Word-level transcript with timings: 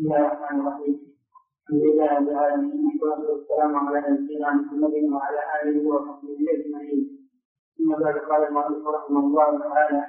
بسم 0.00 0.12
الله 0.12 0.26
الرحمن 0.32 0.60
الرحيم 0.60 0.94
الحمد 1.68 1.82
لله 1.82 2.08
رب 2.18 2.28
العالمين 2.28 2.84
والصلاه 2.86 3.30
والسلام 3.30 3.76
على 3.76 3.98
نبينا 4.08 4.50
محمد 4.52 4.94
وعلى 5.12 5.40
اله 5.62 5.88
وصحبه 5.88 6.38
اجمعين 6.56 7.28
ثم 7.78 7.92
بعد 8.04 8.16
قال 8.18 8.44
المؤلف 8.48 8.86
رحمه 8.86 9.20
الله 9.20 9.58
تعالى 9.58 10.04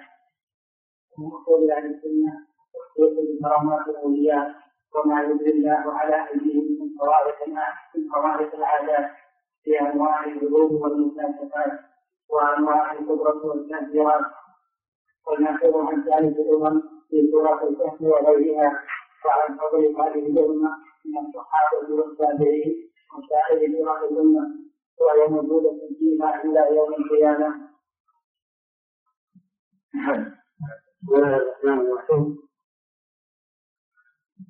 اصول 1.20 1.72
أهل 1.72 1.86
السنة 1.86 2.32
تخصيص 2.74 3.14
بكرامات 3.28 3.88
الاولياء 3.88 4.56
وما 4.96 5.24
يدري 5.24 5.52
الله 5.52 5.84
على 6.00 6.28
ايديهم 6.30 6.66
من 6.80 6.88
طوائف 7.00 7.36
من 7.96 8.02
طوائف 8.16 8.54
العادات 8.54 9.10
في 9.64 9.80
انواع 9.82 10.26
الحدود 10.26 10.72
والمكاشفات 10.72 11.80
وانواع 12.30 12.92
القدره 12.92 13.46
والتاثيرات 13.46 14.26
والناخذ 15.28 15.78
عن 15.78 16.02
ذلك 16.02 16.36
الامم 16.40 16.82
في 17.10 17.32
سوره 17.32 17.70
الكهف 17.70 18.02
وغيرها 18.02 18.80
وعن 19.26 19.58
فضل 19.58 19.86
هذه 20.02 20.26
الأمة 20.28 20.72
من 21.06 21.18
الصحابة 21.28 21.94
والتابعين 21.94 22.90
وسائر 23.18 23.86
فرق 23.86 24.12
الأمة 24.12 24.44
وهي 25.02 25.28
موجودة 25.28 25.72
فيها 26.00 26.44
إلى 26.44 26.76
يوم 26.78 26.94
القيامة. 26.94 27.72
بسم 31.04 31.16
الله 31.16 31.36
الرحمن 31.38 31.80
الرحيم 31.86 32.38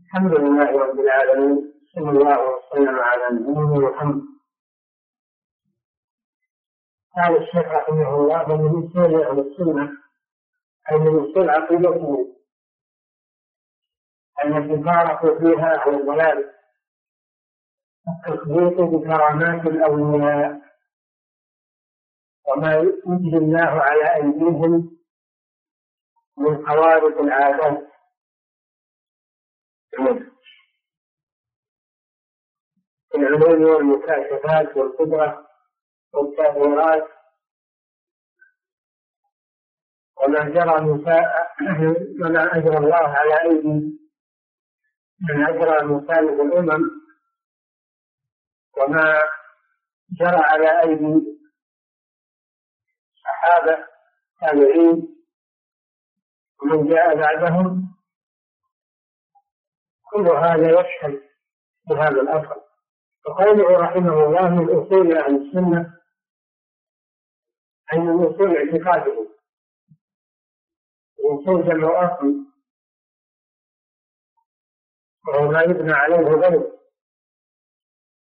الحمد 0.05 0.31
لله 0.39 0.71
رب 0.71 0.99
العالمين 0.99 1.73
صلى 1.95 2.09
الله 2.09 2.39
وسلم 2.49 2.95
على 2.99 3.35
نبينا 3.35 3.89
محمد 3.89 4.21
قال 7.15 7.37
الشيخ 7.41 7.65
رحمه 7.71 8.15
الله 8.15 8.51
ومن 8.51 8.87
اصول 8.87 9.23
أهل 9.23 9.39
السنة 9.39 9.91
اي 10.91 10.97
من 10.97 11.19
اصول 11.29 11.49
عقيدتهم 11.49 12.35
التي 14.45 14.83
فارقوا 14.83 15.39
فيها 15.39 15.75
أهل 15.75 15.99
الضلال. 15.99 16.53
التصديق 18.07 18.81
بكرامات 18.81 19.67
الأولياء. 19.67 20.61
وما 22.47 22.73
يجري 22.75 23.37
الله 23.37 23.81
على 23.81 24.15
أيديهم 24.15 24.97
من 26.37 26.65
خوارق 26.67 27.19
العادات. 27.19 27.91
العلوم 33.15 33.63
والمكاشفات 33.63 34.77
والقدرة 34.77 35.47
والتأثيرات 36.13 37.07
وما 40.17 40.49
جرى 40.49 40.81
وما 42.21 42.57
أجرى 42.57 42.77
الله 42.77 43.07
على 43.07 43.41
أيدي 43.41 44.00
من 45.29 45.45
أجرى 45.45 45.85
مخالف 45.85 46.41
الأمم 46.41 47.01
وما 48.77 49.21
جرى 50.19 50.37
على 50.43 50.81
أيدي 50.81 51.21
صحابة 53.23 53.87
تابعين 54.41 55.15
ومن 56.61 56.87
جاء 56.89 57.15
بعدهم. 57.15 57.95
كل 60.11 60.27
هذا 60.27 60.79
يشهد 60.79 61.21
بهذا 61.89 62.21
الأثر. 62.21 62.61
وقوله 63.27 63.79
رحمه 63.79 64.25
الله 64.25 64.49
من 64.49 64.69
أصول 64.69 65.17
أهل 65.17 65.35
السنة 65.47 65.97
أي 67.93 67.99
من 67.99 68.23
أصول 68.25 68.57
اعتقادهم 68.57 69.27
الأصول 71.19 71.63
جمع 71.67 72.05
أصل 72.15 72.50
وهو 75.27 75.51
ما 75.51 75.61
يبنى 75.61 75.91
عليه 75.93 76.15
غيره 76.17 76.79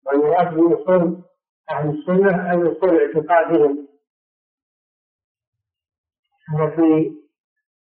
والمراد 0.07 0.55
بأصول 0.55 1.23
أهل 1.71 1.89
السنة 1.91 2.51
أي 2.51 2.73
أصول 2.73 3.01
اعتقادهم. 3.01 3.89
التي 6.55 7.23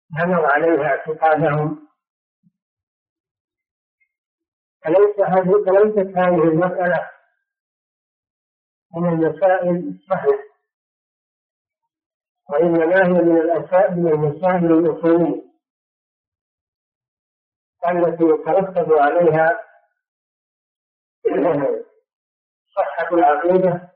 بنوا 0.09 0.47
عليها 0.47 0.85
اعتقادهم. 0.87 1.87
فليس 4.83 5.19
هذه 5.19 5.63
فليست 5.65 6.17
هذه 6.17 6.43
المسألة 6.43 7.09
من 8.95 9.09
المسائل 9.09 9.75
السهلة 9.75 10.39
وإنما 12.49 13.05
هي 13.05 13.09
من 13.09 13.37
الأسائل 13.37 13.95
من 13.99 14.11
المسائل 14.11 14.71
الأصولية. 14.73 15.52
التي 17.91 18.23
يترتب 18.23 18.93
عليها 18.93 19.59
صحة 22.75 23.07
العقيدة 23.15 23.89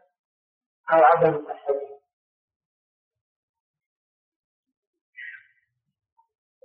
أو 0.94 0.98
عدم 1.04 1.46
صحتها 1.48 1.98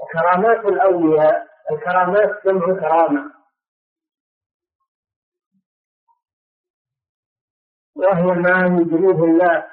وكرامات 0.00 0.64
الأولياء 0.64 1.48
الكرامات 1.70 2.46
جمع 2.46 2.66
كرامة. 2.80 3.32
وهي 7.94 8.22
ما 8.22 8.80
يجريه 8.80 9.24
الله 9.24 9.70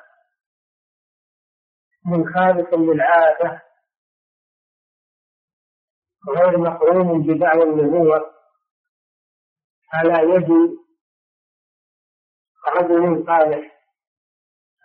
من 2.06 2.34
خالق 2.34 2.76
للعادة 2.76 3.62
غير 6.28 6.58
مقرون 6.58 7.24
بدعوى 7.24 7.64
النبوة 7.64 8.36
على 9.94 10.14
يد 10.34 10.80
رجل 12.68 13.26
صالح 13.26 13.80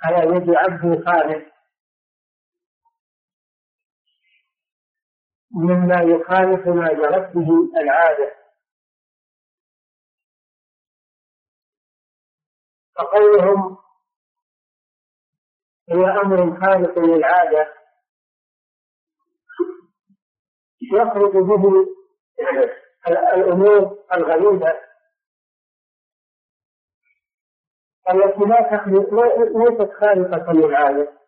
على 0.03 0.37
يد 0.37 0.51
عبد 0.51 1.05
صالح 1.05 1.55
مما 5.51 6.03
يخالف 6.03 6.67
ما 6.69 6.93
جرت 6.93 7.37
به 7.37 7.81
العادة. 7.81 8.35
فقولهم 12.97 13.79
هي 15.89 16.05
أمر 16.05 16.61
خالق 16.61 16.99
للعادة 16.99 17.74
يخرج 20.93 21.33
به 21.33 21.87
الأمور 23.09 24.05
الغريبة. 24.15 24.81
التي 28.11 28.41
لا 28.41 28.77
تخلق 28.77 29.15
ليست 29.57 29.93
خالقة 30.01 30.53
للعادة 30.53 31.19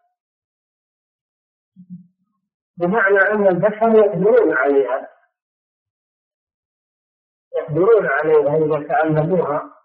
بمعنى 2.77 3.19
أن 3.19 3.47
البشر 3.47 3.99
يقدرون 4.05 4.57
عليها. 4.57 5.09
يقدرون 7.57 8.07
عليها 8.07 8.57
إذا 8.57 8.89
تعلموها. 8.89 9.77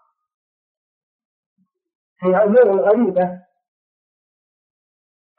هي 2.22 2.36
أمور 2.36 2.80
غريبة 2.80 3.42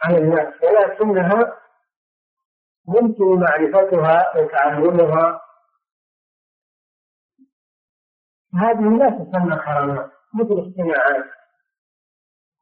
عن 0.01 0.15
الناس. 0.15 0.63
ولكنها 0.63 1.62
يمكن 2.87 3.39
معرفتها 3.39 4.37
وتعلمها 4.37 5.41
هذه 8.55 8.97
لا 8.97 9.09
تسمى 9.09 9.55
كرامات 9.55 10.11
مثل 10.33 10.53
الصناعات 10.53 11.25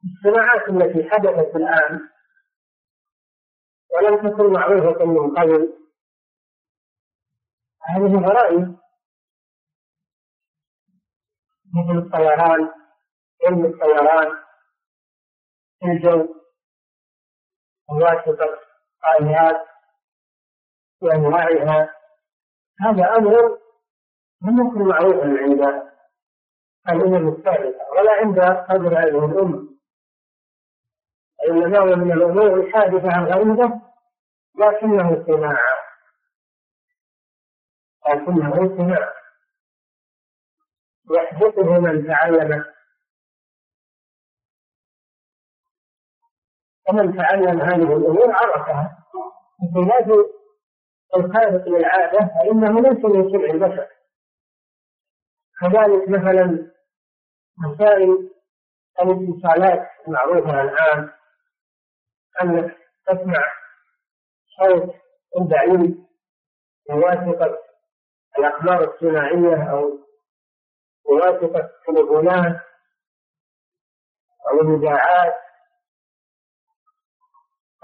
الصناعات 0.04 0.68
التي 0.68 1.10
حدثت 1.10 1.56
الآن 1.56 2.08
ولم 3.92 4.30
تكن 4.30 4.52
معروفة 4.52 5.04
من 5.04 5.36
قبل. 5.36 5.78
هذه 7.82 8.26
غرائب. 8.26 8.76
مثل 11.74 11.98
الطيران 11.98 12.70
علم 13.44 13.64
الطيران 13.64 14.38
الجو 15.84 16.34
الواسطة 17.90 18.58
الآليات 19.04 19.71
وأنواعها 21.02 21.94
هذا 22.80 23.16
أمر 23.16 23.58
لم 24.42 24.66
يكن 24.66 24.82
معروفا 24.82 25.26
عند 25.26 25.92
الأمم 26.88 27.28
السابقة 27.28 27.90
ولا 27.92 28.12
عند 28.12 28.40
قدر 28.40 28.98
هذه 28.98 29.24
الأمة 29.24 29.72
إنما 31.48 31.78
هو 31.78 31.96
من 31.96 32.12
الأمور 32.12 32.60
الحادثة 32.60 33.18
الغريبة 33.18 33.80
لكنه 34.58 35.24
صناعة. 35.26 35.76
لكنه 38.08 38.76
صناعة. 38.76 39.12
يحدثه 41.10 41.78
من 41.78 42.06
تعلم. 42.06 42.64
ومن 46.88 47.16
تعلم 47.16 47.60
هذه 47.60 47.96
الأمور 47.96 48.32
عرفها. 48.32 48.98
بخلاف 49.62 50.08
الخارق 51.16 51.68
للعادة 51.68 52.18
فإنه 52.18 52.80
ليس 52.80 53.04
من 53.04 53.30
صنع 53.32 53.50
البشر. 53.50 53.88
كذلك 55.60 56.08
مثلا 56.08 56.72
مسائل 57.58 58.30
الاتصالات 59.00 59.88
المعروفة 60.08 60.62
الآن 60.62 61.10
أنك 62.42 62.76
تسمع 63.06 63.44
صوت 64.58 64.94
بعيد 65.50 66.06
بواسطة 66.88 67.58
الأقمار 68.38 68.94
الصناعية 68.94 69.70
أو 69.72 69.98
بواسطة 71.06 71.70
التليفونات 71.88 72.60
أو 74.50 74.60
الإذاعات 74.60 75.34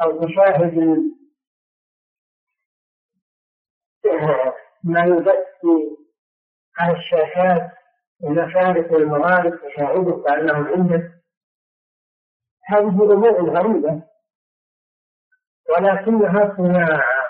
أو 0.03 0.27
تشاهد 0.27 0.75
ما 4.85 5.05
يبث 5.05 5.65
على 6.79 6.97
الشاشات 6.99 7.71
المشارق 8.25 8.93
والمغارب 8.93 9.61
تشاهده 9.63 10.23
كأنهم 10.27 10.67
عندك. 10.67 11.13
هذه 12.65 12.89
أمور 12.89 13.51
غريبة 13.51 14.03
ولكنها 15.71 16.57
صناعة. 16.57 17.29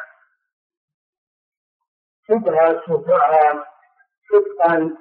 تدرس 2.29 2.89
وتعرف 2.89 3.67
صدقا. 4.29 4.97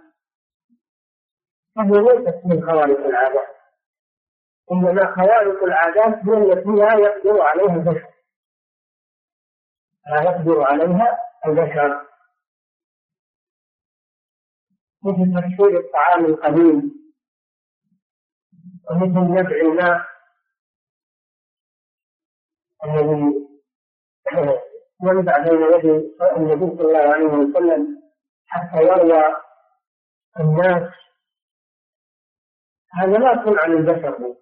فهي 1.76 1.90
ليست 1.90 2.42
من 2.46 2.66
خوارق 2.66 3.06
العادات. 3.06 3.58
إنما 4.72 5.16
خوارق 5.16 5.64
العادات 5.64 6.26
هي 6.26 6.54
التي 6.54 6.70
لا 6.70 6.94
يقدر 6.94 7.42
عليها 7.42 7.76
البشر. 7.76 8.14
لا 10.10 10.22
يقدر 10.22 10.64
عليها 10.64 11.27
البشر 11.45 12.07
مثل 15.04 15.42
تكسير 15.42 15.80
الطعام 15.80 16.25
القديم. 16.25 16.98
ومثل 18.92 19.42
نبع 19.42 19.56
الماء. 19.56 20.07
الذي 22.86 23.48
ينبع 25.04 25.38
بين 25.38 25.62
يدي 25.62 26.16
النبي 26.38 26.78
صلى 26.78 26.88
الله 26.88 27.13
عليه 27.13 27.25
وسلم 27.25 28.01
حتى 28.48 28.78
يروى 28.78 29.24
الناس. 30.40 30.94
هذا 32.94 33.18
لا 33.18 33.45
صنع 33.45 33.66
للبشر 33.66 34.36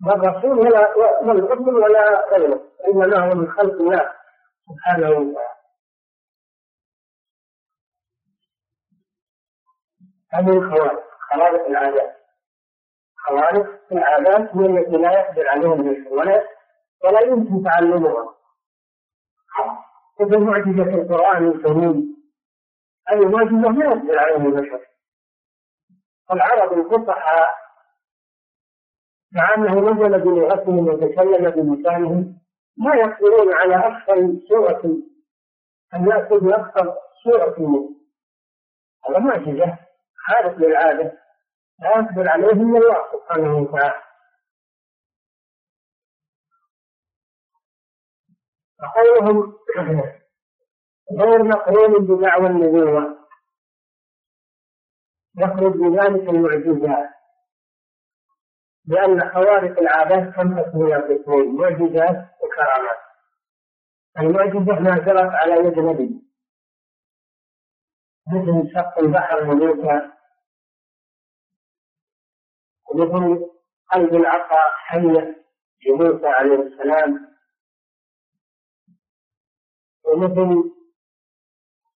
لا 0.00 0.14
الرسول 0.14 0.58
ولا 0.58 0.94
والرسل 0.96 1.74
ولا 1.74 2.28
غيره. 2.30 2.72
إنما 2.88 3.18
هو 3.28 3.34
من 3.34 3.52
خلق 3.52 3.72
الله 3.72 4.12
سبحانه 4.68 5.10
وتعالى. 5.10 5.55
هذه 10.36 10.58
الخوارق. 10.58 11.04
خوارق 11.30 11.66
العادات. 11.66 12.16
خوارق 13.16 13.92
العادات 13.92 14.56
هي 14.56 14.66
التي 14.66 14.96
لا 14.96 15.12
يقدر 15.12 15.48
عليها 15.48 15.74
البشر 15.74 16.14
ولا 16.14 16.48
ولا 17.04 17.20
يمكن 17.20 17.62
تعلمها. 17.62 18.34
مثل 20.20 20.38
معجزة 20.38 20.94
القرآن 21.02 21.48
الكريم. 21.48 22.16
هذه 23.08 23.28
معجزة 23.28 23.68
ما 23.68 23.84
يقدر 23.84 24.18
عليها 24.18 24.36
البشر. 24.36 24.86
العرب 26.32 26.72
الفصحى 26.72 27.46
مع 29.32 29.54
أنه 29.54 29.80
نزل 29.80 30.20
بلغتهم 30.20 30.88
وتكلم 30.88 31.50
بلسانهم 31.50 32.38
ما 32.76 32.94
يقدرون 32.94 33.52
على 33.54 33.76
أكثر 33.76 34.34
سورة 34.48 34.82
أن 35.94 36.08
يأخذ 36.08 36.40
بأكثر 36.40 36.94
سورة. 37.24 37.54
منه 37.58 37.90
هذا 39.08 39.18
معجزة. 39.18 39.85
خارق 40.26 40.58
للعادة 40.58 41.18
لا 41.78 41.90
يقدر 41.90 42.28
عليه 42.28 42.52
إلا 42.52 42.78
الله 42.78 43.04
سبحانه 43.12 43.56
وتعالى. 43.56 44.02
وقولهم 48.80 49.56
غير 51.20 51.42
مقرون 51.42 52.06
بدعوى 52.06 52.46
النبوة 52.46 53.26
يخرج 55.38 55.72
بذلك 55.72 56.28
المعجزات. 56.28 57.10
لأن 58.86 59.30
خوارق 59.30 59.78
العادات 59.78 60.34
خمسة 60.34 60.78
من 60.78 60.92
القسمين 60.92 61.56
معجزات 61.56 62.30
وكرامات. 62.40 62.98
المعجزة 64.18 64.80
ما 64.80 64.98
جرت 64.98 65.32
على 65.32 65.54
يد 65.54 65.78
نبي. 65.78 66.22
مثل 68.32 68.72
شق 68.74 68.98
البحر 68.98 69.40
لموسى 69.40 70.15
ومثل 72.96 73.46
قلب 73.92 74.14
العصا 74.14 74.60
حية 74.76 75.44
لموسى 75.86 76.26
عليه 76.26 76.54
السلام. 76.62 77.36
ومثل 80.04 80.72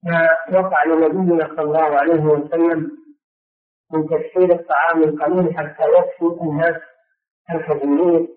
ما 0.02 0.28
وقع 0.52 0.84
لنبينا 0.84 1.46
صلى 1.48 1.62
الله 1.62 1.98
عليه 1.98 2.22
وسلم 2.24 2.98
من 3.92 4.08
تكسير 4.08 4.52
الطعام 4.60 5.02
القليل 5.02 5.56
حتى 5.58 5.82
يكفي 5.82 6.42
الناس 6.42 6.82
الكثيرين 7.50 8.28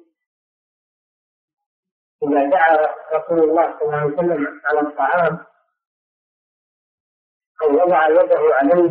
إذا 2.24 2.50
دعا 2.50 2.78
رسول 3.13 3.40
الله 3.50 3.80
صلى 3.80 3.81
الله 3.84 3.96
عليه 3.98 4.13
وسلم 4.13 4.62
على 4.66 4.80
الطعام 4.80 5.46
أو 7.62 7.74
وضع 7.74 8.08
يده 8.10 8.40
عليه 8.56 8.90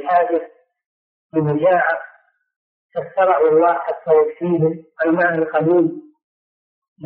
بحاجة 0.00 0.50
بمجاعة 1.32 2.09
فشرعوا 2.94 3.48
الله 3.48 3.72
حتى 3.74 4.10
يكفيه 4.10 4.84
الماء 5.06 5.34
القليل 5.34 6.02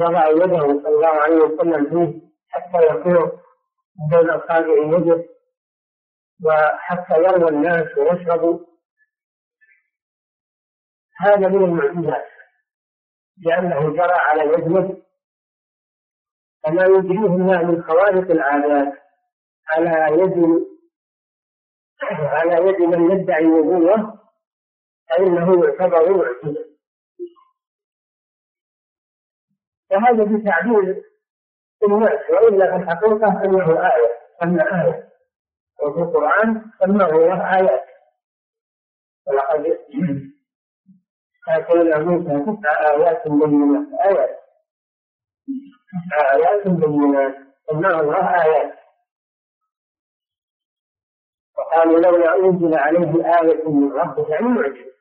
وضع 0.01 0.29
يده 0.29 0.59
صلى 0.83 0.89
الله 0.89 1.07
عليه 1.09 1.37
وسلم 1.37 1.85
فيه 1.91 2.21
حتى 2.49 2.87
يكون 2.87 3.41
بين 4.11 4.31
أصابع 4.31 4.99
يده 4.99 5.25
وحتى 6.45 7.15
يروى 7.15 7.49
الناس 7.49 7.99
ويشربوا 7.99 8.59
هذا 11.21 11.49
من 11.49 11.65
المعجزات 11.65 12.27
لأنه 13.47 13.91
جرى 13.93 14.13
على 14.13 14.43
يد 14.43 15.05
فما 16.65 16.85
يجريه 16.85 17.27
الله 17.27 17.63
من 17.63 17.83
خوارق 17.83 18.31
العادات. 18.31 19.05
على 19.69 20.23
يد 20.23 20.65
على 22.11 22.69
يد 22.69 22.81
من 22.81 23.11
يدعي 23.11 23.45
النبوة 23.45 24.14
فإنه 25.11 25.65
يعتبر 25.65 26.11
معجزة 26.17 26.65
فهذا 29.91 30.25
بتعبير 30.25 31.05
الناس 31.89 32.31
وإلا 32.31 32.71
في 32.71 32.83
الحقيقة 32.83 33.45
أنه 33.45 33.87
آية 33.87 34.15
أن 34.43 34.61
آية. 34.61 35.09
وفي 35.83 35.99
القرآن 36.01 36.71
سماه 36.79 37.09
الله 37.11 37.57
آيات. 37.57 37.85
ولقد 39.27 39.79
آتينا 41.49 41.99
موسى 41.99 42.45
تسع 42.45 42.91
آيات 42.91 43.29
بينات. 43.29 44.01
آيات. 44.07 44.41
تسع 45.91 46.33
آيات 46.35 46.69
بينات. 46.69 47.35
سماه 47.71 48.01
الله 48.01 48.43
آيات. 48.45 48.79
وقالوا 51.59 51.99
لولا 52.01 52.37
أنزل 52.37 52.79
عليه 52.79 53.41
آية 53.41 53.69
من 53.69 53.93
ربه 53.93 54.29
يعني 54.31 54.47
معجزة 54.47 54.94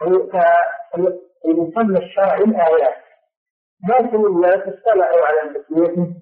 فيسمى 0.00 1.98
الشرع 1.98 2.36
الآيات. 2.36 3.06
لكن 3.88 4.26
الناس 4.26 4.60
اطلعوا 4.60 5.26
على 5.26 5.54
تسميته 5.54 6.14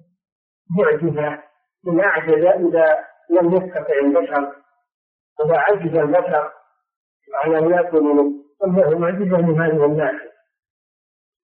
معجزة 0.77 1.43
إن 1.87 1.99
أعجز 1.99 2.45
إذا 2.45 3.05
لم 3.29 3.53
يستطع 3.53 3.93
البشر 4.03 4.55
إذا 5.45 5.57
عجز 5.57 5.97
البشر 5.97 6.51
على 7.33 7.57
أن 7.57 7.71
يأكل 7.71 8.01
منه 8.01 8.31
فهو 8.59 8.99
معجزة 8.99 9.37
من 9.37 9.61
هذه 9.61 9.85
الناحية 9.85 10.35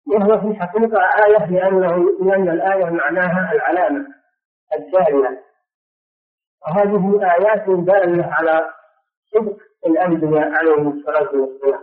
وهو 0.06 0.40
في 0.40 0.46
الحقيقة 0.46 0.99
آية 1.25 1.46
لأنه 1.50 1.96
لأن 2.20 2.49
الآية 2.49 2.85
معناها 2.85 3.52
العلامة 3.52 4.06
الدالة 4.75 5.38
وهذه 6.62 7.20
آيات 7.23 7.64
دالة 7.68 8.26
على 8.35 8.70
صدق 9.35 9.56
الأنبياء 9.87 10.52
عليهم 10.52 10.99
الصلاة 10.99 11.35
والسلام. 11.35 11.80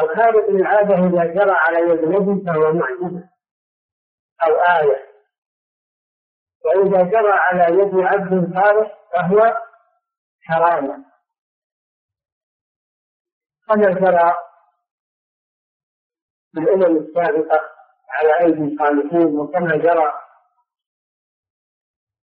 الخارق 0.00 0.50
للعادة 0.50 0.94
إذا 0.94 1.24
جرى 1.24 1.50
على 1.50 1.78
يد 1.78 2.04
نبي 2.04 2.46
فهو 2.46 2.72
معجزة 2.72 3.28
أو 4.42 4.52
آية. 4.52 5.10
وإذا 6.64 7.02
جرى 7.02 7.32
على 7.32 7.78
يد 7.78 7.94
عبد 7.94 8.54
صالح 8.54 8.98
فهو 9.12 9.56
حرام. 10.42 11.04
كما 13.68 13.90
جرى 13.92 14.36
في 16.52 16.60
الأمم 16.60 16.96
السابقة 16.96 17.70
على 18.08 18.40
أيدي 18.40 18.72
الصالحين 18.72 19.38
وكما 19.38 19.76
جرى 19.76 20.12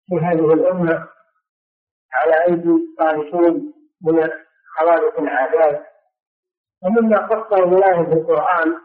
في 0.06 0.16
هذه 0.16 0.54
الأمة 0.54 1.10
على 2.14 2.44
أيدي 2.46 2.70
الصالحين 2.70 3.74
من 4.02 4.30
خوارق 4.78 5.20
العادات. 5.20 5.93
ومما 6.86 7.18
قصه 7.28 7.64
الله 7.64 8.04
في 8.06 8.14
القرآن 8.14 8.82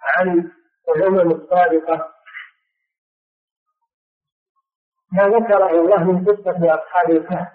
عن 0.00 0.52
الأمم 0.96 1.30
السابقة 1.30 2.12
ما 5.12 5.22
ذكره 5.28 5.70
الله 5.70 6.04
من 6.12 6.24
قصة 6.24 6.74
أصحاب 6.74 7.10
الكهف. 7.10 7.48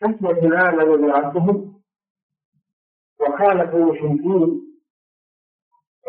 فتية 0.00 0.68
آمنوا 0.68 0.96
بربهم 0.96 1.82
وخالفوا 3.20 3.78
المشركين 3.78 4.76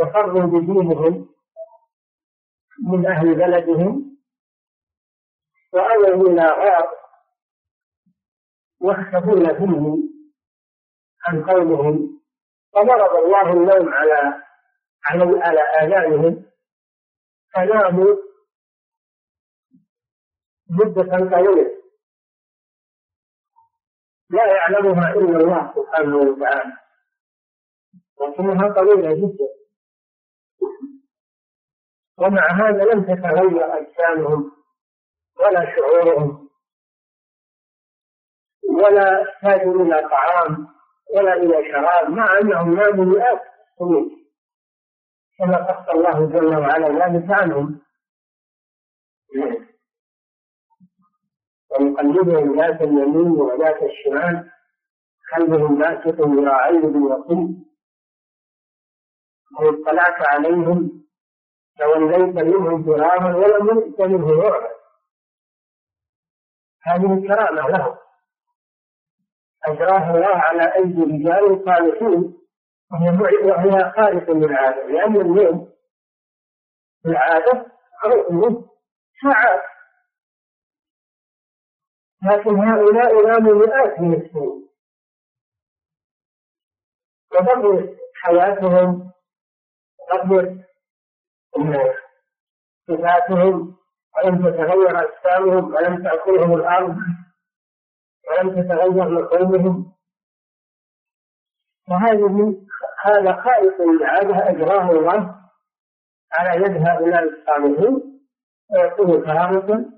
وفروا 0.02 0.42
بدينهم 0.46 1.30
من 2.88 3.06
أهل 3.06 3.36
بلدهم 3.36 4.18
وأووا 5.74 6.28
إلى 6.30 6.42
غار 6.46 7.07
يختفون 8.82 9.46
فيه 9.58 10.08
عن 11.28 11.44
قومهم 11.50 12.22
فضرب 12.74 13.24
الله 13.24 13.54
النوم 13.54 13.94
على 13.94 14.44
على 15.06 15.42
على 15.44 15.60
آذانهم 15.60 16.46
فناموا 17.54 18.16
مدة 20.70 21.30
طويلة 21.30 21.78
لا 24.30 24.46
يعلمها 24.56 25.14
إلا 25.14 25.38
الله 25.38 25.74
سبحانه 25.76 26.18
وتعالى 26.18 26.78
لكنها 28.22 28.74
طويلة 28.74 29.14
جدا. 29.14 29.48
ومع 32.18 32.48
هذا 32.52 32.84
لم 32.84 33.04
تتغير 33.04 33.78
أجسامهم 33.78 34.52
ولا 35.40 35.76
شعورهم. 35.76 36.47
ولا 38.78 39.24
احتاجوا 39.24 39.82
إلى 39.84 40.10
طعام 40.10 40.68
ولا 41.16 41.34
إلى 41.34 41.72
شراب 41.72 42.10
مع 42.10 42.38
أنهم 42.38 42.76
ناموا 42.76 43.06
مئات 43.06 43.42
السنين. 43.82 44.28
كما 45.40 45.58
قص 45.58 45.90
الله 45.90 46.26
جل 46.26 46.56
وعلا 46.58 46.88
ذلك 46.88 47.32
عنهم. 47.32 47.82
ونقلبهم 51.72 52.60
ذات 52.60 52.82
اليمين 52.82 53.32
وذات 53.32 53.84
الشمال 53.84 54.52
قلبهم 55.36 55.78
باسط 55.78 56.22
ذراعيه 56.22 56.80
بالوصول 56.80 57.56
لو 59.60 59.70
اطلعت 59.70 60.28
عليهم 60.28 61.04
توليت 61.80 62.36
منهم 62.36 62.84
فرارا 62.84 63.36
ولم 63.36 63.68
يؤت 63.68 64.02
منه 64.02 64.32
رعبا. 64.32 64.70
هذه 66.84 67.28
كرامة 67.28 67.70
لهم. 67.70 68.07
أجراها 69.68 70.16
الله 70.16 70.36
على 70.36 70.76
أيدي 70.76 71.02
رجال 71.02 71.66
صالحين. 71.66 72.38
وهي 72.92 73.10
وهي 73.52 73.92
خارق 73.92 74.32
للعادة. 74.32 74.84
لأن 74.88 75.16
في 77.02 77.10
العادة 77.10 77.66
منه 78.32 78.66
ساعات. 79.24 79.64
لكن 82.26 82.60
هؤلاء 82.60 83.28
ناموا 83.28 83.54
مئات 83.66 84.00
من 84.00 84.14
السنين 84.14 84.68
وبقيت 87.32 87.98
حياتهم 88.16 89.12
بقيت 90.14 90.66
صفاتهم 92.88 93.78
ولم 94.18 94.38
تتغير 94.50 95.00
أجسامهم 95.00 95.74
ولم 95.74 96.04
تأكلهم 96.04 96.54
الأرض. 96.54 96.96
ولم 98.30 98.62
تتغير 98.62 99.10
لحومهم 99.10 99.94
وهذه 101.90 102.62
هذا 103.02 103.42
خائف 103.42 103.82
للعادة 103.82 104.50
أجراه 104.50 104.92
الله 104.92 105.36
على 106.34 106.62
يد 106.66 106.88
هؤلاء 106.88 107.24
الصالحين 107.24 108.20
ويكون 108.72 109.26
كرامة 109.26 109.92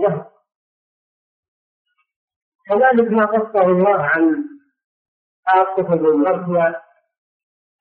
له. 0.00 0.30
كذلك 2.68 3.10
ما 3.10 3.24
قصه 3.26 3.62
الله 3.62 4.02
عن 4.02 4.44
عاصفة 5.46 5.94
بن 5.96 6.16
مرثية 6.16 6.82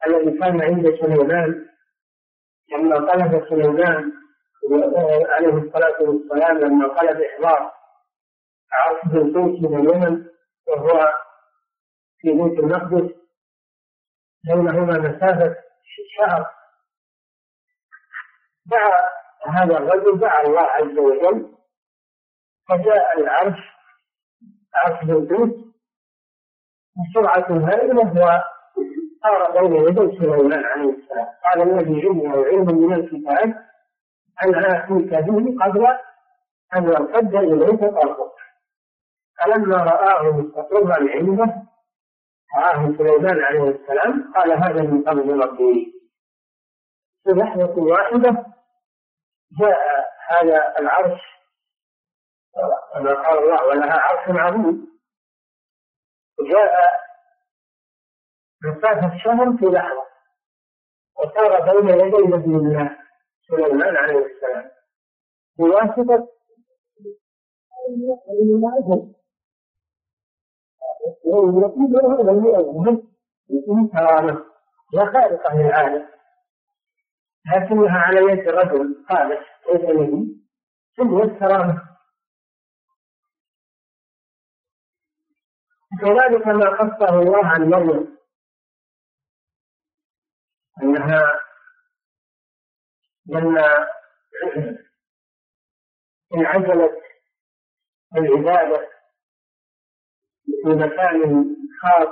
الذي 0.08 0.40
كان 0.40 0.62
عند 0.62 0.96
سليمان 1.02 1.66
لما 2.72 3.00
طلب 3.14 3.46
سليمان 3.50 4.14
عليه 5.30 5.54
الصلاة 5.54 6.02
والسلام 6.02 6.58
لما 6.58 6.88
طلب 6.88 7.22
إحضار 7.22 7.74
عاصفة 8.76 9.18
القدس 9.18 9.62
من 9.70 9.80
اليمن 9.80 10.26
وهو 10.68 11.14
في 12.18 12.32
بيت 12.32 12.60
المقدس. 12.60 13.16
بينهما 14.44 14.98
مسافة 15.00 15.56
شهر. 16.18 16.46
دعا 18.66 19.10
هذا 19.48 19.78
الرجل 19.78 20.20
دعا 20.20 20.42
الله 20.42 20.62
عز 20.62 20.98
وجل 20.98 21.56
فجاء 22.70 23.20
العرش 23.20 23.60
عرش 24.76 25.04
بلقيس 25.04 25.66
بسرعة 26.98 27.68
هائلة 27.70 28.00
وصار 28.00 29.52
بين 29.62 29.76
يدي 29.76 30.18
سليمان 30.18 30.64
عليه 30.66 30.90
السلام. 30.94 31.28
قال 31.44 31.62
الذي 31.62 32.08
عنده 32.08 32.30
علم 32.30 32.66
من 32.78 32.94
الكتاب 32.94 33.66
أن 34.44 34.56
آتيك 34.66 35.14
به 35.14 35.66
قبل 35.66 35.88
أن 36.76 36.84
يرتد 36.84 37.36
إليك 37.36 37.80
طرفك. 37.80 38.36
فلما 39.40 39.78
رآه 39.78 40.32
مستقرا 40.32 40.96
عنده 41.16 41.64
رآه 42.58 42.98
سليمان 42.98 43.44
عليه 43.44 43.70
السلام 43.70 44.34
قال 44.36 44.52
هذا 44.52 44.82
من 44.82 45.04
فضل 45.04 45.40
ربي. 45.44 45.94
في 47.24 47.32
لحظة 47.32 47.78
واحدة 47.78 48.46
جاء 49.60 49.80
هذا 50.28 50.80
العرش 50.80 51.22
كما 52.94 53.14
قال 53.14 53.38
الله 53.38 53.66
ولها 53.68 54.00
عرش 54.00 54.30
عظيم. 54.40 54.88
جاء 56.52 57.00
مسافة 58.64 59.18
شهر 59.24 59.58
في 59.58 59.66
لحظة 59.66 60.06
وصار 61.16 61.82
بين 61.82 61.90
يدي 61.90 62.18
نبي 62.36 62.56
الله 62.56 62.98
سليمان 63.48 63.98
عليه 63.98 64.26
السلام. 64.26 64.72
بواسطة 65.58 66.28
كرامة 73.92 74.46
هي 74.94 75.00
خارقة 75.14 75.56
للعادة 75.56 76.10
لكنها 77.46 78.00
على 78.00 78.20
يد 78.20 78.50
رجل 78.50 79.06
خالص 79.10 79.46
ليس 79.70 79.82
نبي 79.90 80.42
ثم 80.98 81.22
الكرامة 81.22 81.96
كذلك 86.02 86.48
ما 86.48 86.70
قصه 86.70 87.20
الله 87.22 87.46
عن 87.46 87.70
مريم 87.70 88.18
أنها 90.84 91.40
لما 93.26 93.88
انعزلت 96.34 97.02
العبادة 98.18 98.95
في 100.66 100.72
مكان 100.72 101.46
خاص 101.82 102.08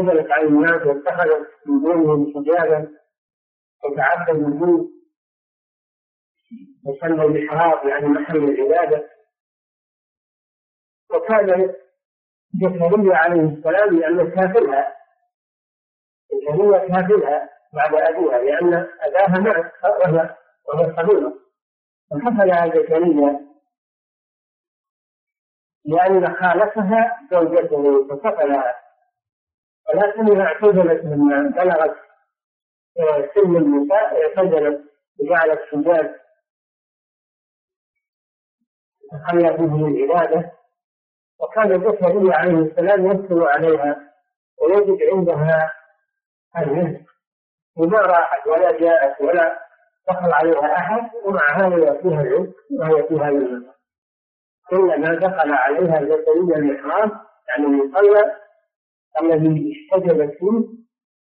نزلت 0.00 0.30
عن 0.30 0.46
الناس 0.46 0.86
واتخذت 0.86 1.48
من 1.66 1.82
دونهم 1.82 2.32
حجابا 2.34 2.96
وتعبد 3.84 4.28
الوجود 4.28 4.90
وصلى 6.86 7.24
المحراب 7.24 7.88
يعني 7.88 8.06
محل 8.06 8.36
العبادة. 8.36 9.10
وكان 11.10 11.74
زكريا 12.60 13.16
عليه 13.16 13.40
السلام 13.40 13.98
لأنه 13.98 14.30
كافلها 14.30 14.96
زكريا 16.32 16.78
كافلها 16.88 17.50
بعد 17.72 17.94
أبيها 17.94 18.38
لأن 18.38 18.74
أباها 19.00 19.38
مات 19.40 19.72
وهي 19.84 20.36
وهي 20.68 20.96
صغيرة 20.96 21.34
فكفلها 22.10 22.66
زكريا 22.68 23.46
لأن 25.86 26.34
خالتها 26.34 27.20
زوجته 27.30 28.08
فكفلها 28.08 28.74
ولكنها 29.88 30.46
اعتزلت 30.46 31.04
لما 31.04 31.48
بلغت 31.56 31.96
سن 33.34 33.56
النساء 33.56 34.22
اعتزلت 34.22 34.84
وجعلت 35.20 35.60
حجاب 35.72 36.16
تخلى 39.12 39.52
به 39.52 39.86
العبادة 39.88 40.52
وكان 41.40 41.80
زكريا 41.80 42.36
عليه 42.36 42.58
السلام 42.58 43.10
يدخل 43.10 43.42
عليها 43.42 44.12
ويجد 44.62 44.98
عندها 45.12 45.72
الرزق. 46.58 47.00
وما 47.76 47.98
راحت 48.00 48.46
ولا 48.46 48.78
جاءت 48.80 49.20
ولا 49.20 49.58
دخل 50.08 50.32
عليها 50.32 50.76
أحد 50.76 51.10
ومع 51.24 51.50
هذا 51.56 51.76
يأتيها 51.76 52.20
العز 52.22 52.52
وهي 52.70 53.02
في 53.08 53.14
هذا 53.14 53.75
كلما 54.70 55.14
دخل 55.14 55.52
عليها 55.52 56.00
زكريا 56.00 56.56
المحراب 56.56 57.10
يعني 57.48 57.66
المصلى 57.66 58.36
الذي 59.20 59.72
احتجبت 59.72 60.38
فيه 60.38 60.86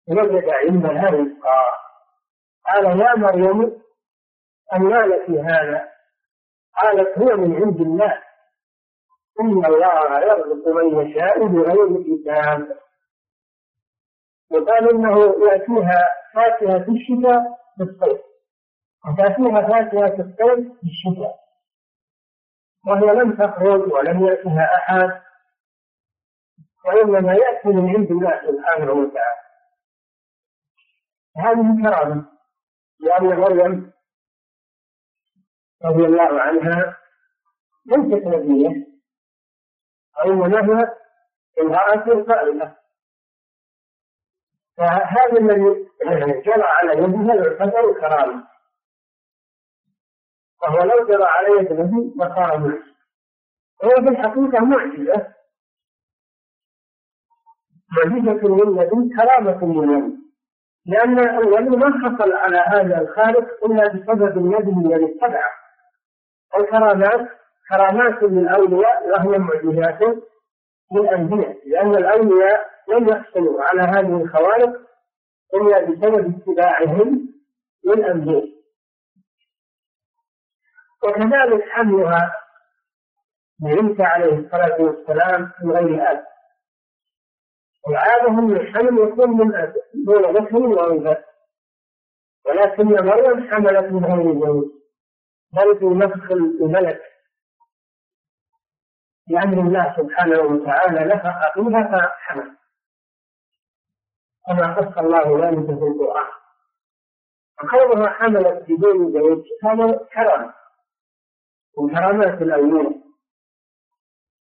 وجد 0.09 0.49
عندها 0.49 1.11
رزقا. 1.11 1.65
قال 2.67 3.01
يا 3.01 3.17
مريم 3.17 3.83
أن 4.75 4.89
لك 4.89 5.31
هذا؟ 5.31 5.89
قالت 6.77 7.19
هو 7.19 7.37
من 7.37 7.55
عند 7.55 7.81
الله. 7.81 8.23
إن 9.41 9.65
الله 9.65 10.21
يرزق 10.21 10.69
من 10.69 11.01
يشاء 11.01 11.47
بغير 11.47 12.05
حساب. 12.05 12.79
وقال 14.51 14.91
إنه 14.91 15.21
يأتيها 15.21 16.09
فاكهة 16.35 16.85
في 16.85 16.91
الشتاء 16.91 17.43
في 17.77 17.83
الصيف. 17.83 18.21
وتأتيها 19.09 19.63
فاكهة 19.63 20.17
في 20.17 20.23
الصيف 20.23 20.73
في 20.81 20.87
الشتاء. 20.87 21.48
وهي 22.87 23.15
لم 23.15 23.33
تخرج 23.37 23.93
ولم 23.93 24.27
يأتها 24.27 24.77
أحد 24.77 25.23
وإنما 26.85 27.33
يأتي 27.35 27.69
من 27.69 27.97
عند 27.97 28.11
الله 28.11 28.41
سبحانه 28.47 28.93
وتعالى. 28.93 29.39
هذه 31.37 31.83
كرامة 31.83 32.27
لأن 33.01 33.25
مريم 33.41 33.93
رضي 35.85 36.05
الله 36.07 36.41
عنها 36.41 36.97
ليست 37.87 38.27
نبية 38.27 38.87
وإنما 40.27 40.81
هي 40.81 40.95
امرأة 41.61 42.25
صائمة 42.29 42.77
فهذا 44.77 45.39
الذي 45.41 45.89
جرى 46.41 46.63
على 46.65 46.93
يدها 46.93 47.35
يعتبر 47.35 48.01
كرامة. 48.01 48.49
وهو 50.63 50.79
لو 50.83 51.07
جرى 51.07 51.25
على 51.25 51.59
يد 51.59 51.73
النبي 51.73 52.15
لصار 52.17 52.59
معجزة 52.59 52.99
هو 53.85 53.91
في 53.91 54.09
الحقيقة 54.09 54.65
معجزة. 54.65 55.35
معجزة 57.97 58.49
للنبي 58.49 59.15
كرامة 59.17 59.65
للنبي. 59.65 60.19
لأن 60.87 61.19
الولي 61.19 61.77
ما 61.77 61.91
حصل 61.91 62.33
على 62.33 62.59
هذا 62.59 63.01
الخالق 63.01 63.65
إلا 63.65 63.89
بسبب 63.89 64.39
النبي 64.39 64.89
الذي 64.89 65.15
اتبعه. 65.15 65.51
الكرامات 66.59 67.29
كرامات 67.71 68.23
للأولياء 68.23 69.09
وهي 69.09 69.39
معجزات 69.39 70.01
للأنبياء. 70.93 71.69
لأن 71.69 71.97
الأولياء 71.97 72.71
لم 72.89 73.09
يحصلوا 73.09 73.63
على 73.63 73.83
هذه 73.83 74.23
الخوارق 74.23 74.81
إلا 75.55 75.81
بسبب 75.81 76.35
اتباعهم 76.39 77.29
للأنبياء. 77.87 78.58
وكذلك 81.09 81.69
حملها 81.69 82.35
لعيسى 83.63 84.03
عليه 84.03 84.33
الصلاة 84.39 84.81
والسلام 84.81 85.53
من 85.63 85.71
غير 85.73 86.11
أب. 86.11 86.25
أن 88.29 88.57
الحمل 88.57 88.99
يكون 88.99 89.31
من 89.31 89.55
أب. 89.55 89.75
دون 90.07 90.37
ذكر 90.37 90.57
وأنثى 90.57 91.23
ولكن 92.47 92.85
مريم 92.85 93.51
حملت 93.51 93.93
من 93.93 94.05
غير 94.05 94.47
زوج 94.47 94.65
بل 95.53 95.79
في 95.79 95.85
نفخ 95.85 96.31
الملك. 96.31 97.03
لأمر 99.29 99.61
الله 99.61 99.97
سبحانه 99.97 100.41
وتعالى 100.41 101.15
نفخ 101.15 101.53
فيها 101.55 102.09
فحمل. 102.09 102.57
كما 104.47 104.75
قص 104.75 104.99
الله 104.99 105.47
ذلك 105.47 105.67
في 105.67 105.73
القرآن. 105.73 106.39
وكونها 107.65 108.09
حملت 108.09 108.63
بدون 108.69 109.13
زوج 109.13 109.45
هذا 109.65 110.07
كرم 110.15 110.53
من 111.79 111.95
كرامات 111.95 112.43
الأولياء 112.43 112.99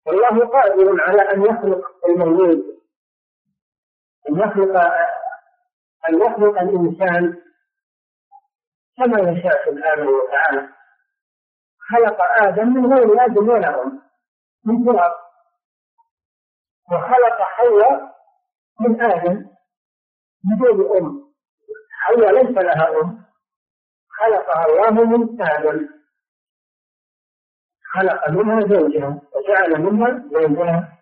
والله 0.06 0.46
قادر 0.46 1.02
على 1.02 1.22
أن 1.22 1.42
يخلق 1.42 2.06
المولود 2.06 2.64
أن 4.28 4.38
يخلق 4.38 4.76
أن 6.08 6.14
يخلق 6.14 6.60
الإنسان 6.60 7.42
كما 8.96 9.30
يشاء 9.30 9.70
سبحانه 9.70 10.08
وتعالى. 10.10 10.68
خلق 11.90 12.18
آدم 12.42 12.68
من 12.68 12.94
غير 12.94 13.24
آدم 13.24 13.48
ولا 13.48 13.82
أم 13.82 14.02
من 14.64 14.84
تراب. 14.84 15.12
وخلق 16.92 17.42
حواء 17.42 18.14
من 18.80 19.02
آدم 19.02 19.46
بدون 20.44 20.96
أم. 20.96 21.32
حواء 21.90 22.32
ليس 22.32 22.58
لها 22.58 23.00
أم. 23.00 23.24
خلقها 24.08 24.66
الله 24.66 24.90
من 24.90 25.42
آدم. 25.42 25.88
خلق 27.94 28.30
منها 28.30 28.60
زوجها 28.60 29.20
وجعل 29.34 29.80
منها 29.82 30.22
زوجها. 30.32 30.98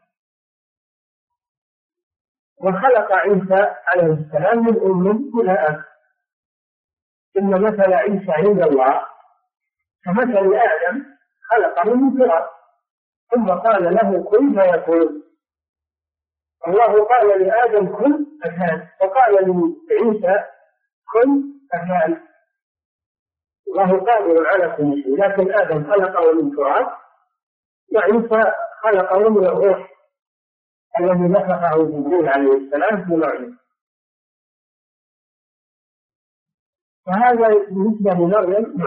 وخلق 2.61 3.12
عيسى 3.12 3.74
عليه 3.87 4.12
السلام 4.12 4.59
من 4.59 4.81
أم 4.83 5.40
إلى 5.40 5.52
أب 5.52 5.85
إن 7.38 7.62
مثل 7.62 7.92
عيسى 7.92 8.33
عند 8.33 8.62
الله 8.62 9.07
كمثل 10.05 10.55
آدم 10.55 11.05
خلقه 11.50 11.94
من 11.94 12.18
تراب 12.18 12.48
ثم 13.31 13.50
قال 13.50 13.94
له 13.94 14.22
كن 14.22 14.61
فيكون. 14.61 15.22
الله 16.68 17.05
قال 17.05 17.42
لآدم 17.42 17.87
كن 17.96 18.26
فكان 18.44 18.88
وقال 19.00 19.35
لعيسى 19.90 20.44
كن 21.12 21.42
فكان 21.72 22.20
الله 23.72 23.98
قادر 24.00 24.46
على 24.46 24.76
كل 24.76 25.02
شيء 25.02 25.16
لكن 25.24 25.52
آدم 25.52 25.85
خلقه 25.92 26.32
من 26.32 26.56
تراب 26.56 26.87
وعيسى 27.94 28.52
خلقه 28.82 29.28
من 29.28 29.46
الروح 29.46 29.92
الذي 31.00 31.28
نفخه 31.28 31.76
جبريل 31.85 32.28
عليه 32.28 32.52
السلام 32.52 33.04
في 33.04 33.11
مريم. 33.16 33.58
فهذا 37.06 37.48
بالنسبة 37.68 38.11
لمريم 38.12 38.80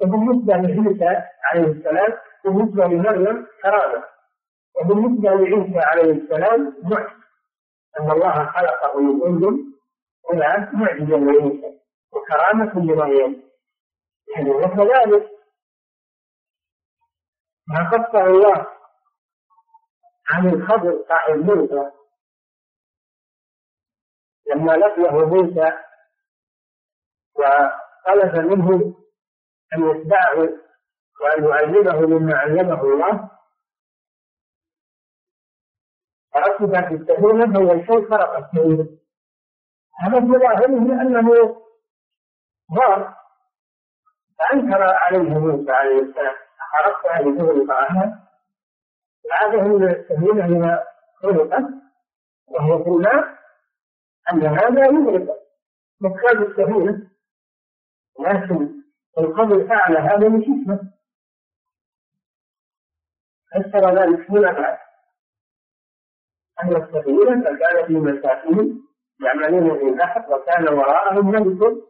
وبالنسبة 0.00 0.54
لعيسى 0.54 1.22
عليه 1.44 1.66
السلام 1.66 2.18
بالنسبة 2.44 2.84
لمريم 2.86 3.46
كرامة 3.62 4.04
وبالنسبة 4.76 5.30
لعيسى 5.30 5.78
عليه 5.78 6.12
السلام 6.12 6.76
معجزة 6.84 7.10
أن 8.00 8.10
الله 8.10 8.46
خلقه 8.46 9.00
من 9.00 9.22
أم 9.22 9.74
إلى 10.32 10.68
معجزة 10.72 11.16
لعيسى. 11.16 11.81
وكرامة 12.12 12.72
لمريم 12.84 13.50
يعني 14.36 14.50
وكذلك 14.50 15.30
ما 17.68 17.90
قصه 17.90 18.26
الله 18.26 18.66
عن 20.30 20.48
الخضر 20.48 21.04
صاحب 21.08 21.36
موسى 21.36 21.90
لما 24.46 24.72
لقيه 24.72 25.10
موسى 25.26 25.72
وطلب 27.34 28.36
منه 28.46 28.94
أن 29.74 29.90
يتبعه 29.90 30.36
وأن 31.20 31.44
يعلمه 31.44 32.00
مما 32.06 32.36
علمه 32.36 32.82
الله 32.82 33.30
فركب 36.34 36.72
في 36.88 36.94
السفينة 36.94 37.58
هو 37.58 37.72
الشيء. 37.72 38.08
فرق 38.10 38.36
السفينة 38.36 38.98
هذا 39.98 40.20
في 40.20 40.26
ظاهره 40.26 41.02
أنه 41.02 41.56
ضار. 42.74 43.14
فأنكر 44.38 44.82
عليه 44.82 45.38
موسى 45.38 45.72
عليه 45.72 46.00
السلام. 46.02 46.34
أخرجت 46.60 47.06
هذه 47.06 47.38
تغلق 47.38 47.72
عنها 47.72 48.28
العادة 49.26 49.60
أن 49.60 49.88
السفينة 49.88 50.44
إذا 50.46 50.84
خلقت. 51.22 51.82
وهي 52.48 52.84
في 52.84 52.90
الماء 52.90 53.38
أن 54.32 54.46
هذا 54.46 54.86
يغرق 54.86 55.36
مكان 56.00 56.42
السفينة 56.42 57.08
لكن 58.20 58.82
القبر 59.18 59.72
أعلى 59.74 59.98
هذا 59.98 60.28
من 60.28 60.42
شفه 60.42 60.80
فسر 63.52 63.94
ذلك 63.98 64.30
هنا 64.30 64.52
بعد 64.52 64.78
أن 66.62 66.76
السفينة 66.76 67.44
كانت 67.44 67.86
في 67.86 67.92
مساكين 67.92 68.82
يعملون 69.24 69.78
في 69.78 69.84
البحر 69.84 70.34
وكان 70.34 70.68
وراءهم 70.74 71.30
ملك 71.30 71.82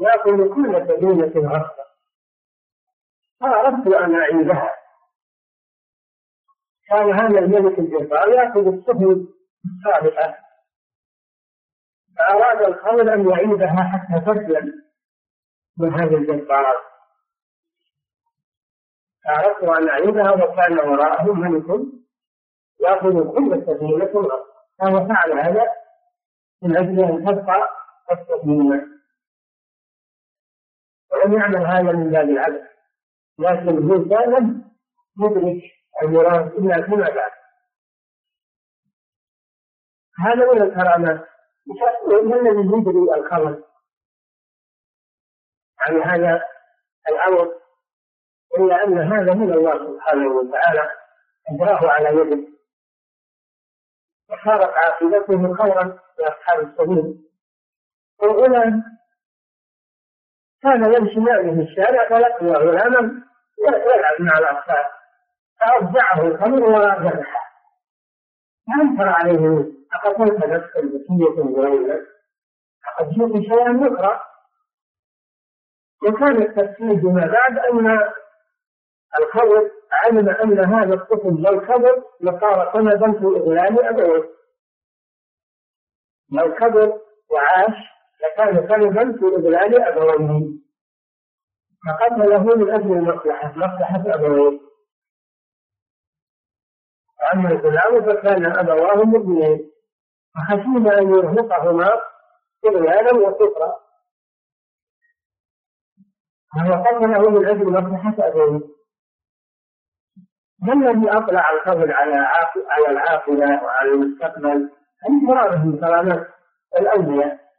يأكل 0.00 0.54
كل 0.54 0.86
سفينة 0.88 1.48
غصبا 1.48 1.84
فأردت 3.40 3.86
أن 3.86 4.14
أعيدها. 4.14 4.74
كان 6.88 7.12
هذا 7.12 7.38
الملك 7.38 7.78
الجبار 7.78 8.28
يأخذ 8.28 8.66
السفن 8.66 9.26
السابقة. 9.64 10.36
فأراد 12.18 12.62
الخضر 12.62 13.14
أن 13.14 13.30
يعيدها 13.30 13.82
حتى 13.92 14.20
تسلم 14.20 14.82
من 15.78 15.94
هذا 15.94 16.16
الجبار. 16.16 16.74
فأردت 19.24 19.62
أن 19.64 19.88
أعيدها 19.88 20.30
وكان 20.32 20.78
وراءه 20.88 21.32
ملك 21.32 21.80
يأخذ 22.80 23.34
كل 23.34 23.62
سفينة 23.66 24.28
فهو 24.78 25.08
فعل 25.08 25.38
هذا 25.38 25.66
من 26.62 26.76
أجل 26.76 27.04
أن 27.04 27.24
تبقى 27.24 27.68
السفينة 28.12 28.99
ولم 31.12 31.38
يعمل 31.38 31.66
هذا 31.66 31.92
من 31.92 32.10
باب 32.10 32.28
العبث 32.30 32.70
لكن 33.38 33.90
هو 33.90 34.04
فعلا 34.08 34.64
يدرك 35.20 35.62
المراد 36.02 36.52
إلا 36.54 36.82
فيما 36.82 37.08
بعد. 37.10 37.30
هذا 40.18 40.52
من 40.52 40.62
الكرامات. 40.62 41.28
من 42.06 42.34
الذي 42.34 42.78
يدري 42.78 43.14
الخبر؟ 43.20 43.62
عن 45.78 46.02
هذا 46.02 46.42
الأمر 47.08 47.52
إلا 48.58 48.84
أن 48.84 48.98
هذا 48.98 49.34
من 49.34 49.52
الله 49.52 49.72
سبحانه 49.86 50.28
وتعالى 50.28 50.90
أجراه 51.48 51.90
على 51.90 52.08
يده. 52.08 52.48
وصارت 54.30 54.74
عاقبته 54.74 55.54
خيرا 55.54 55.98
لأصحاب 56.18 56.60
السبيل. 56.60 57.30
والغلام 58.22 58.99
كان 60.62 60.94
يمشي 60.94 61.20
معه 61.20 61.42
في 61.42 61.60
الشارع 61.70 62.08
فلقي 62.08 62.46
غلاما 62.46 63.22
يلعب 63.68 64.20
مع 64.20 64.38
الأطفال. 64.38 64.84
فأفزعه 65.60 66.20
الخمر 66.26 66.62
وذبحه 66.62 67.40
فأنكر 68.66 69.08
عليه 69.08 69.66
أقتلت 69.92 70.44
نفسا 70.46 70.80
بكية 70.80 71.42
بغير 71.42 72.06
لقد 72.86 73.10
جئت 73.10 73.42
شيئا 73.42 73.68
نكرا 73.68 74.20
وكان 76.02 76.42
التفسير 76.42 77.00
فيما 77.00 77.26
بعد 77.26 77.58
أن 77.58 78.10
الخبر 79.18 79.70
علم 79.92 80.28
أن 80.28 80.58
هذا 80.74 80.94
الطفل 80.94 81.42
لو 81.42 81.60
كبر 81.60 82.04
لصار 82.20 82.72
سندا 82.72 83.12
في 83.12 83.24
إغلال 83.24 83.84
أبويه 83.84 84.28
لو 86.32 86.54
كبر 86.54 87.00
وعاش 87.30 87.76
لكان 88.22 88.68
سندا 88.68 89.18
في 89.18 89.24
إغلال 89.24 89.82
أبويه 89.82 90.60
فقتله 91.86 92.42
من 92.54 92.70
أجل 92.70 92.92
المصلحة 92.92 93.48
مصلحة 93.48 94.02
أبويه. 94.14 94.60
وأما 97.22 97.48
الغلام 97.50 98.02
فكان 98.04 98.58
أبواه 98.58 99.04
مؤمنين 99.04 99.70
فخشينا 100.34 100.98
أن 100.98 101.08
يرهقهما 101.08 102.00
إغلالا 102.66 103.28
وكفرا. 103.28 103.76
فهو 106.54 106.84
قتله 106.84 107.30
من 107.30 107.46
أجل 107.46 107.66
مصلحة 107.70 108.28
أبويه. 108.28 108.60
ما 110.62 110.72
الذي 110.72 111.10
أطلع 111.10 111.50
الخبر 111.50 111.92
على 111.92 112.14
على 112.68 112.88
العاقلة 112.88 113.64
وعلى 113.64 113.90
المستقبل؟ 113.90 114.70
انفراده 115.08 115.64
من 115.64 115.80
كرامات 115.80 116.28
الأولياء 116.78 117.49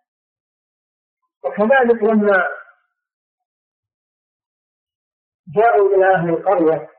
وكذلك 1.43 2.03
لما 2.03 2.47
جاءوا 5.47 5.95
إلى 5.95 6.13
أهل 6.15 6.29
القرية 6.29 6.89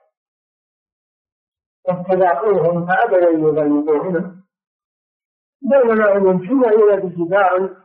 واستضافوهم 1.88 2.86
فأبوا 2.86 3.30
أن 3.30 3.40
يضيفوهما 3.44 4.42
بينما 5.62 6.12
أن 6.16 6.26
يمشون 6.26 6.64
إلى 6.64 6.96
بجدار 6.96 7.76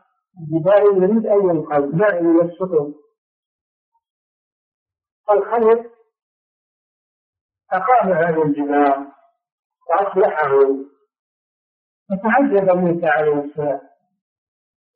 جدار 0.51 0.81
يريد 0.81 1.25
أن 1.25 1.49
ينقض 1.49 1.95
ماء 1.95 2.23
يسقطهم 2.45 2.95
فالخلق 5.27 5.91
أقام 7.71 8.11
هذا 8.11 8.41
الجدار 8.43 9.07
وأصلحه 9.89 10.49
فتعجب 12.09 12.77
موسى 12.77 13.05
عليه 13.07 13.33
السلام. 13.43 13.81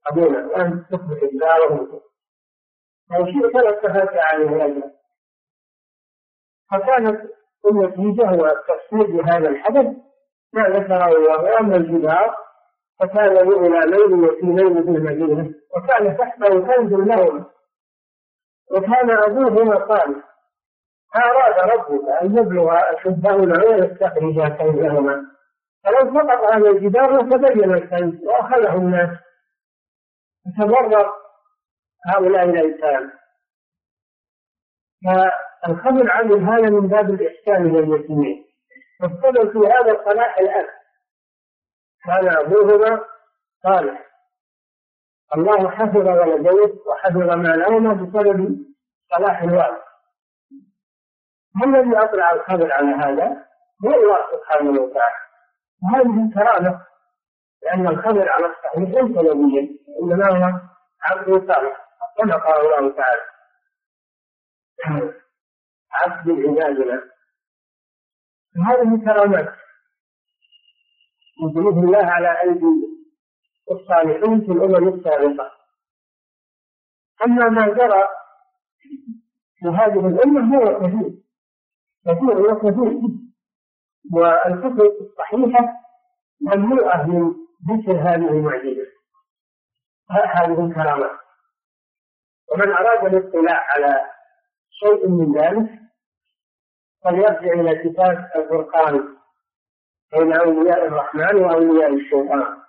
قبيلا 0.06 0.62
أن 0.62 0.86
تصلح 0.90 1.24
الدار 1.24 1.88
لو 3.12 3.26
شئت 3.26 3.56
لاتخذت 3.56 4.18
عليه 4.18 4.66
أجرا 4.66 4.92
فكانت 6.72 7.32
النتيجة 7.72 8.30
هو 8.30 8.46
التفسير 8.46 9.18
بهذا 9.18 9.50
الحدث. 9.50 9.96
ما 10.54 10.70
ذكره 10.70 11.08
الله. 11.08 11.44
وأما 11.44 11.76
الجدار 11.76 12.36
فكان 13.00 13.34
لغلامين 13.34 14.24
يتيمين 14.24 14.84
في 14.84 14.90
المدينة. 14.90 15.54
وكان 15.76 16.18
تحته 16.18 16.50
كنز 16.50 16.94
لهما 16.94 17.46
وكان 18.72 19.12
أبوهما 19.12 19.88
صالح 19.88 20.32
فأراد 21.14 21.70
ربك 21.72 22.10
أن 22.22 22.38
يبلغ 22.38 22.74
أشدهما 22.74 23.64
ويستخرج 23.66 24.58
كنزهما. 24.58 25.26
فلو 25.84 26.14
سقط 26.14 26.54
هذا 26.54 26.70
الجدار 26.70 27.22
لتبين 27.22 27.74
الكنز 27.74 28.24
وأخذه 28.24 28.76
الناس. 28.76 29.18
فتضرر 30.46 31.14
هؤلاء 32.08 32.44
الأيتام 32.44 33.12
فالخبر 35.06 36.12
عن 36.12 36.32
هذا 36.32 36.70
من 36.70 36.88
باب 36.88 37.10
الإحسان 37.10 37.66
إلى 37.66 37.80
اليتيمين 37.80 38.46
والسبب 39.02 39.52
في 39.52 39.74
هذا 39.74 39.92
الصلاح 39.92 40.38
الأب 40.38 40.68
كان 42.06 42.38
أبوهما 42.38 43.06
صالح. 43.64 44.08
الله 45.36 45.70
حفظ 45.70 45.98
ولديه 46.08 46.74
وحفظ 46.88 47.18
مالهما 47.18 47.94
بسبب 47.94 48.58
صلاح 49.12 49.42
الوالد 49.42 49.82
ما 51.56 51.66
الذي 51.66 51.98
أطلع 51.98 52.32
الخبر 52.32 52.72
على 52.72 52.88
هذا؟ 52.88 53.46
هو 53.86 53.94
الله 53.94 54.18
سبحانه 54.32 54.82
وتعالى. 54.82 55.16
وهذه 55.84 56.34
كرامة 56.34 56.86
لأن 57.64 57.88
الخبر 57.88 58.30
على 58.30 58.46
الصحيح 58.46 58.90
ليس 58.90 59.18
نبيا 59.18 59.78
إنما 60.02 60.30
هو 60.30 60.60
عبد 61.02 61.48
صالح. 61.48 61.88
كما 62.18 62.36
قال 62.36 62.80
الله 62.80 62.96
تعالى. 62.96 63.22
عبد 65.92 66.30
عبادنا. 66.30 67.04
هذه 68.68 69.06
كرامات. 69.06 69.56
من 71.56 71.68
الله 71.84 72.06
على 72.06 72.42
أيدي 72.42 72.66
الصالحين 73.72 74.42
في 74.42 74.52
الأمم 74.52 74.88
السابقة. 74.88 75.52
أما 77.26 77.50
ما 77.50 77.68
جرى 77.68 78.08
في 79.56 79.68
هذه 79.68 80.08
الأمة 80.08 80.58
هو 80.58 80.80
كثير. 80.80 81.22
كثير 82.06 82.38
وكثير 82.38 83.02
والكتب 84.14 84.82
الصحيحة 84.82 85.74
مملوءة 86.42 87.08
من 87.08 87.41
ذكر 87.70 87.92
هذه 87.92 88.30
المعجزة. 88.30 88.92
هذه 90.12 90.66
الكرامات 90.66 91.20
ومن 92.52 92.72
أراد 92.72 93.14
الاطلاع 93.14 93.72
على 93.72 94.12
شيء 94.72 95.08
من 95.10 95.38
ذلك 95.40 95.80
فليرجع 97.04 97.54
إلى 97.62 97.90
كتاب 97.90 98.32
الفرقان 98.36 99.18
بين 100.14 100.34
أولياء 100.34 100.86
الرحمن 100.88 101.36
وأولياء 101.36 101.94
الشيطان. 101.94 102.62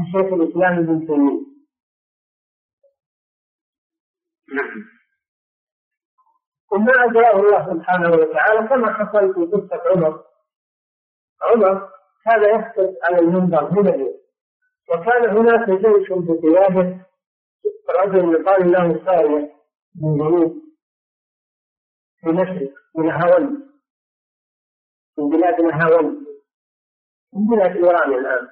الشيخ 0.00 0.32
الإسلام 0.32 0.78
ابن 0.78 1.06
تيمية. 1.06 1.46
نعم. 4.54 4.84
وما 6.72 6.92
أجراه 6.92 7.40
الله 7.40 7.74
سبحانه 7.74 8.10
وتعالى 8.10 8.68
كما 8.68 8.92
حصل 8.94 9.34
في 9.34 9.40
قصة 9.56 9.82
عمر. 9.90 10.24
عمر 11.42 11.97
هذا 12.28 12.48
يخطب 12.50 12.94
على 13.02 13.18
المنبر 13.18 13.70
من 13.70 14.14
وكان 14.88 15.36
هناك 15.36 15.70
جيش 15.70 16.08
بقيادة 16.10 17.06
رجل 17.88 18.40
يقال 18.40 18.72
له 18.72 19.04
سارية 19.04 19.54
من 20.02 20.18
جنوب 20.18 20.62
في 22.20 22.28
مشرق 22.28 22.72
من 22.94 23.10
هاون 23.10 23.70
من 25.18 25.28
بلاد 25.28 25.60
نهاون 25.60 26.26
من 27.32 27.46
بلاد 27.46 27.76
إيران 27.76 28.14
الآن. 28.14 28.48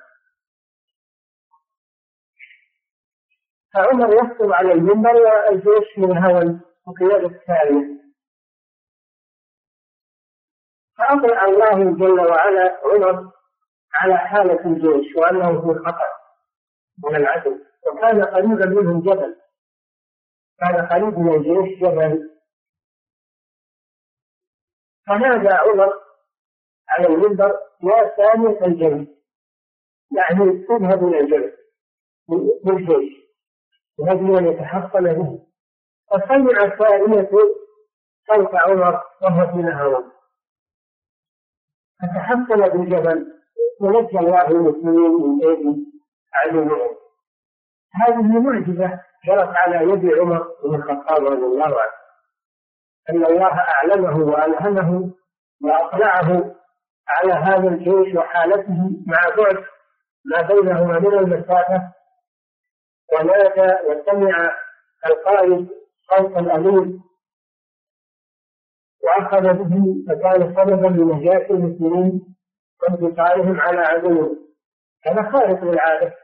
فعمر 3.74 4.14
يخطب 4.14 4.52
على 4.52 4.72
المنبر 4.72 5.14
والجيش 5.14 5.98
من 5.98 6.16
هاون 6.18 6.60
بقيادة 6.86 7.40
سارية. 7.46 7.96
فأطلع 10.98 11.44
الله 11.44 11.96
جل 11.96 12.20
وعلا 12.20 12.80
عمر 12.84 13.32
على 14.02 14.18
حالة 14.18 14.64
الجيش 14.66 15.16
وأنه 15.16 15.60
في 15.60 15.78
خطر 15.78 16.12
من 17.04 17.16
العدو. 17.16 17.58
وكان 17.86 18.24
قريبا 18.24 18.66
منهم 18.66 19.00
جبل. 19.00 19.36
كان 20.58 20.86
قريب 20.86 21.18
من 21.18 21.34
الجيش 21.34 21.78
جبل. 21.78 22.30
فنادى 25.06 25.48
عمر 25.48 25.92
على 26.88 27.06
المنبر 27.06 27.58
يا 27.82 28.16
ثانية 28.16 28.66
الجبل. 28.66 29.16
يعني 30.16 30.66
اذهب 30.70 31.08
إلى 31.08 31.20
الجبل. 31.20 31.56
بالجيش 32.64 33.26
لأجل 33.98 34.36
أن 34.36 34.46
يتحصن 34.46 35.12
به. 35.12 35.46
فسمع 36.10 36.76
ثانية 36.76 37.30
صوت 38.26 38.54
عمر 38.54 39.04
وهو 39.22 39.52
في 39.52 39.56
نهار 39.56 40.12
فتحصل 42.02 42.70
بالجبل. 42.70 43.35
ونجى 43.80 44.18
الله 44.18 44.48
المسلمين 44.48 45.10
من 45.10 45.48
ايدي 45.48 45.86
عدوهم 46.34 46.96
هذه 47.94 48.22
معجزة 48.40 49.00
جرت 49.26 49.56
على 49.56 49.92
يد 49.92 50.18
عمر 50.18 50.48
بن 50.64 50.74
الخطاب 50.74 51.26
رضي 51.26 51.44
الله 51.44 51.64
عنه. 51.66 51.96
أن 53.10 53.24
الله 53.24 53.58
أعلمه 53.58 54.16
وألهمه 54.18 55.10
وأطلعه 55.64 56.54
على 57.08 57.32
هذا 57.32 57.68
الجيش 57.68 58.14
وحالته 58.14 58.90
مع 59.06 59.34
بعد 59.36 59.64
ما 60.24 60.42
بينهما 60.42 60.98
من 60.98 61.14
المسافة. 61.18 61.92
ونادى 63.12 63.72
وسمع 63.88 64.52
القائد 65.06 65.68
صوت 66.10 66.36
الأمير. 66.36 66.98
وأخذ 69.04 69.54
به 69.54 69.94
فكان 70.08 70.54
سببا 70.54 70.86
لنجاة 70.86 71.46
المسلمين 71.50 72.35
وانتصارهم 72.82 73.60
على 73.60 73.80
عدوهم 73.80 74.46
هذا 75.06 75.30
خارق 75.32 75.64
للعادة. 75.64 76.14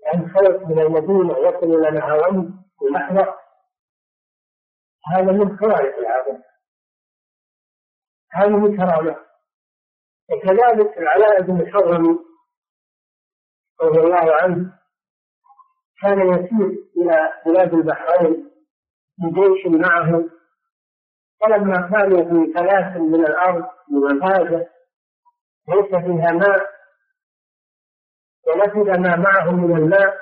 يعني 0.00 0.28
خلق 0.28 0.66
من 0.66 0.78
المدينة 0.78 1.38
يصل 1.38 1.66
إلى 1.66 1.90
نهاوند 1.90 2.50
في 2.78 2.84
لحظة 2.84 3.34
هذا 5.06 5.32
من 5.32 5.58
خوارق 5.58 5.98
العادة. 5.98 6.44
هذه 8.32 8.56
من 8.56 8.76
كرامة. 8.76 9.16
وكذلك 10.30 10.98
العلاء 10.98 11.42
بن 11.42 11.60
الحضرمي 11.60 12.18
رضي 13.82 14.00
الله 14.00 14.34
عنه 14.34 14.72
كان 16.02 16.20
يسير 16.20 16.86
إلى 16.96 17.32
بلاد 17.46 17.74
البحرين 17.74 18.50
بجيش 19.18 19.66
معه. 19.66 20.24
فلما 21.40 21.88
كانوا 21.90 22.22
في 22.24 22.52
ثلاث 22.52 22.96
من 22.96 23.26
الأرض 23.26 23.64
بمفازة 23.88 24.75
ليس 25.68 25.88
فيها 25.88 26.32
ماء 26.32 26.70
ونفذ 28.46 28.98
ما 29.00 29.16
معه 29.16 29.50
من 29.50 29.76
الماء. 29.76 30.20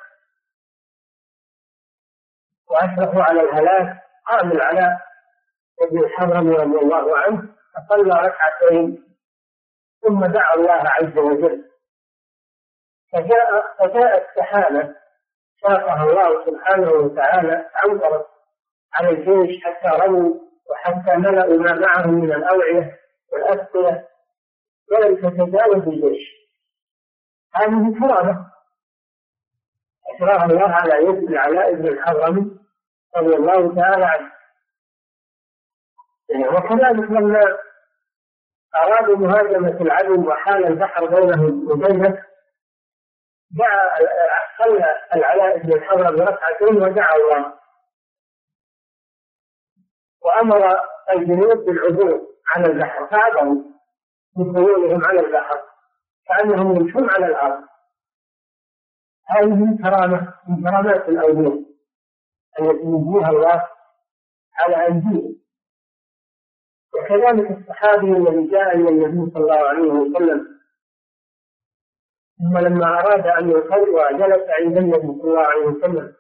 وأشرفوا 2.71 3.23
على 3.23 3.41
الهلاك 3.41 4.03
قام 4.27 4.53
العلاء 4.53 5.01
بن 5.91 5.99
الحضرمي 6.05 6.55
رضي 6.57 6.79
الله 6.79 7.19
عنه 7.19 7.49
فصلى 7.75 8.27
ركعتين 8.29 9.05
ثم 10.03 10.27
دعا 10.27 10.55
الله 10.55 10.83
عز 10.89 11.19
وجل. 11.19 11.71
فجاء 13.13 13.77
فجاءت 13.79 14.27
سحابة 14.39 14.95
ساقها 15.63 16.03
الله 16.05 16.47
سبحانه 16.47 16.91
وتعالى 16.91 17.71
أمطرت 17.85 18.27
على 18.95 19.09
الجيش 19.11 19.65
حتى 19.65 19.89
رموا 20.05 20.35
وحتى 20.71 21.17
ملأوا 21.17 21.57
ما 21.57 21.73
معهم 21.73 22.15
من 22.15 22.33
الأوعية 22.33 22.99
والأسقية 23.33 24.09
ولم 24.93 25.17
تتجاوز 25.17 25.89
الجيش. 25.89 26.29
هذه 27.55 28.01
كرامة 28.01 28.51
أسراها 30.15 30.45
الله 30.45 30.69
على 30.69 31.05
يد 31.05 31.23
العلاء 31.31 31.75
بن 31.75 31.89
الحضرمي 31.89 32.59
رضي 33.17 33.37
الله 33.37 33.75
تعالى 33.75 34.05
عنه. 34.05 34.33
وكذلك 36.31 37.11
لما 37.11 37.59
أرادوا 38.77 39.17
مهاجمة 39.17 39.81
العدو 39.81 40.31
وحال 40.31 40.67
البحر 40.67 41.07
بينهم 41.07 41.71
وبينه 41.71 42.25
دعا 43.51 43.99
صلى 44.59 44.97
العلاء 45.15 45.59
بن 45.59 45.73
الحضرمي 45.73 46.21
ركعتين 46.21 46.83
ودعا 46.83 47.17
الله. 47.17 47.55
وأمر 50.21 50.81
الجنود 51.11 51.57
بالعبور 51.57 52.27
على 52.47 52.67
البحر 52.67 53.07
فعبروا. 53.07 53.74
بخيولهم 54.37 55.05
على 55.05 55.21
البحر 55.21 55.61
كأنهم 56.27 56.77
يمشون 56.77 57.11
على 57.11 57.27
الأرض. 57.27 57.65
هذه 59.29 59.55
من 59.55 59.79
كرامة 59.79 60.35
من 60.49 60.63
كرامات 60.63 61.09
الأولياء 61.09 61.65
التي 62.61 62.85
يجزيها 62.87 63.31
الله 63.31 63.69
على 64.61 64.85
أيديهم 64.87 65.37
وكذلك 66.95 67.51
الصحابي 67.59 68.07
الذي 68.17 68.47
جاء 68.51 68.77
إلى 68.77 68.89
النبي 68.89 69.31
صلى 69.31 69.43
الله 69.43 69.69
عليه 69.69 69.89
وسلم 69.93 70.55
ثم 72.39 72.59
لما 72.59 72.87
أراد 72.87 73.27
أن 73.27 73.51
يصلي 73.51 74.19
جلس 74.19 74.45
عند 74.61 74.77
النبي 74.77 75.21
صلى 75.21 75.31
الله 75.31 75.41
عليه 75.47 75.65
وسلم 75.67 76.15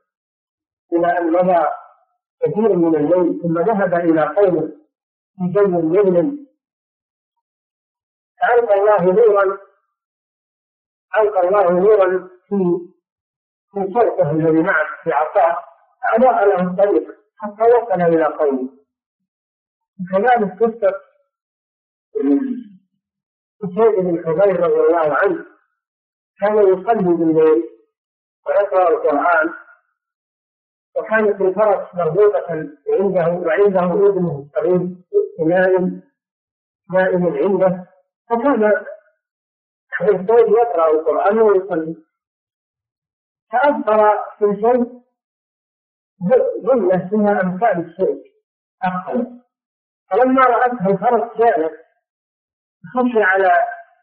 إلى 0.92 1.18
أن 1.18 1.32
مضى 1.32 1.66
كثير 2.42 2.76
من 2.76 2.94
الليل 2.96 3.40
ثم 3.42 3.58
ذهب 3.58 3.94
إلى 3.94 4.22
قومه 4.22 4.68
في 5.36 5.52
جو 5.52 5.62
مظلم 5.68 6.43
فألقى 8.44 8.74
الله 8.74 9.04
نورا 9.12 9.58
ألقى 11.16 11.48
الله 11.48 11.70
نورا 11.70 12.28
في 12.48 12.56
في 13.72 13.92
صوته 13.94 14.30
الذي 14.30 14.62
معه 14.62 14.86
في 15.04 15.12
عصاه 15.12 15.58
أضاء 16.14 16.44
له 16.48 16.70
الطريق 16.70 17.08
حتى 17.36 17.62
وصل 17.62 18.02
إلى 18.02 18.24
قومه. 18.24 18.68
كذلك 20.12 20.62
قصة 20.62 20.94
سيد 23.74 23.94
بن 24.04 24.24
حضير 24.26 24.60
رضي 24.60 24.80
الله 24.80 25.14
عنه 25.14 25.44
كان 26.40 26.58
يصلي 26.58 27.14
بالليل 27.16 27.64
ويقرأ 28.46 28.88
القرآن 28.88 29.54
وكانت 30.96 31.40
الفرس 31.40 31.94
مربوطة 31.94 32.46
عنده 32.92 33.28
وعنده 33.28 34.08
ابنه 34.08 34.46
الصغير 34.46 34.88
نائم 35.48 36.02
نائم 36.92 37.26
عنده. 37.26 37.93
فكان 38.30 38.84
الزوج 40.00 40.48
يقرأ 40.48 40.90
القرآن 40.90 41.38
ويصلي. 41.38 41.96
فأبصر 43.52 44.18
في 44.38 44.60
شيء 44.60 45.00
ظلة 46.62 47.08
فيها 47.08 47.42
أمثال 47.42 47.86
الشيء 47.86 48.32
أقل. 48.84 49.40
فلما 50.10 50.42
رأته 50.42 50.86
الفرس 50.86 51.38
جاءت 51.38 51.72
خشي 52.94 53.22
على 53.22 53.50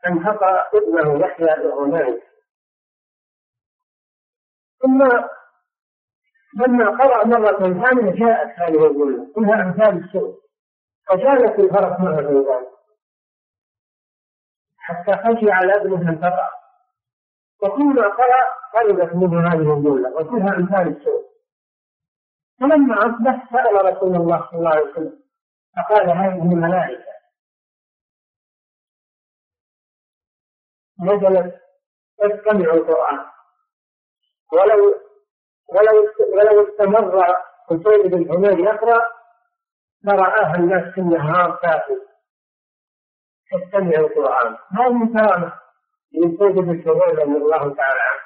أن 0.08 0.24
تقرأ 0.24 0.70
ابنه 0.74 1.26
يحيى 1.26 1.46
نائم 1.92 2.22
ثم 4.82 5.04
لما 6.64 6.90
قرأ 6.90 7.26
مرة 7.26 7.58
ثانية 7.60 8.12
جاءت 8.26 8.60
هذه 8.60 8.86
الظلمة 8.86 9.34
كلها 9.36 9.62
أمثال 9.62 10.04
السوء 10.04 10.40
فجالت 11.08 11.60
الفرس 11.60 12.00
مرة 12.00 12.22
ثانية. 12.22 12.71
حتى 14.82 15.12
خشي 15.12 15.52
على 15.52 15.76
أبنه 15.76 16.10
أن 16.10 16.22
تقع. 16.22 16.50
وكلما 17.63 18.08
قرأ 18.08 18.46
قربت 18.74 19.15
منه 19.15 19.48
هذه 19.48 19.78
الجملة 19.78 20.10
وكلها 20.15 20.56
أمثال 20.58 20.98
السوء. 20.98 21.32
فلما 22.60 22.96
أصبح 22.98 23.50
سأل 23.52 23.86
رسول 23.86 24.15
الله 24.15 24.48
صلى 24.50 24.60
الله 24.60 24.70
عليه 24.70 24.91
وسلم 24.91 25.20
فقال 25.78 26.10
هذه 26.10 26.41
الملائكة. 26.41 27.12
نزلت 31.02 31.62
تستمع 32.17 32.74
القرآن. 32.74 33.26
ولو 34.54 34.96
ولو 35.70 36.13
ولو 36.34 36.70
استمر 36.70 37.36
حسين 37.65 38.10
بن 38.10 38.32
حميد 38.34 38.60
يقرأ 38.60 39.08
لرآها 40.04 40.56
الناس 40.56 40.94
في 40.94 41.02
النهار 41.02 41.56
كافر 41.56 41.98
تستمع 43.52 44.00
القرآن. 44.00 44.58
هذه 44.72 45.14
كرامة 45.14 45.62
لسيد 46.12 46.56
بن 46.56 46.84
حميد 46.84 47.20
رضي 47.20 47.38
الله 47.38 47.76
تعالى. 47.76 48.02
عنه 48.02 48.22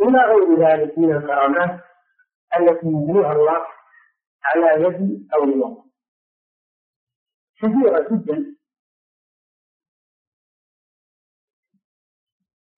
إلى 0.00 0.18
غير 0.18 0.68
ذلك 0.68 0.98
من 0.98 1.16
الكرامات 1.16 1.84
التي 2.56 2.86
يبنيها 2.86 3.32
الله 3.32 3.66
على 4.44 4.84
يد 4.84 5.28
أولياء 5.34 5.84
كثيرة 7.56 8.08
جدا. 8.10 8.56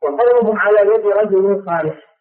وقولهم 0.03 0.59
على 0.59 0.81
يد 0.81 1.07
رجل 1.07 1.65
صالح. 1.67 2.19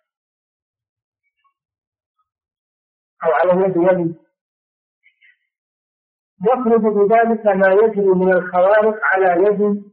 أو 3.24 3.32
على 3.32 3.52
يد 3.66 3.78
ولي. 3.78 4.16
يخرج 6.48 6.82
بذلك 6.82 7.46
ما 7.46 7.68
يجري 7.74 8.06
من 8.08 8.34
الخوارق 8.34 9.00
على 9.04 9.44
يد 9.46 9.84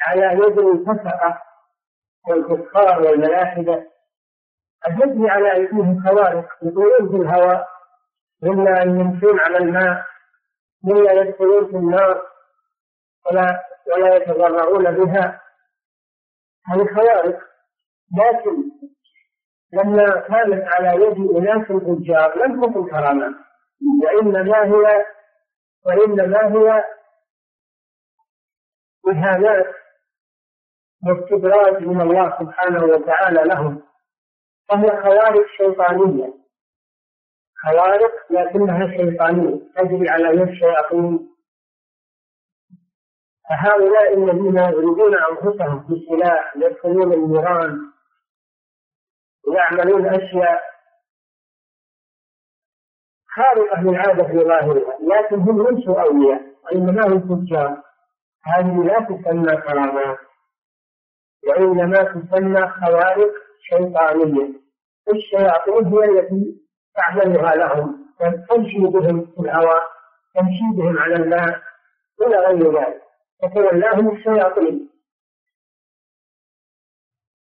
على 0.00 0.26
يد 0.32 0.58
الفسقة 0.58 1.42
والكفار 2.28 3.02
والملاحدة. 3.02 3.86
قد 4.84 4.92
يجري 5.00 5.30
على 5.30 5.52
أيديهم 5.52 6.02
خوارق 6.08 6.48
يطيرون 6.62 7.08
في 7.10 7.16
الهواء 7.16 7.68
إلا 8.44 8.82
أن 8.82 9.00
يمشون 9.00 9.40
على 9.40 9.58
الماء 9.58 10.04
إلا 10.86 11.12
يدخلون 11.12 11.66
في 11.66 11.76
النار 11.76 12.22
ولا 13.26 13.60
ولا 13.92 14.16
يتضررون 14.16 14.90
بها. 14.90 15.40
هذه 16.66 16.86
خوارق 16.94 17.38
لكن 18.18 18.62
لما 19.72 20.20
كانت 20.20 20.64
على 20.74 21.04
يد 21.04 21.36
أناس 21.36 21.66
فجار 21.66 22.38
لم 22.46 22.60
تكن 22.62 22.86
كرامات 22.90 23.34
وإنما 24.04 24.64
هي 24.64 25.04
وإنما 25.86 26.38
هي 26.54 26.84
إهانات 29.08 29.74
واستدراج 31.06 31.82
من 31.82 32.00
الله 32.00 32.38
سبحانه 32.40 32.84
وتعالى 32.84 33.42
لهم 33.44 33.82
فهي 34.68 35.02
خوارق 35.02 35.46
شيطانية. 35.56 36.34
خوارق 37.62 38.12
لكنها 38.30 38.96
شيطانية 38.96 39.60
تجري 39.76 40.08
على 40.08 40.28
يد 40.28 40.48
الشياطين 40.48 41.28
فهؤلاء 43.50 44.14
الذين 44.14 44.58
يضربون 44.58 45.14
أنفسهم 45.16 45.78
بالسلاح 45.78 46.56
يدخلون 46.56 47.12
النيران 47.12 47.78
ويعملون 49.48 50.06
أشياء 50.06 50.71
خارقة 53.36 53.82
للعادة 53.82 54.24
في 54.24 54.38
ظاهرها 54.38 54.98
لكن 55.00 55.36
هم 55.36 55.68
ليسوا 55.68 56.02
أولياء 56.02 56.42
وإنما 56.64 57.06
هم 57.06 57.44
تجار. 57.44 57.82
هذه 58.44 58.82
لا 58.84 59.00
تسمى 59.00 59.56
كرامات 59.56 60.18
وإنما 61.48 62.02
تسمى 62.02 62.68
خوارق 62.68 63.32
شيطانية. 63.62 64.48
الشياطين 65.14 65.86
هي 65.86 66.04
التي 66.04 66.56
تعملها 66.94 67.54
لهم 67.56 68.06
تمشي 68.48 68.78
بهم 68.78 69.26
في 69.26 69.40
الهواء 69.40 69.82
تمشي 70.34 70.76
بهم 70.76 70.98
على 70.98 71.14
الماء 71.14 71.60
إلى 72.22 72.36
غير 72.36 72.78
ذلك. 72.78 73.02
تتولاهم 73.42 74.16
الشياطين. 74.16 74.90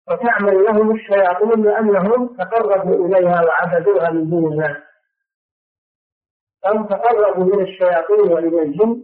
وتعمل 0.10 0.64
لهم 0.64 0.96
الشياطين 0.96 1.64
لأنهم 1.64 2.28
تقربوا 2.28 3.08
إليها 3.08 3.42
وعبدوها 3.46 4.10
من 4.10 4.30
دون 4.30 4.54
الله. 4.54 4.84
أو 6.66 6.84
تقربوا 6.84 7.44
من 7.56 7.62
الشياطين 7.68 8.32
ومن 8.32 8.60
الجن؟ 8.60 9.04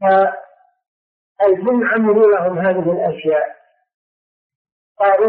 فالجن 0.00 1.86
عملوا 1.86 2.32
لهم 2.36 2.58
هذه 2.58 2.92
الأشياء. 2.92 3.54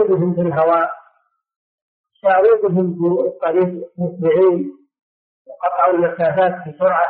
بهم 0.07 0.35
في 0.35 0.41
الهواء 0.41 0.91
صاروا 2.21 2.69
بهم 2.69 2.93
في 2.93 3.27
الطريق 3.27 3.91
مسرعين 3.97 4.77
وقطعوا 5.47 5.93
المسافات 5.93 6.67
بسرعة. 6.67 7.07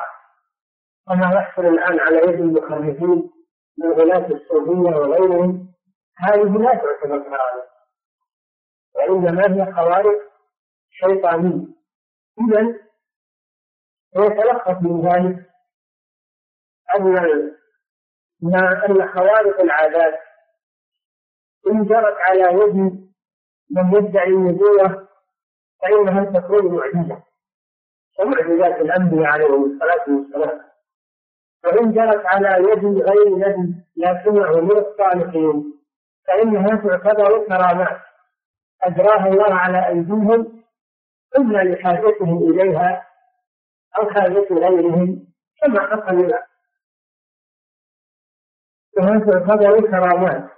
كما 1.07 1.33
يحصل 1.35 1.65
الآن 1.65 1.99
على 1.99 2.17
يد 2.17 2.39
المخرفين 2.41 3.31
من 3.77 3.91
غلاة 3.91 4.27
الصوفية 4.27 4.97
وغيرهم 4.97 5.73
هذه 6.17 6.57
لا 6.57 6.69
تعتبر 6.75 7.19
كرامة 7.19 7.65
وإنما 8.95 9.55
هي 9.55 9.73
خوارق 9.73 10.21
شيطانية. 10.91 11.67
إذا 12.39 12.84
ويتلخص 14.15 14.81
من 14.81 15.01
ذلك 15.09 15.45
أن 16.95 17.17
أن 18.89 19.07
خوارق 19.07 19.61
العادات 19.61 20.19
إن 21.67 21.85
جرت 21.85 22.17
على 22.19 22.41
يد 22.41 22.75
من 23.71 23.93
يدعي 23.93 24.27
النبوة 24.27 25.07
فإنها 25.81 26.25
تكون 26.39 26.75
معجزة 26.75 27.23
كمعجزات 28.17 28.81
الأنبياء 28.81 29.23
عليهم 29.25 29.63
الصلاة 29.71 30.05
والسلام. 30.15 30.61
وإن 31.65 31.91
جرت 31.93 32.25
على 32.25 32.69
يد 32.71 32.85
غير 32.85 33.29
نبي 33.37 33.75
لكنه 33.97 34.61
من 34.61 34.77
الصالحين 34.77 35.73
فإنها 36.27 36.67
تعتبر 36.75 37.45
كرامات. 37.47 38.01
أجراها 38.83 39.27
الله 39.27 39.53
على 39.55 39.87
أيديهم 39.87 40.63
إما 41.37 41.57
لحاجتهم 41.57 42.37
إليها 42.49 43.07
أو 43.97 44.09
حاجة 44.09 44.47
غيرهم 44.51 45.27
كما 45.61 45.79
حصل 45.81 46.31
وهذا 48.97 49.25
تعتبر 49.25 49.81
كرامات 49.81 50.49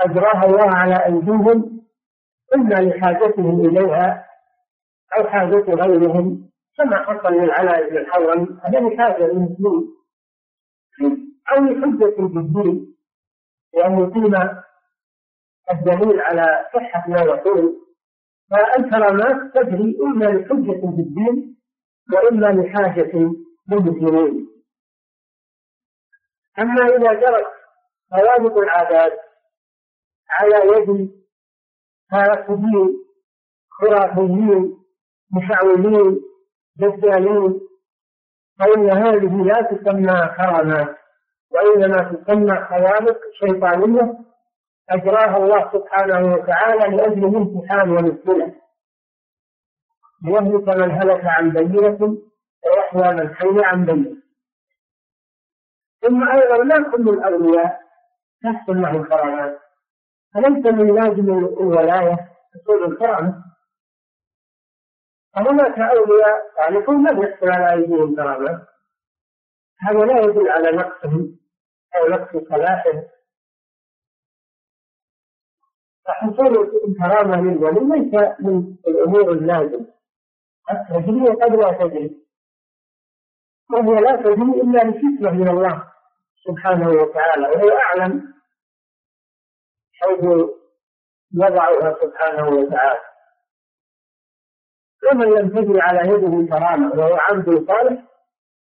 أجراها 0.00 0.44
الله 0.44 0.70
على 0.74 1.06
أيديهم 1.06 1.80
إما 2.54 2.74
لحاجتهم 2.74 3.60
إليها 3.66 4.26
أو 5.16 5.28
حاجة 5.28 5.74
غيرهم 5.74 6.50
كما 6.76 6.96
حصل 6.96 7.32
للعلاء 7.32 7.90
بن 7.90 7.96
الحرم 7.96 8.60
هذا 8.64 8.80
لحاجة 8.80 9.26
للمسلمين. 9.26 10.00
أو 11.52 11.64
لحجة 11.64 12.14
بالدين 12.18 12.96
لأن 13.74 13.98
يقيم 13.98 14.34
الدليل 15.70 16.20
على 16.20 16.66
صحة 16.74 17.08
ما 17.08 17.20
يقول 17.20 17.76
فالكرامات 18.50 19.54
تجري 19.54 19.96
إما 20.02 20.24
لحجة 20.24 20.80
بالدين 20.86 21.56
وإما 22.14 22.46
لحاجة 22.46 23.12
للمسلمين 23.68 24.48
أما 26.58 26.82
إذا 26.86 27.12
جرت 27.12 27.46
ثوابت 28.10 28.56
العادات 28.56 29.12
على 30.30 30.56
يد 30.76 31.10
هاتفين 32.12 32.96
خرافيين 33.70 34.76
مشعوذين 35.36 36.20
دجالين 36.76 37.60
فإن 38.58 38.90
هذه 38.90 39.42
لا 39.44 39.62
تسمى 39.62 40.28
كرامات 40.36 40.96
وإنما 41.50 42.02
تسمى 42.02 42.56
خوارق 42.68 43.18
شيطانية 43.40 44.18
أجراها 44.90 45.36
الله 45.36 45.70
سبحانه 45.72 46.34
وتعالى 46.34 46.96
لأجل 46.96 47.24
الامتحان 47.24 47.90
والابتلاء 47.90 48.54
ليهلك 50.22 50.68
من 50.68 50.90
هلك 50.90 51.20
عن 51.24 51.50
بينة 51.50 52.16
ويحيى 52.64 53.14
من 53.14 53.34
حي 53.34 53.64
عن 53.64 53.84
بينة. 53.84 54.16
ثم 56.02 56.28
أيضا 56.28 56.56
لا 56.64 56.90
كل 56.90 57.08
الأولياء 57.08 57.80
تحصل 58.42 58.76
لهم 58.82 59.04
كرامات 59.04 59.60
فليس 60.34 60.66
من 60.66 60.94
لازم 60.94 61.30
الولاية 61.60 62.16
حصول 62.54 62.92
الكرامة 62.92 63.44
فهناك 65.34 65.78
أولياء 65.78 66.52
صالحون 66.56 67.08
لم 67.10 67.22
يحصل 67.22 67.48
على 67.50 67.72
أيديهم 67.72 68.16
كرامات 68.16 68.66
هذا 69.80 69.98
لا 69.98 70.20
يدل 70.20 70.48
على 70.48 70.70
نقصهم 70.76 71.38
أو 71.96 72.08
نقص 72.08 72.48
صلاحهم. 72.48 73.02
فحصول 76.06 76.70
الكرامة 76.88 77.40
للولي 77.40 77.80
ليس 77.80 78.14
من 78.40 78.76
الأمور 78.88 79.32
اللازمة. 79.32 79.86
التجري 80.72 81.26
قد 81.42 81.52
لا 81.54 81.72
تجري 81.72 82.16
وهي 83.72 84.00
لا 84.00 84.16
تجري 84.16 84.60
إلا 84.60 84.78
لحكمة 84.78 85.30
من 85.30 85.48
الله 85.48 85.92
سبحانه 86.46 86.88
وتعالى 86.88 87.48
وهو 87.48 87.68
أعلم 87.78 88.34
حيث 90.00 90.24
يضعها 91.34 91.96
سبحانه 92.02 92.48
وتعالى. 92.48 93.00
ومن 95.12 95.26
لم 95.26 95.48
تجري 95.48 95.80
على 95.80 96.00
يده 96.12 96.46
كرامة 96.56 96.90
وهو 96.94 97.14
عبد 97.14 97.66
صالح 97.66 98.02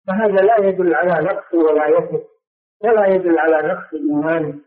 فهذا 0.07 0.41
لا 0.41 0.57
يدل 0.57 0.95
على 0.95 1.25
نقص 1.25 1.53
ولا 1.53 1.87
يثق 1.87 2.27
ولا 2.83 3.05
يدل 3.07 3.39
على 3.39 3.67
نقص 3.67 3.93
إيمانه. 3.93 4.59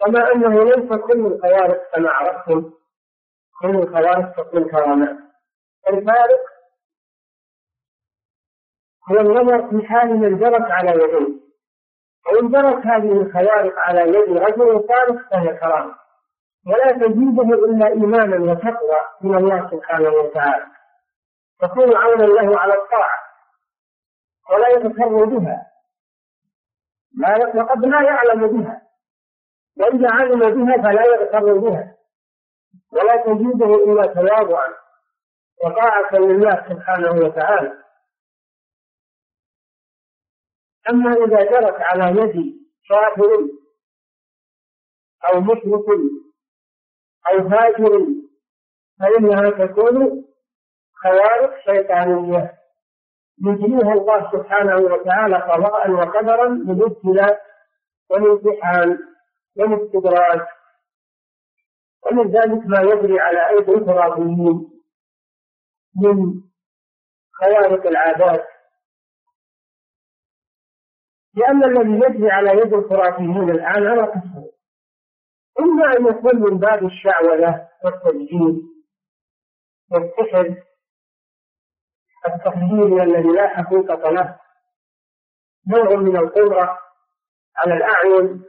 كما 0.00 0.32
أنه 0.32 0.64
ليس 0.64 0.92
كل 1.00 1.26
الخوارق 1.26 1.90
كما 1.94 2.10
عرفتم 2.10 2.72
كل 3.60 3.76
الخوارق 3.76 4.36
تكون 4.36 4.64
كرامات 4.70 5.16
الفارق 5.88 6.40
هو 9.10 9.20
النظر 9.20 9.68
في 9.70 9.86
حال 9.86 10.16
من 10.16 10.38
جرت 10.38 10.70
على 10.70 10.90
يديه 10.90 11.44
وإن 12.26 12.50
جرت 12.50 12.86
هذه 12.86 13.12
الخوارق 13.12 13.78
على 13.78 14.00
يد 14.00 14.36
رجل 14.36 14.88
صالح 14.88 15.28
فهي 15.30 15.56
كرامة. 15.56 15.94
ولا 16.66 16.92
تزيده 16.92 17.42
إلا 17.42 17.86
إيمانا 17.86 18.52
وتقوى 18.52 18.98
من 19.20 19.34
الله 19.36 19.70
سبحانه 19.70 20.08
وتعالى. 20.08 20.66
تكون 21.60 21.96
عونا 21.96 22.22
له 22.22 22.60
على 22.60 22.74
الطاعة 22.74 23.18
ولا 24.50 24.68
يتسر 24.68 25.24
بها. 25.24 25.66
ما 27.14 27.62
وقد 27.62 27.86
لا 27.86 28.02
يعلم 28.02 28.46
بها. 28.46 28.82
وإذا 29.76 30.10
علم 30.12 30.38
بها 30.38 30.82
فلا 30.82 31.04
يغتر 31.04 31.58
بها. 31.58 31.94
ولا 32.92 33.16
تزيده 33.16 33.74
إلا 33.84 34.06
تواضعا 34.06 34.74
وطاعة 35.64 36.14
لله 36.14 36.66
سبحانه 36.68 37.10
وتعالى. 37.10 37.84
أما 40.90 41.12
إذا 41.12 41.42
جرت 41.44 41.80
على 41.80 42.20
يد 42.20 42.54
كافر 42.88 43.48
أو 45.24 45.40
مشرك 45.40 45.86
أو 47.30 47.50
فاجر 47.50 48.06
فإنها 49.00 49.66
تكون 49.66 50.24
خوارق 50.94 51.58
شيطانية. 51.64 52.64
يجريها 53.42 53.92
الله 53.92 54.32
سبحانه 54.32 54.76
وتعالى 54.76 55.36
قضاء 55.36 55.90
وقدرا 55.90 56.48
للابتلاء 56.48 57.40
والامتحان 58.10 58.98
والاستدراج 59.56 60.40
ومن 60.40 60.63
ذلك 62.12 62.66
ما 62.66 62.80
يجري 62.80 63.20
على 63.20 63.48
أيدي 63.48 63.72
الخرافيين 63.72 64.70
من 66.02 66.42
خوارق 67.32 67.86
العادات. 67.86 68.46
لأن 71.34 71.64
الذي 71.64 72.06
يجري 72.06 72.30
على 72.30 72.50
يد 72.50 72.74
الخرافيين 72.74 73.50
الآن 73.50 73.86
على 73.86 74.02
قسمين 74.02 74.50
إما 75.60 75.96
أن 75.96 76.06
يكون 76.06 76.36
من 76.36 76.58
باب 76.58 76.84
الشعوذة 76.84 77.68
والتسجيل 77.84 78.62
والسحر 79.90 80.62
التخييري 82.26 83.02
الذي 83.02 83.28
لا 83.28 83.48
حقيقة 83.48 84.10
له. 84.10 84.40
نوع 85.66 85.96
من 85.96 86.16
القدرة 86.16 86.78
على 87.56 87.74
الأعين. 87.74 88.44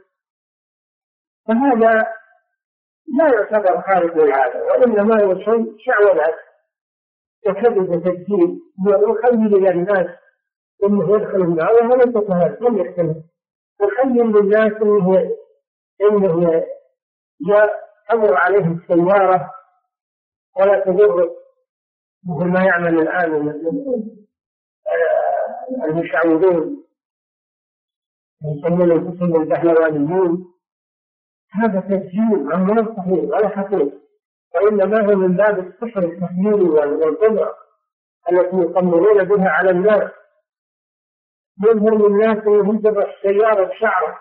فهذا 1.48 2.16
لا 3.08 3.34
يعتبر 3.34 3.80
خارق 3.82 4.16
للعادة 4.16 4.64
وإنما 4.64 5.24
هو 5.24 5.34
شيء 5.38 5.76
شعوذة 5.78 6.34
وكذب 7.46 7.90
وتسجيل 7.90 8.60
يخيل 8.88 9.56
إلى 9.56 9.70
الناس 9.70 10.06
أنه 10.84 11.16
يدخل 11.16 11.42
النار 11.42 11.72
وهو 11.72 11.94
ليس 11.94 12.14
كذلك 12.28 12.62
لم 12.62 12.78
يختلف. 12.78 13.16
يخيل 13.82 14.26
للناس 14.26 14.72
أنه 14.82 15.36
أنه 16.00 16.62
تمر 18.08 18.34
عليه 18.34 18.66
السيارة 18.66 19.50
ولا 20.60 20.84
تضر. 20.84 21.30
مثل 22.28 22.44
ما 22.44 22.64
يعمل 22.64 22.98
الآن 22.98 23.48
المشعوذون 25.84 26.84
يسمون 28.44 28.92
انفسهم 28.92 29.42
البهلوانيون. 29.42 30.55
هذا 31.56 31.80
تسجيل 31.80 32.48
غير 32.52 32.96
صحيح 32.96 33.24
ولا 33.24 33.48
حقيقي 33.48 33.98
وإنما 34.54 35.06
هو 35.06 35.16
من 35.16 35.36
باب 35.36 35.58
السحر 35.58 36.02
التخييلي 36.02 36.68
والقدرة 36.68 37.54
التي 38.32 38.56
يقمرون 38.56 39.24
بها 39.24 39.48
على 39.48 39.70
الناس. 39.70 40.10
يظهر 41.64 42.08
للناس 42.08 42.46
انه 42.46 42.74
يجرح 42.74 43.14
السيارة 43.14 43.64
بشعره؟ 43.64 44.18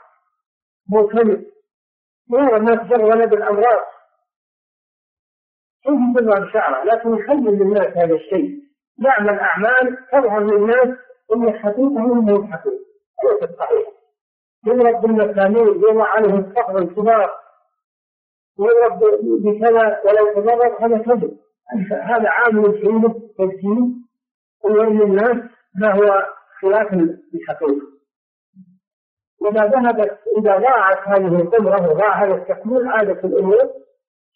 كذب 1.12 1.46
يرى 2.34 2.58
الناس 2.58 2.80
جرى 2.80 3.26
بالامراض 3.26 3.84
كيف 5.84 6.00
يجرى 6.18 6.46
بشعره 6.46 6.84
لكن 6.84 7.18
يخيل 7.18 7.46
للناس 7.46 7.98
هذا 7.98 8.16
الشيء. 8.16 8.66
يعمل 9.06 9.40
أعمال 9.40 9.98
تظهر 10.12 10.40
للناس 10.40 10.98
انه 11.34 11.52
حقيقة 11.52 12.06
وانه 12.06 12.48
حقيقة. 12.52 12.86
ليست 13.24 13.58
صحيحة. 13.60 13.92
يضرب 14.66 15.02
بالمسامير 15.02 15.76
يضع 15.76 16.08
عليه 16.08 16.34
الصخر 16.34 16.78
الكبار. 16.78 17.32
يضرب 18.60 19.00
بكذا 19.22 20.02
ولو 20.06 20.34
تضرب 20.34 20.82
هذا 20.82 20.98
كذب. 20.98 21.38
هذا 21.92 22.30
عامل 22.30 22.74
فيه 22.74 23.08
تسكين 23.38 24.06
ويرمي 24.64 25.04
الناس 25.04 25.38
ما 25.76 25.94
هو 25.94 26.26
خلاف 26.62 26.94
الحقيقة 26.94 27.96
وما 29.42 29.66
ذهبت 29.66 30.20
إذا 30.38 30.58
ضاعت 30.58 31.08
هذه 31.08 31.42
القدرة 31.42 31.92
وضاع 31.92 32.24
هذا 32.24 32.36
التكميل 32.36 32.88
عادت 32.88 33.26
الأمور 33.26 33.72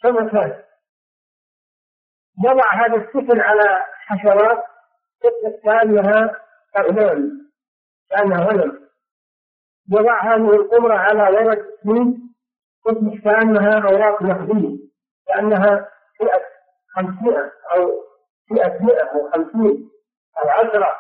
كما 0.04 0.30
كان 0.30 0.64
يضع 2.46 2.74
هذا 2.74 2.96
السفن 2.96 3.40
على 3.40 3.86
حشرات 3.92 4.64
كأنها 5.64 6.36
أغنام 6.78 7.50
كأنها 8.10 8.44
غنم. 8.44 8.89
يضع 9.92 10.24
هذه 10.24 10.54
القمرة 10.56 10.94
على 10.94 11.24
ورق 11.38 11.66
من 11.86 12.14
تصبح 12.86 13.24
كأنها 13.24 13.90
أوراق 13.90 14.24
نقدية 14.24 14.78
كأنها 15.28 15.90
فئة 16.18 16.42
خمسمائة 16.96 17.52
أو 17.76 18.04
فئة 18.50 18.84
مئة 18.84 19.04
أو 19.04 19.32
خمسين 19.32 19.90
أو 20.38 20.50
عشرة 20.50 20.96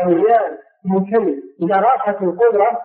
أو 0.00 0.06
ريال 0.08 0.58
كلمة 0.82 1.42
إذا 1.62 1.76
راحت 1.76 2.22
القدرة 2.22 2.82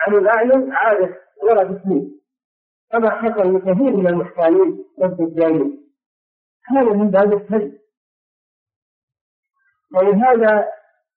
عن 0.00 0.14
الأعين 0.14 0.72
عادت 0.72 1.20
ورد 1.42 1.76
اثنين 1.76 2.20
كما 2.92 3.10
حصل 3.10 3.54
لكثير 3.56 3.96
من 3.96 4.06
المحتالين 4.06 4.84
والدجالين 4.98 5.84
هذا 6.68 6.90
من 6.92 7.10
باب 7.10 7.32
الكذب 7.32 7.78
ولهذا 9.94 10.68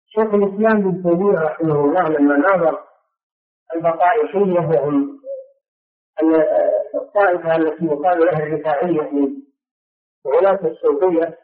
شيخ 0.07 0.35
الإسلام 0.35 0.81
بن 0.81 1.03
تيمية 1.03 1.39
رحمه 1.39 1.85
الله 1.85 2.09
لما 2.09 2.37
ناظر 2.37 2.85
البطائحية 3.75 4.61
وهم 4.61 5.21
الطائفة 6.95 7.57
التي 7.57 7.85
يقال 7.85 8.19
لها 8.27 8.39
الرفاعية 8.43 9.11
من 9.11 9.37
غلاة 10.27 10.61
الصوفية 10.67 11.39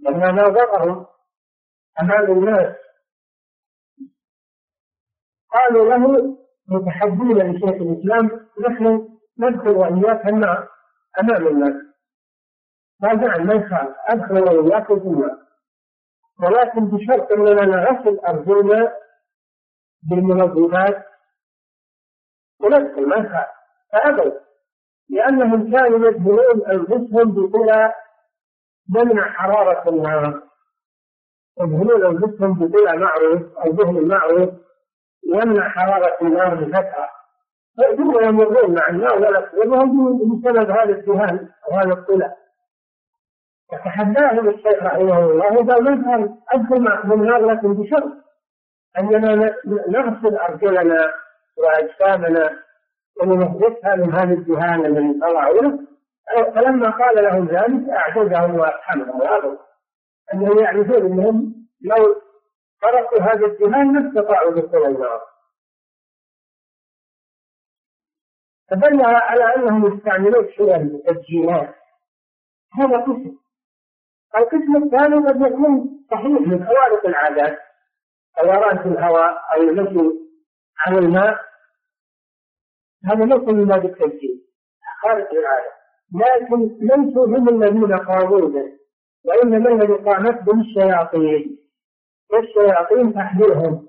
لما 0.00 0.30
ناظرهم 0.32 1.06
أمام 2.00 2.32
الناس 2.32 2.76
قالوا 5.52 5.94
له 5.94 6.36
متحدين 6.68 7.38
لشيخ 7.50 7.68
الإسلام 7.82 8.48
نحن 8.68 9.08
ندخل 9.38 9.68
وإياك 9.70 10.26
النار 10.28 10.68
أمام 11.20 11.46
الناس. 11.46 11.82
قال 13.02 13.20
نعم 13.20 13.46
ما 13.46 13.54
يخالف 13.54 13.96
أدخل 14.08 14.38
وإياكم 14.58 15.00
في 15.00 15.06
النار 15.06 15.38
ولكن 16.42 16.80
بشرط 16.84 17.32
أننا 17.32 17.64
نغسل 17.64 18.18
أرجلنا 18.18 18.96
بالمنظمات 20.10 21.04
وندخل 22.60 23.08
ما 23.08 23.16
يخالف 23.16 23.48
فأبوا 23.92 24.32
لأنهم 25.08 25.72
كانوا 25.72 26.08
يدهنون 26.08 26.66
أنفسهم 26.66 27.32
بطلى 27.32 27.94
منع 28.88 29.32
حرارة 29.32 29.88
النار. 29.88 30.42
يدهنون 31.60 32.06
أنفسهم 32.06 32.54
بطلى 32.54 32.96
معروف 32.96 33.42
أو 33.58 33.72
دهن 33.72 34.08
معروف 34.08 34.50
يمنع 35.26 35.68
حرارة 35.68 36.16
النار 36.22 36.54
بفتحة 36.54 37.10
ثم 37.96 38.24
يمرون 38.24 38.74
مع 38.74 38.88
النار 38.88 39.18
ولا 39.18 39.40
تضرهم 39.40 40.18
بسبب 40.18 40.70
هذا 40.70 40.90
الدهان 40.90 41.48
أو 41.68 41.76
هذا 41.76 42.34
فتحداهم 43.72 44.48
الشيخ 44.48 44.82
رحمه 44.82 45.18
الله 45.18 45.52
وقال 45.52 45.84
ما 45.84 45.90
يفعل 45.90 46.34
أدخل 46.50 46.80
معكم 46.80 47.12
النار 47.12 47.46
لكن 47.46 47.74
بشرط 47.74 48.12
أننا 48.98 49.54
نغسل 49.88 50.36
أرجلنا 50.36 51.14
وأجسامنا 51.56 52.58
وننظفها 53.20 53.94
من 53.94 54.12
هذا 54.14 54.34
الدهان 54.34 54.86
الذي 54.86 55.20
طلعوه 55.20 55.78
فلما 56.54 56.90
قال 56.90 57.24
لهم 57.24 57.46
ذلك 57.46 57.90
أعجزهم 57.90 58.54
وأفحمهم 58.54 59.20
وأبوا 59.20 59.56
أنهم 60.34 60.58
يعرفون 60.58 60.96
أنهم 60.96 61.54
لو 61.80 62.22
تركوا 62.82 63.20
هذا 63.20 63.46
الدهان 63.46 63.92
ما 63.92 64.08
استطاعوا 64.08 64.50
دخول 64.50 64.86
النار. 64.86 65.20
فدل 68.70 69.04
على 69.04 69.56
أنهم 69.56 69.94
يستعملون 69.94 70.48
من 70.58 70.94
التسجيلات. 70.94 71.74
هذا 72.72 72.98
قسم. 72.98 73.38
القسم 74.36 74.76
الثاني 74.76 75.28
قد 75.28 75.52
يكون 75.52 76.04
صحيح 76.10 76.40
من 76.40 76.66
خوارق 76.66 77.06
العادات. 77.06 77.58
في 78.82 78.88
الهواء 78.88 79.42
أو 79.54 79.60
المشي 79.60 80.18
على 80.86 80.98
الماء 80.98 81.40
هذا 83.04 83.24
ليس 83.24 83.48
من 83.48 83.64
باب 83.64 83.84
التسجيل 83.84 84.44
خارج 85.02 85.26
العادة 85.26 85.74
لكن 86.14 86.78
ليسوا 86.80 87.26
هم 87.26 87.48
الذين 87.48 87.96
قاموا 87.98 88.48
به 88.48 88.72
وإنما 89.24 89.70
الذي 89.70 89.92
قامت 89.92 90.42
به 90.42 90.60
الشياطين. 90.60 91.58
والشياطين 92.32 93.14
تحملهم 93.14 93.88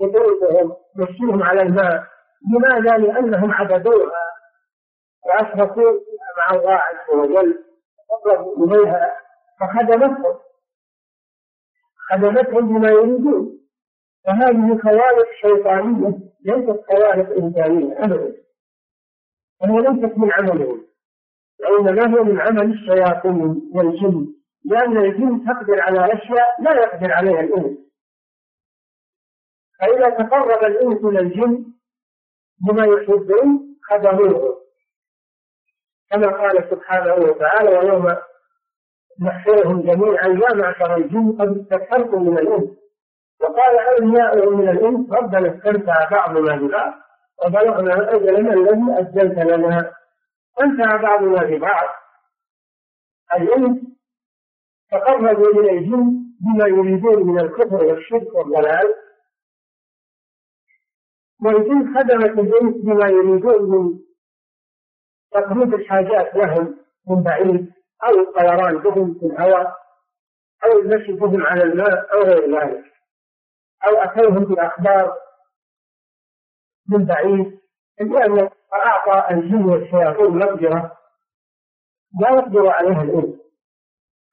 تدرسهم 0.00 0.76
تمشيهم 0.96 1.42
على 1.42 1.62
الماء. 1.62 2.04
لماذا؟ 2.52 2.98
لأنهم 2.98 3.52
عبدوها. 3.52 4.22
وأشركوا 5.26 5.92
مع 6.38 6.56
الله 6.56 6.72
عز 6.72 7.14
وجل 7.14 7.64
وقربوا 8.10 8.66
إليها 8.66 9.16
فخدمتهم. 9.60 10.38
خدمتهم 12.10 12.68
بما 12.68 12.88
يريدون. 12.90 13.61
فهذه 14.26 14.78
خوارق 14.78 15.26
شيطانية 15.40 16.18
ليست 16.44 16.80
خوارق 16.90 17.30
إنسانية 17.38 18.04
أبدا. 18.04 18.34
وهي 19.60 19.78
ليست 19.78 20.18
من 20.18 20.32
عملهم 20.32 20.86
وإنما 21.60 22.18
هي 22.18 22.22
من 22.22 22.40
عمل 22.40 22.72
الشياطين 22.72 23.70
والجن 23.74 24.34
لأن 24.64 24.96
الجن 24.96 25.44
تقدر 25.44 25.80
على 25.80 26.12
أشياء 26.14 26.62
لا 26.62 26.72
يقدر 26.82 27.12
عليها 27.12 27.40
الإنس. 27.40 27.78
فإذا 29.80 30.10
تقرب 30.10 30.64
الإنس 30.64 31.04
إلى 31.04 31.20
الجن 31.20 31.64
بما 32.68 32.84
يحبون 32.86 33.76
خدموه 33.82 34.62
كما 36.10 36.26
قال 36.26 36.70
سبحانه 36.70 37.14
وتعالى 37.14 37.78
ويوم 37.78 38.16
نحشرهم 39.20 39.82
جميعا 39.82 40.26
يا 40.28 40.54
معشر 40.54 40.96
الجن 40.96 41.32
قد 41.32 41.58
استكثرتم 41.58 42.22
من 42.22 42.38
الإنس. 42.38 42.81
وقال 43.42 43.78
أولياء 43.78 44.50
من 44.50 44.68
الإنس؟ 44.68 45.12
ربنا 45.12 45.56
استمتع 45.56 46.08
بعضنا 46.10 46.56
ببعض 46.56 46.94
وبلغنا 47.44 48.14
أجلنا 48.14 48.52
الذي 48.52 48.98
أجلت 48.98 49.38
لنا. 49.38 49.92
استمتع 50.58 50.96
بعضنا 50.96 51.42
ببعض. 51.42 51.88
الإنس 53.36 53.78
تقربوا 54.90 55.46
إلى 55.48 55.78
الجن 55.78 56.22
بما 56.40 56.66
يريدون 56.66 57.26
من 57.26 57.40
الكفر 57.40 57.84
والشرك 57.84 58.34
والضلال. 58.34 58.94
والجن 61.44 61.94
خدمت 61.94 62.38
الإنس 62.38 62.74
بما 62.84 63.08
يريدون 63.08 63.70
من 63.70 63.98
تقريب 65.32 65.74
الحاجات 65.74 66.34
لهم 66.34 66.78
من 67.08 67.22
بعيد 67.22 67.72
أو 68.04 68.20
الطيران 68.20 68.78
بهم 68.78 69.14
في 69.14 69.26
الهواء 69.26 69.76
أو 70.64 70.78
المشي 70.78 71.12
بهم 71.12 71.42
على 71.46 71.62
الماء 71.62 72.14
أو 72.14 72.22
غير 72.22 72.60
ذلك. 72.60 72.91
أو 73.86 74.02
أتوهم 74.02 74.44
بأخبار 74.44 75.16
من 76.88 77.04
بعيد 77.04 77.60
لأن 78.00 78.50
أعطى 78.74 79.34
الجن 79.34 79.64
والشياطين 79.64 80.38
مقدرة 80.38 80.98
لا 82.20 82.30
يقدر 82.30 82.68
عليها 82.68 83.02
الإنس 83.02 83.34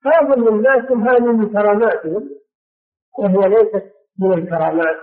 فيظن 0.02 0.48
الناس 0.48 0.90
هذه 0.90 1.32
من 1.32 1.52
كراماتهم 1.52 2.30
وهي 3.18 3.48
ليست 3.48 3.92
من 4.18 4.32
الكرامات 4.32 4.96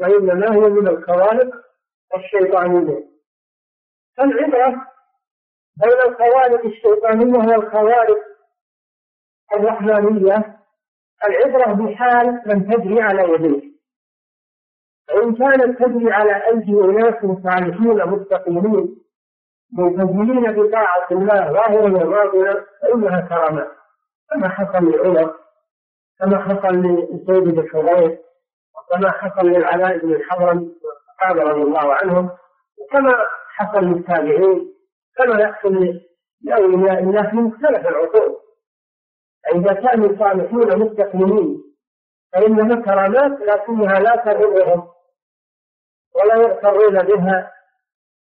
وإنما 0.00 0.54
هي 0.54 0.60
من 0.60 0.88
الخوارق 0.88 1.54
الشيطانية. 2.16 3.08
فالعبرة 4.16 4.86
بين 5.76 6.12
الخوارق 6.12 6.66
الشيطانية 6.66 7.38
والخوارق 7.38 8.18
الرحمانية 9.52 10.60
العبرة 11.24 11.72
بحال 11.72 12.42
من 12.46 12.70
تجري 12.70 13.02
على 13.02 13.22
يديه 13.32 13.73
فإن 15.14 15.34
كانت 15.34 15.78
تجري 15.82 16.12
على 16.12 16.46
أيدي 16.46 16.72
أناس 16.72 17.14
صالحين 17.44 18.06
مستقيمين 18.06 18.96
ملتزمين 19.78 20.52
بطاعة 20.52 21.06
الله 21.10 21.52
ظاهرا 21.52 22.04
وباطنا 22.04 22.64
فإنها 22.82 23.20
كرامات 23.20 23.68
كما 24.30 24.48
حصل 24.48 24.90
لعمر 24.90 25.34
كما 26.20 26.38
حصل 26.38 26.76
لسيد 26.78 27.44
بن 27.44 27.68
حضير 27.68 28.18
وكما 28.76 29.10
حصل 29.10 29.46
للعلاء 29.46 29.98
بن 29.98 30.12
الحضرمي 30.14 30.72
والصحابة 30.84 31.42
رضي 31.50 31.62
الله 31.62 31.94
عنهم 31.94 32.30
وكما 32.78 33.16
حصل 33.48 33.84
للتابعين 33.84 34.74
كما 35.16 35.40
يحصل 35.40 36.00
لأولياء 36.42 36.98
الله 36.98 37.30
في 37.30 37.36
مختلف 37.36 37.86
العصور 37.88 38.36
فإذا 39.44 39.72
كانوا 39.72 40.18
صالحون 40.18 40.78
مستقيمين 40.78 41.64
فإنها 42.32 42.80
كرامات 42.82 43.40
لكنها 43.40 43.98
لا 44.00 44.16
تضرهم. 44.16 44.93
ولا 46.14 46.34
يغترون 46.34 47.02
بها 47.02 47.52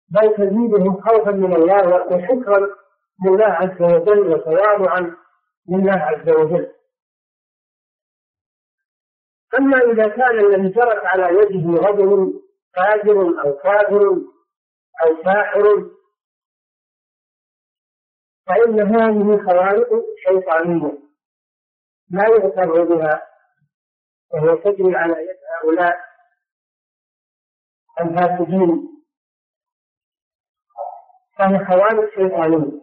بل 0.08 0.34
تزيدهم 0.36 1.00
خوفا 1.00 1.30
من 1.30 1.52
الله 1.56 2.06
وشكرا 2.06 2.68
لله 3.26 3.44
عز 3.46 3.82
وجل 3.82 4.32
وتواضعا 4.32 5.16
لله 5.68 5.92
عز 5.92 6.28
وجل. 6.28 6.72
أما 9.58 9.76
إذا 9.78 10.08
كان 10.08 10.38
الذي 10.38 10.68
جرت 10.68 11.04
على 11.04 11.38
يده 11.38 11.88
رجل 11.88 12.40
فاجر 12.76 13.42
أو 13.44 13.52
كافر 13.56 14.02
أو 15.02 15.22
ساحر 15.24 15.90
فإن 18.46 18.80
هذه 18.80 19.44
خوارق 19.44 19.88
شيطانية 20.28 20.98
لا 22.10 22.26
يغتر 22.28 22.84
بها 22.84 23.22
وهي 24.32 24.56
تجري 24.56 24.96
على 24.96 25.12
يد 25.12 25.36
هؤلاء 25.62 26.11
الفاسدين. 28.02 28.88
فهي 31.38 31.64
خوارق 31.64 32.14
شيطانية 32.14 32.82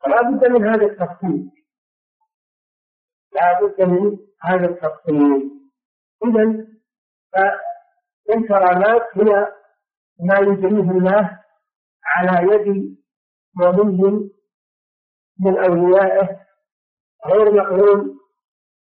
فلا 0.00 0.22
بد 0.22 0.44
من 0.44 0.68
هذا 0.68 0.86
التفصيل. 0.86 1.50
لا 3.32 3.60
بد 3.60 3.82
من 3.82 4.18
هذا 4.42 4.66
التفصيل. 4.66 5.50
إذا 6.24 6.66
فالكرامات 7.32 9.02
هي 9.14 9.52
ما 10.20 10.38
يجريه 10.38 10.90
الله 10.90 11.44
على 12.04 12.54
يد 12.54 12.96
ولي 13.60 14.30
من 15.40 15.58
أوليائه 15.64 16.46
غير 17.26 17.52
مقرون 17.52 18.20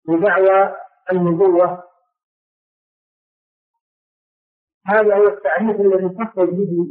بدعوى 0.07 0.75
النبوة. 1.11 1.84
هذا 4.87 5.15
هو 5.15 5.27
التعريف 5.27 5.79
الذي 5.81 6.09
تخرج 6.09 6.49
به 6.49 6.87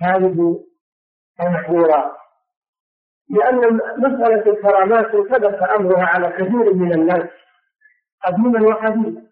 هذه 0.00 0.64
المحظورات. 1.40 2.16
لأن 3.30 3.80
مسألة 3.98 4.52
الكرامات 4.52 5.10
ثبت 5.10 5.62
أمرها 5.62 6.04
على 6.04 6.28
كثير 6.28 6.74
من 6.74 6.92
الناس 6.92 7.30
قديما 8.24 8.68
وحديثا. 8.68 9.30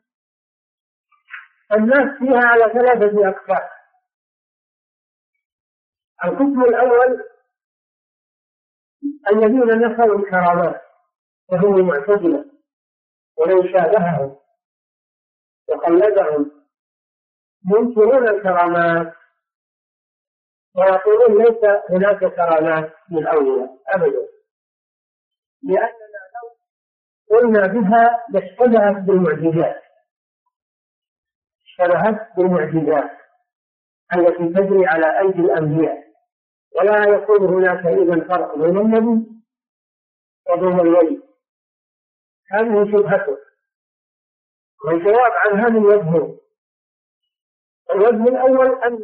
الناس 1.73 2.19
فيها 2.19 2.47
على 2.47 2.65
ثلاثة 2.73 3.29
أقسام. 3.29 3.69
القسم 6.25 6.63
الأول 6.65 7.25
الذين 9.33 9.79
نفوا 9.79 10.19
الكرامات 10.19 10.83
وهم 11.53 11.77
المعتزلة 11.77 12.45
ومن 13.39 13.73
شابههم 13.73 14.37
وقلدهم 15.69 16.58
ينكرون 17.67 18.29
الكرامات. 18.29 19.15
ويقولون 20.77 21.43
ليس 21.43 21.65
هناك 21.91 22.19
كرامات 22.19 22.93
للأولياء 23.11 23.79
أبدا. 23.89 24.29
لأننا 25.63 26.21
لو 26.35 26.57
قلنا 27.37 27.67
بها 27.67 28.25
لاشتبهت 28.31 28.97
بالمعجزات. 28.97 29.83
اشتبهت 31.67 32.37
بالمعجزات 32.37 33.11
التي 34.17 34.49
تجري 34.49 34.87
على 34.87 35.19
أيدي 35.21 35.41
الأنبياء. 35.41 36.09
ولا 36.77 37.09
يكون 37.09 37.47
هناك 37.47 37.87
إذا 37.87 38.29
فرق 38.29 38.55
بين 38.59 38.79
النبي 38.79 39.27
وبين 40.51 40.81
الولي. 40.81 41.23
هذه 42.51 42.93
شبهته. 42.93 43.39
والجواب 44.85 45.33
عن 45.33 45.61
هذا 45.61 45.79
الوجه 45.79 46.38
الوجه 47.99 48.29
الأول 48.29 48.83
أن 48.83 48.99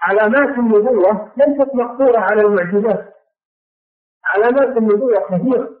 علامات 0.00 0.58
النبوة 0.58 1.32
ليست 1.36 1.74
مقصورة 1.74 2.18
على 2.18 2.40
المعجزات. 2.40 3.14
علامات 4.24 4.76
النبوة 4.76 5.28
كثيرة. 5.28 5.80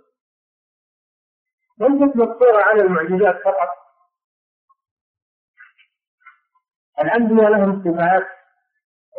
ليست 1.78 2.16
مقصورة 2.16 2.62
على 2.62 2.82
المعجزات 2.82 3.42
فقط. 3.44 3.68
الأنبياء 7.00 7.50
لهم 7.50 7.84
صفات 7.84 8.26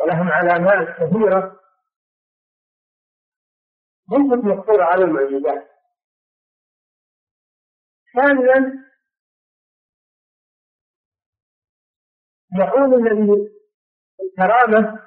ولهم 0.00 0.28
علامات 0.28 0.88
كثيرة. 0.96 1.60
ليست 4.10 4.44
مقصورة 4.44 4.84
على 4.84 5.04
المعجزات. 5.04 5.68
ثانيا 8.14 8.84
يقول 12.58 12.94
الذي 12.94 13.50
الكرامة 14.22 15.02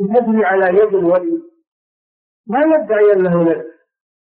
التي 0.00 0.20
تجري 0.20 0.44
على 0.44 0.78
يد 0.78 0.94
الولي. 0.94 1.42
لا 2.46 2.60
يدعي 2.60 3.12
أنه 3.12 3.42
نبي. 3.42 3.72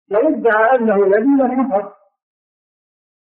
لو 0.09 0.19
ادعى 0.19 0.76
أنه 0.76 0.95
نبي 0.95 1.43
لكفر 1.43 1.95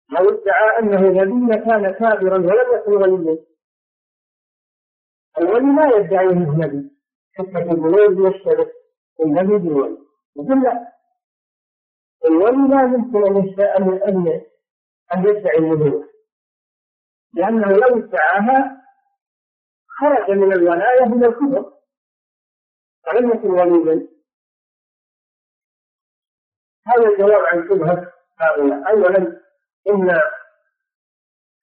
لو 0.09 0.29
ادعى 0.29 0.79
أنه 0.79 1.01
نبي 1.01 1.53
لكان 1.53 1.91
كافرا 1.91 2.37
ولم 2.37 2.75
يكن 2.75 2.93
وليا. 2.93 3.45
الولي 5.37 5.75
لا 5.75 5.97
يدعي 5.97 6.29
أنه 6.29 6.57
نبي. 6.57 6.91
حتى 7.33 7.57
البلوغ 7.57 8.29
يشترك 8.35 8.71
النبي 9.25 9.57
بالولي. 9.57 9.97
يقول 10.35 10.63
لا. 10.63 10.93
الولي 12.25 12.67
لا 12.67 12.81
يمكن 12.81 13.25
أن 14.07 14.41
أن 15.13 15.25
يدعي 15.25 15.57
النبوة 15.57 16.16
لأنه 17.37 17.67
لو 17.67 17.97
ادعاها 17.97 18.83
خرج 19.87 20.31
من 20.31 20.53
الولاية 20.53 21.05
من 21.05 21.23
الكفر. 21.23 21.73
فلم 23.05 23.29
يكن 23.29 23.49
وليا 23.49 24.07
هذا 26.87 27.09
الجواب 27.09 27.45
عن 27.45 27.69
شبهة 27.69 28.13
هؤلاء. 28.39 28.91
أولا 28.91 29.41
إن 29.89 30.21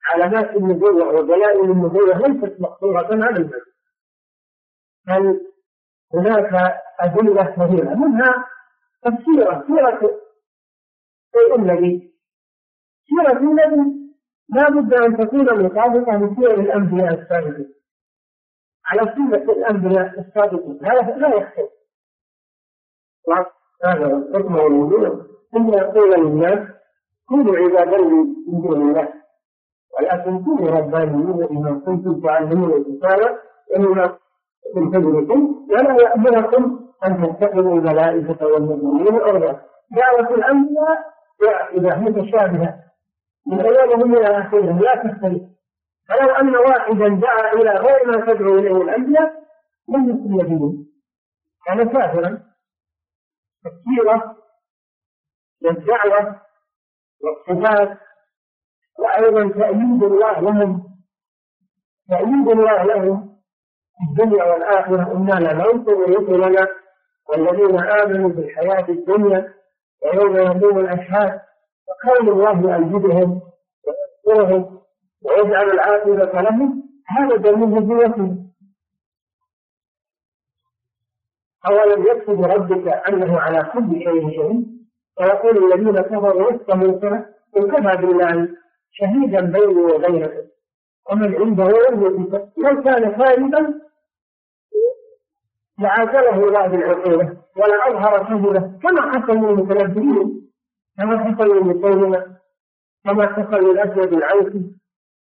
علامات 0.05 0.51
النبوة 0.57 1.09
ودلائل 1.09 1.61
النبوة 1.61 2.19
ليست 2.19 2.61
مقصورة 2.61 2.99
على 2.99 3.15
النبي. 3.15 3.61
بل 5.07 5.51
هناك 6.15 6.81
أدلة 7.01 7.45
كثيرة 7.45 7.95
منها 7.95 8.49
السيرة 9.07 9.67
سيرة 9.67 11.57
النبي. 11.57 12.15
سيرة 13.09 13.39
النبي 13.39 14.04
لا 14.49 14.71
بد 14.71 14.95
أن 14.95 15.17
تكون 15.17 15.65
مطابقة 15.65 16.17
لسير 16.17 16.61
الأنبياء 16.61 17.15
السابقين. 17.15 17.75
على 18.87 19.13
سنة 19.15 19.53
الأنبياء 19.53 20.21
السابقين. 20.21 20.79
لا 20.81 20.89
لا 21.19 21.29
يختلف 21.37 21.71
هذا 23.85 24.07
الحكم 24.07 24.55
والوجود 24.57 25.27
ثم 25.53 25.69
يقول 25.69 26.11
للناس 26.11 26.69
كونوا 27.29 27.57
عبادا 27.57 27.99
من 27.99 28.61
دون 28.63 28.91
الله. 28.91 29.09
ولكن 29.99 30.45
كونوا 30.45 30.71
ربانيين 30.71 31.47
بما 31.47 31.81
كنتم 31.87 32.21
تعلمون 32.21 32.73
الكتاب. 32.73 33.39
من 34.77 34.91
فضلكم 34.91 35.67
ولا 35.71 36.03
يأمركم 36.03 36.81
أن 37.07 37.37
تتخذوا 37.39 37.79
الملائكة 37.79 38.47
والمؤمنين 38.47 39.15
أربعة 39.15 39.61
دعوة 39.91 40.35
الأنبياء 40.35 41.15
إذا 41.73 41.97
متشابهة. 41.97 42.85
من 43.47 43.61
أولهم 43.61 44.15
إلى 44.15 44.39
آخرهم 44.39 44.79
لا 44.79 44.95
تختلف. 44.95 45.43
فلو 46.09 46.31
أن 46.31 46.57
واحدا 46.57 47.09
دعا 47.09 47.53
إلى 47.53 47.71
غير 47.71 48.07
ما 48.07 48.27
تدعو 48.27 48.59
إليه 48.59 48.83
الأنبياء 48.83 49.33
لم 49.89 50.09
يكن 50.11 50.37
به 50.37 50.85
كان 51.67 51.89
كافرا. 51.93 52.43
السيرة 53.67 54.37
والدعوة 55.65 56.41
والصفات 57.25 57.99
وأيضا 58.99 59.49
تأييد 59.61 60.03
الله 60.03 60.41
لهم. 60.41 60.85
تأييد 62.09 62.49
الله 62.49 62.83
لهم. 62.83 63.35
في 63.95 64.11
الدنيا 64.11 64.45
والآخرة 64.45 65.13
إنا 65.13 65.33
لننصر 65.33 65.93
رسلنا 65.93 66.69
والذين 67.29 67.81
آمنوا 67.81 68.29
بالحياة 68.29 68.89
الدنيا 68.89 69.55
ويوم 70.03 70.37
يقوم 70.37 70.79
الأشهاد. 70.79 71.41
وكون 71.89 72.29
الله 72.29 72.71
يأيدهم 72.71 73.41
ويذكرهم 74.27 74.79
ويجعل 75.23 75.71
العاقبة 75.71 76.41
لهم 76.41 76.83
هذا 77.09 77.37
دليل 77.37 77.59
نبوته 77.71 78.37
أولم 81.69 82.03
يكتب 82.07 82.45
ربك 82.45 82.89
أنه 82.89 83.39
على 83.41 83.71
كل 83.73 83.91
شيء 84.05 84.37
شهيد؟ 84.37 84.75
ويقول 85.21 85.73
الذين 85.73 86.01
كفروا 86.01 86.55
استموتنا 86.57 87.27
إن 87.57 87.71
كفى 87.71 88.07
بالله 88.07 88.49
شهيدا 88.93 89.41
بيني 89.41 89.83
وبينكم. 89.83 90.45
ومن 91.11 91.35
عنده 91.35 91.65
يملك 91.65 92.49
لو 92.57 92.83
كان 92.83 93.19
خالدا 93.19 93.81
لعاجله 95.79 96.45
الله 96.49 96.67
بالعقوبة 96.67 97.37
ولا 97.57 97.89
أظهر 97.91 98.25
سهله 98.29 98.79
كما 98.83 99.03
حصل 99.13 99.33
للمتنبئين 99.37 100.51
كما 100.99 101.19
حصل 101.25 101.49
لمسيلمة 101.59 102.27
كما 103.05 103.27
حصل 103.27 103.65
للأسود 103.65 104.13
العنسي 104.13 104.75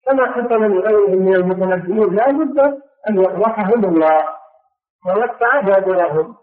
كما 0.05 0.31
حصل 0.31 0.61
لغيرهم 0.61 1.17
من 1.25 1.35
المتنبئين 1.35 2.15
لا 2.15 2.31
بد 2.31 2.59
أن 3.09 3.21
يقضحهم 3.21 3.85
الله 3.85 4.27
ويقطع 5.05 5.61
دابرهم 5.61 6.35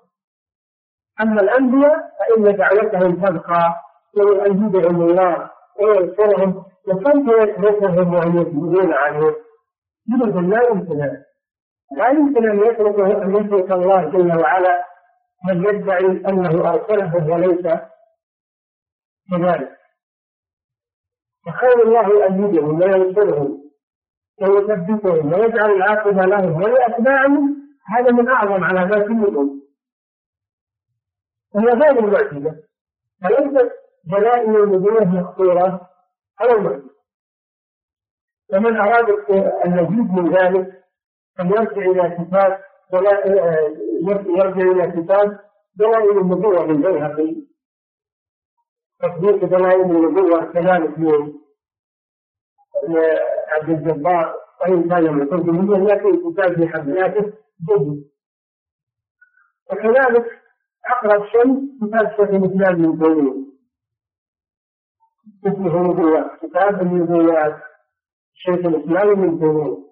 أما 1.20 1.40
الأنبياء 1.40 2.10
فإن 2.18 2.56
دعوتهم 2.56 3.16
تبقى 3.16 3.74
ويؤيدهم 4.16 5.00
الله 5.02 5.50
وينصرهم 5.80 6.64
وكيف 6.88 7.28
يتركهم 7.38 8.14
وهم 8.14 8.40
يكذبون 8.40 8.92
عنه؟ 8.92 9.34
إذا 10.14 10.40
لا 10.40 10.62
يمكن 10.70 10.98
لا 11.96 12.08
يمكن 12.08 12.50
أن 12.50 12.58
يترك 12.58 13.00
أن 13.22 13.36
يترك 13.36 13.72
الله 13.72 14.04
جل 14.04 14.38
وعلا 14.40 14.84
من 15.44 15.64
يدعي 15.64 16.06
أنه 16.06 16.70
أرسله 16.72 17.30
وليس 17.32 17.66
كذلك. 19.30 19.78
فخير 21.46 21.82
الله 21.82 22.08
يؤيدهم 22.08 22.80
وينصرهم 22.82 23.64
ويثبتهم 24.40 25.32
ويجعل 25.32 25.70
العاقبة 25.70 26.24
لهم 26.26 26.62
ولأتباعهم 26.62 27.56
هذا 27.86 28.12
من 28.12 28.28
أعظم 28.28 28.64
علامات 28.64 29.06
النبوة 29.06 29.60
وهي 31.54 31.66
غير 31.66 31.98
المعجزة. 31.98 32.62
فليست 33.22 33.72
دلائل 34.04 34.62
النبوة 34.62 35.04
مقصورة 35.04 35.90
على 36.40 36.52
المعجزة. 36.52 36.94
فمن 38.52 38.76
أراد 38.76 39.08
المزيد 39.64 40.12
من 40.12 40.34
ذلك 40.36 40.84
أن 41.40 41.46
يرجع 41.50 41.82
إلى 41.82 42.16
كتاب 42.24 42.60
يرجع 44.28 44.70
إلى 44.70 45.02
كتاب 45.02 45.40
دلائل 45.76 46.18
النبوة 46.18 46.66
للبيهقي 46.66 47.36
تطبيق 49.04 49.44
دلائل 49.44 49.80
النبوة 49.80 50.44
كذلك 50.52 50.98
من 50.98 51.34
عبد 53.48 53.68
الجبار 53.70 54.34
وإن 54.60 54.88
كان 54.88 55.14
من 55.14 55.28
قبله 55.28 55.78
لكن 55.78 56.32
كتاب 56.32 56.54
في 56.54 56.68
حبياته 56.68 57.32
جيد 57.68 58.10
وكذلك 59.72 60.42
أقرب 60.86 61.24
شيء 61.26 61.78
كتاب 61.82 62.10
شيخ 62.10 62.30
الإسلام 62.30 62.80
من 62.80 62.98
تيمية 62.98 63.44
اسمه 65.46 65.76
النبوات 65.80 66.40
كتاب 66.46 66.82
النبوات 66.82 67.62
شيخ 68.34 68.66
الإسلام 68.66 69.18
من 69.18 69.38
تيمية 69.38 69.84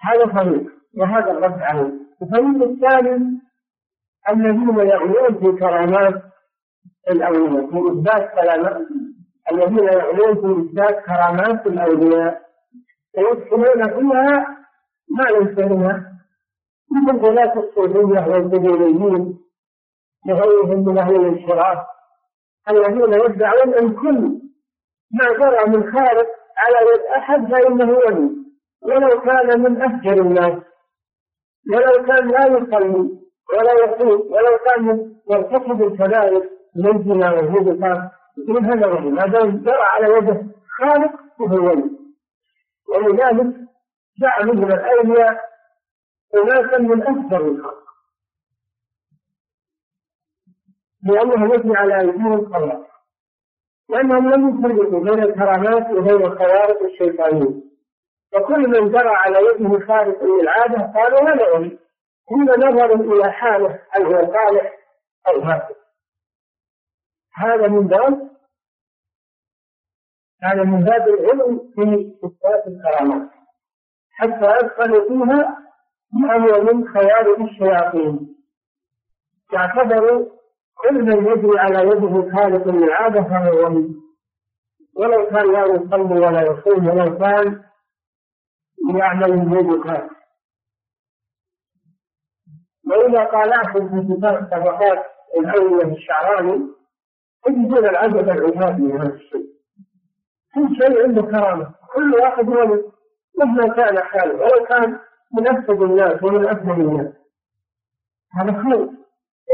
هذا 0.00 0.26
فريق 0.26 0.72
وهذا 0.98 1.30
الرد 1.30 1.60
عليه 1.62 1.92
الفريق 2.22 2.62
الثاني 2.70 3.40
الذين 4.30 4.78
يغلون 4.78 5.34
في 5.40 5.58
كرامات 5.58 6.22
الأولياء 7.10 7.66
في 7.70 7.92
إثبات 7.92 8.30
كرامات 8.34 8.86
الذين 9.52 9.78
يغلون 9.78 10.34
في 10.34 10.70
إثبات 10.70 11.04
كرامات 11.04 11.66
الأولياء. 11.66 12.46
ويدخلون 13.18 13.88
فيها 13.88 14.56
ما 15.10 15.22
ليس 15.22 15.58
منها 15.58 16.12
مثل 16.92 17.18
غلاة 17.18 17.58
الصوفية 17.58 18.26
والقبوريين 18.26 19.38
وغيرهم 20.28 20.84
من 20.88 20.98
أهل 20.98 21.16
الانحراف 21.16 21.78
الذين 22.70 23.12
يدعون 23.14 23.74
أن 23.74 23.94
كل 23.94 24.40
ما 25.10 25.32
جرى 25.38 25.66
من 25.70 25.92
خارق 25.92 26.26
على 26.56 26.76
يد 26.94 27.00
أحد 27.16 27.52
فإنه 27.52 27.90
ولي 27.90 28.30
ولو 28.82 29.20
كان 29.20 29.60
من 29.62 29.82
أفجر 29.82 30.12
الناس 30.22 30.62
ولو 31.72 32.06
كان 32.06 32.28
لا 32.30 32.46
يصلي. 32.46 33.25
ولا 33.52 33.72
يصوم 33.84 34.32
ولو 34.32 34.58
كان 34.66 35.14
يرتكب 35.30 35.82
الكبائر 35.82 36.50
من 36.76 36.96
الزنا 36.96 37.32
والزنا 37.32 38.10
من 38.48 38.64
هذا 38.64 38.86
ولي 38.86 39.10
ما 39.10 39.26
دام 39.26 39.62
جرى 39.62 39.82
على 39.82 40.14
يده 40.16 40.46
خالق 40.78 41.12
فهو 41.38 41.66
ولي. 41.66 41.90
ولذلك 42.88 43.54
جاء 44.18 44.44
من 44.44 44.72
الأولياء 44.72 45.40
أناسا 46.34 46.78
من 46.78 47.02
أكثر 47.02 47.40
الخلق. 47.48 47.86
لأنه 51.02 51.54
يجري 51.54 51.76
على 51.76 52.00
أيديهم 52.00 52.32
الخلاق 52.32 52.86
لأنهم 53.88 54.30
لم 54.30 54.58
يفرقوا 54.58 55.00
بين 55.00 55.22
الكرامات 55.22 55.90
وبين 55.90 56.26
الخوارق 56.26 56.82
الشيطانية 56.82 57.54
وكل 58.34 58.68
من 58.68 58.92
جرى 58.92 59.08
على 59.08 59.38
يده 59.38 59.86
خارق 59.86 60.24
للعادة 60.24 60.92
قالوا 60.94 61.20
هذا 61.20 61.52
ولي 61.52 61.78
هم 62.30 62.44
نظروا 62.44 62.96
إلى 62.96 63.32
حاله 63.32 63.80
هل 63.90 64.02
هو 64.06 64.32
صالح 64.32 64.72
أو 65.28 65.40
فاسد 65.40 65.76
هذا 67.34 67.68
من 67.68 67.86
باب 67.86 68.30
هذا 70.42 70.62
من 70.62 70.84
باب 70.84 71.08
العلم 71.08 71.72
في 71.74 72.14
إثبات 72.24 72.66
الكرامات. 72.66 73.30
حتى 74.10 74.44
أدخلوا 74.44 75.08
فيها 75.08 75.58
ما 76.12 76.34
هو 76.34 76.62
من 76.62 76.88
خوارق 76.88 77.40
الشياطين. 77.40 78.36
اعتبروا 79.56 80.26
كل 80.74 80.94
من 80.94 81.26
يجري 81.26 81.58
على 81.58 81.78
يده 81.88 82.32
خالق 82.36 82.68
للعادة 82.68 83.22
فهو 83.22 83.64
ولي 83.64 83.94
ولو 84.96 85.26
كان 85.26 85.52
لا 85.52 85.64
يصلي 85.66 86.20
ولا 86.20 86.42
يصوم 86.42 86.88
ولو 86.88 87.18
كان 87.18 87.64
يعمل 88.94 89.32
الواجبات 89.32 90.10
وإذا 92.86 93.24
طالعتم 93.24 93.88
في 93.88 94.14
كتاب 94.14 94.48
طبقات 94.52 95.06
الأولية 95.38 95.94
الشعراني 95.96 96.68
تجدون 97.44 97.86
العدد 97.86 98.28
العباد 98.28 98.80
من 98.80 99.00
هذا 99.00 99.14
الشيء. 99.14 99.46
كل 100.54 100.76
شيء 100.82 101.02
عنده 101.02 101.22
كرامة. 101.22 101.74
كل 101.94 102.14
واحد 102.14 102.48
ولي 102.48 102.84
مهما 103.38 103.68
كان 103.74 103.98
حاله. 103.98 104.34
ولو 104.34 104.64
كان 104.64 104.98
من 105.32 105.48
أفسد 105.48 105.82
الناس 105.82 106.22
ومن 106.22 106.48
أفضل 106.48 106.80
الناس. 106.80 107.14
هذا 108.32 108.62
خير. 108.62 108.88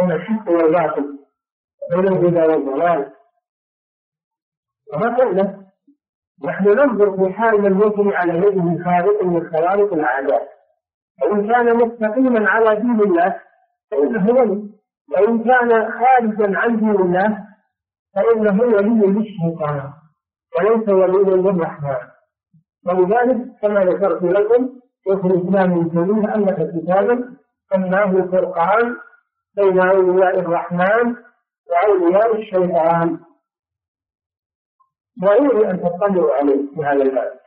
بين 0.00 0.12
الحق 0.12 0.50
والباطل 0.50 1.18
بين 1.90 2.08
الهدى 2.08 2.40
والضلال. 2.40 3.12
قلنا؟ 4.92 5.62
نحن 6.44 6.68
ننظر 6.68 7.16
في 7.16 7.32
حال 7.32 7.62
من 7.62 7.80
يجري 7.80 8.16
على 8.16 8.38
يده 8.38 8.84
خالق 8.84 9.22
من 9.22 9.50
خوارق 9.50 9.92
العادات 9.92 10.48
فإن 11.20 11.48
كان 11.52 11.76
مستقيما 11.76 12.50
على 12.50 12.76
دين 12.80 13.00
الله 13.00 13.40
فإنه 13.90 14.30
ولي. 14.30 14.72
وإن 15.12 15.44
كان 15.44 15.92
خارجا 15.92 16.58
عن 16.58 16.76
دين 16.76 16.90
الله 16.90 17.46
فإنه 18.14 18.62
ولي 18.62 19.06
للشيطان. 19.06 19.92
وليس 20.58 20.88
ولي 20.88 21.30
للرحمن. 21.36 21.96
ولذلك 22.86 23.38
كما 23.62 23.84
ذكرت 23.84 24.22
لكم 24.22 24.80
شيخ 25.04 25.24
الإسلام 25.24 25.72
ابن 25.72 25.90
تيمية 25.90 26.34
ألف 26.34 26.76
كتابا 26.76 27.36
سماه 27.72 28.10
الفرقان 28.10 28.96
بين 29.56 29.80
أولياء 29.80 30.38
الرحمن 30.38 31.16
وأولياء 31.70 32.36
الشيطان. 32.36 33.20
ضروري 35.20 35.70
أن 35.70 35.80
تطلعوا 35.82 36.34
عليه 36.34 36.74
في 36.74 36.84
هذا 36.84 37.02
الباب. 37.02 37.41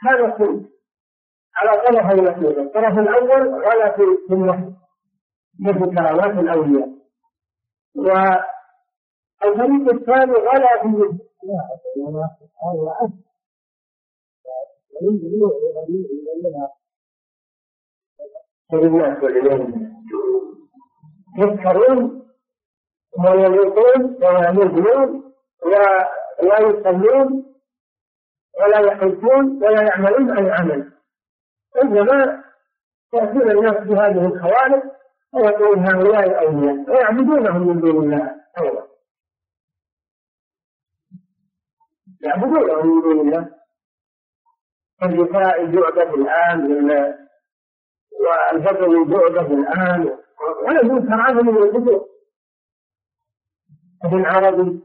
هذا 0.00 0.30
كله 0.30 0.64
على 1.56 1.80
طرفي 1.80 2.12
المسؤولية 2.12 2.62
الطرف 2.62 2.98
الأول 2.98 3.64
غلا 3.64 3.96
في 3.96 4.32
النفس 4.34 4.72
مثل 5.60 5.94
كرامات 5.94 6.38
الأولياء. 6.38 6.88
والفريق 9.44 9.92
الثاني 9.94 10.32
غلا 10.32 10.82
في 18.70 18.76
الناس 18.76 19.22
والعياذ 19.22 19.74
يسكرون 21.38 22.28
ويموتون 23.18 24.16
ويموتون 24.24 25.32
ولا 26.42 26.60
يصلون 26.60 27.47
ولا 28.60 28.78
يحجون 28.80 29.62
ولا 29.62 29.82
يعملون 29.82 30.38
أي 30.38 30.50
عمل. 30.50 30.92
إنما 31.82 32.44
يأتون 33.14 33.50
الناس 33.50 33.86
بهذه 33.86 34.26
الخوارق 34.26 34.82
ويقولون 35.32 35.86
هؤلاء 35.86 36.26
الاولياء 36.26 36.90
ويعبدونهم 36.90 37.68
من 37.68 37.80
دون 37.80 38.04
الله. 38.04 38.40
أيضا 38.60 38.88
يعبدونهم 42.20 42.86
من 42.86 43.02
دون 43.02 43.28
الله. 43.28 43.58
الدفاع 45.02 45.56
الجعبة 45.56 46.14
الآن 46.14 46.70
والفضل 48.20 49.02
الجعبة 49.02 49.54
الآن. 49.54 50.18
ولم 50.66 50.96
يذكر 50.96 51.20
عنه 51.20 51.42
من 51.42 51.62
الكتب 51.62 52.06
ابن 54.04 54.24
عربي 54.26 54.80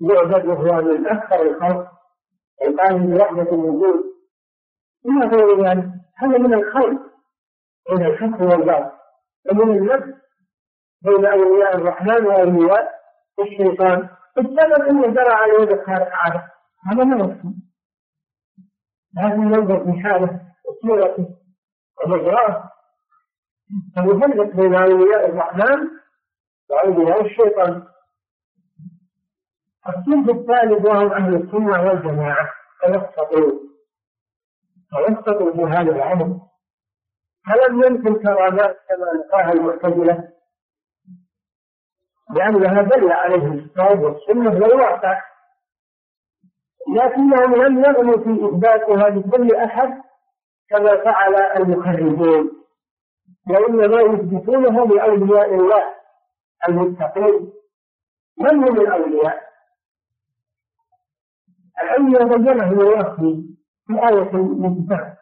جعبة 0.00 0.52
وهو 0.52 0.82
من 0.82 1.06
أكثر 1.06 1.42
الخلق. 1.42 1.95
القائم 2.62 3.06
بوحدة 3.06 3.42
الوجود. 3.52 4.04
إلى 5.06 5.26
غير 5.26 5.64
ذلك 5.66 5.88
هذا 6.16 6.38
من 6.38 6.54
الخلق 6.54 7.00
بين 7.90 8.06
الحق 8.06 8.42
والباطل 8.42 8.96
ومن 9.50 9.76
النفس 9.78 10.14
بين 11.02 11.26
أولياء 11.26 11.76
الرحمن 11.76 12.26
وأولياء 12.26 12.94
الشيطان. 13.40 14.08
السبب 14.38 14.82
أنه 14.88 15.06
جرى 15.06 15.32
على 15.32 15.52
يد 15.62 15.70
الخارق 15.70 16.08
عادة 16.12 16.52
هذا 16.86 17.04
ما 17.04 17.24
يكفي 17.24 17.54
هذا 19.18 19.34
ينظر 19.34 19.84
في 19.84 20.00
حاله 20.02 20.40
وصورته 20.64 21.28
ومجراه. 22.04 22.70
فيفرق 23.94 24.56
بين 24.56 24.74
أولياء 24.74 25.28
الرحمن 25.28 25.88
وأولياء 26.70 27.26
الشيطان. 27.26 27.86
الصنف 29.88 30.30
الثالث 30.30 30.84
وهم 30.86 31.12
أهل 31.12 31.34
السنة 31.34 31.82
والجماعة 31.82 32.48
توسطوا 32.82 33.52
توسطوا 34.90 35.52
في 35.52 35.62
هذا 35.62 35.90
الأمر 35.92 36.40
فلم 37.46 37.84
يمكن 37.84 38.22
كرامات 38.22 38.76
كما 38.88 39.12
نقاها 39.14 39.52
المعتزلة. 39.52 40.28
لأنها 42.34 42.82
دل 42.82 43.12
عليه 43.12 43.46
الكتاب 43.46 44.00
والسنة 44.02 44.50
والواقع 44.50 45.20
لكنهم 46.96 47.54
لم 47.54 47.84
يغنوا 47.84 48.18
في 48.18 48.46
إثباتها 48.46 49.08
لكل 49.10 49.54
أحد 49.56 50.02
كما 50.68 51.04
فعل 51.04 51.34
المخرجون. 51.34 52.50
وإنما 53.50 54.00
يثبتونها 54.00 54.84
لأولياء 54.84 55.54
الله 55.54 55.94
المتقين. 56.68 57.52
من 58.38 58.64
هم 58.64 58.80
الأولياء؟ 58.80 59.45
الأولياء 61.82 62.36
بينه 62.38 62.70
الله 62.72 63.14
في 63.86 63.92
آية 63.92 64.30
الكتاب 64.34 65.16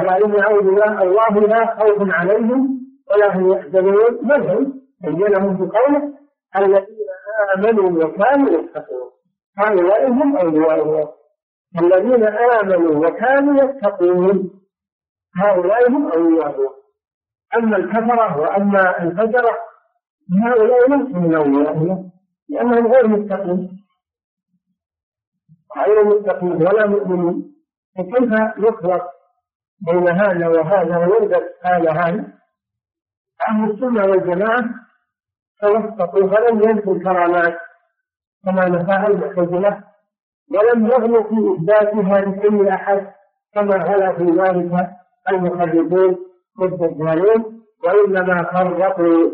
ألا 0.00 0.16
إن 0.24 0.42
أولياء 0.42 1.02
الله 1.02 1.40
لا 1.46 1.78
خوف 1.78 2.10
عليهم 2.10 2.80
ولا 3.10 3.36
هم 3.36 3.52
يحزنون. 3.52 4.18
من 4.22 4.50
هم؟ 4.50 4.82
بينهم 5.04 5.56
في 5.56 5.78
قوله 5.78 6.12
الذين 6.56 7.08
آمنوا 7.56 8.04
وكانوا 8.04 8.50
يتقون. 8.50 9.10
هؤلاء 9.58 10.08
هم 10.08 10.36
أولياء 10.36 10.82
الله 10.82 11.12
الذين 11.80 12.24
آمنوا 12.24 13.06
وكانوا 13.06 13.64
يتقون. 13.64 14.50
هؤلاء 15.36 15.90
هم 15.90 16.12
أولياء 16.12 16.56
الله 16.56 16.72
أما 17.56 17.76
الكفرة 17.76 18.40
وأما 18.40 19.02
الفجرة 19.02 19.56
هؤلاء 20.44 20.88
ليسوا 20.88 21.20
من 21.20 21.34
أولياء 21.34 21.72
الله 21.72 22.10
لأنهم 22.48 22.92
غير 22.92 23.08
متقين 23.08 23.81
غير 25.76 26.04
متقين 26.04 26.52
ولا 26.66 26.86
مؤمنين 26.86 27.54
فكيف 27.98 28.32
يخلط 28.58 29.02
بين 29.86 30.08
هذا 30.08 30.48
وهذا 30.48 30.96
ويلبس 30.98 31.42
هذا 31.64 31.90
هذا؟ 31.92 32.24
أهل 33.48 33.70
السنة 33.70 34.04
والجماعة 34.04 34.64
توسطوا 35.60 36.28
فلم 36.28 36.62
ينفوا 36.68 36.94
الكرامات 36.94 37.58
كما 38.44 38.68
نفاها 38.68 39.06
المعتزلة 39.06 39.84
ولم 40.50 40.86
يغلوا 40.86 41.22
في 41.22 41.34
إثباتها 41.54 42.20
لكل 42.20 42.68
أحد 42.68 43.12
كما 43.54 43.76
غلا 43.76 44.12
في 44.12 44.24
ذلك 44.24 44.90
المخرجون 45.28 46.18
والدجالون 46.58 47.62
وإنما 47.84 48.42
فرقوا 48.42 49.30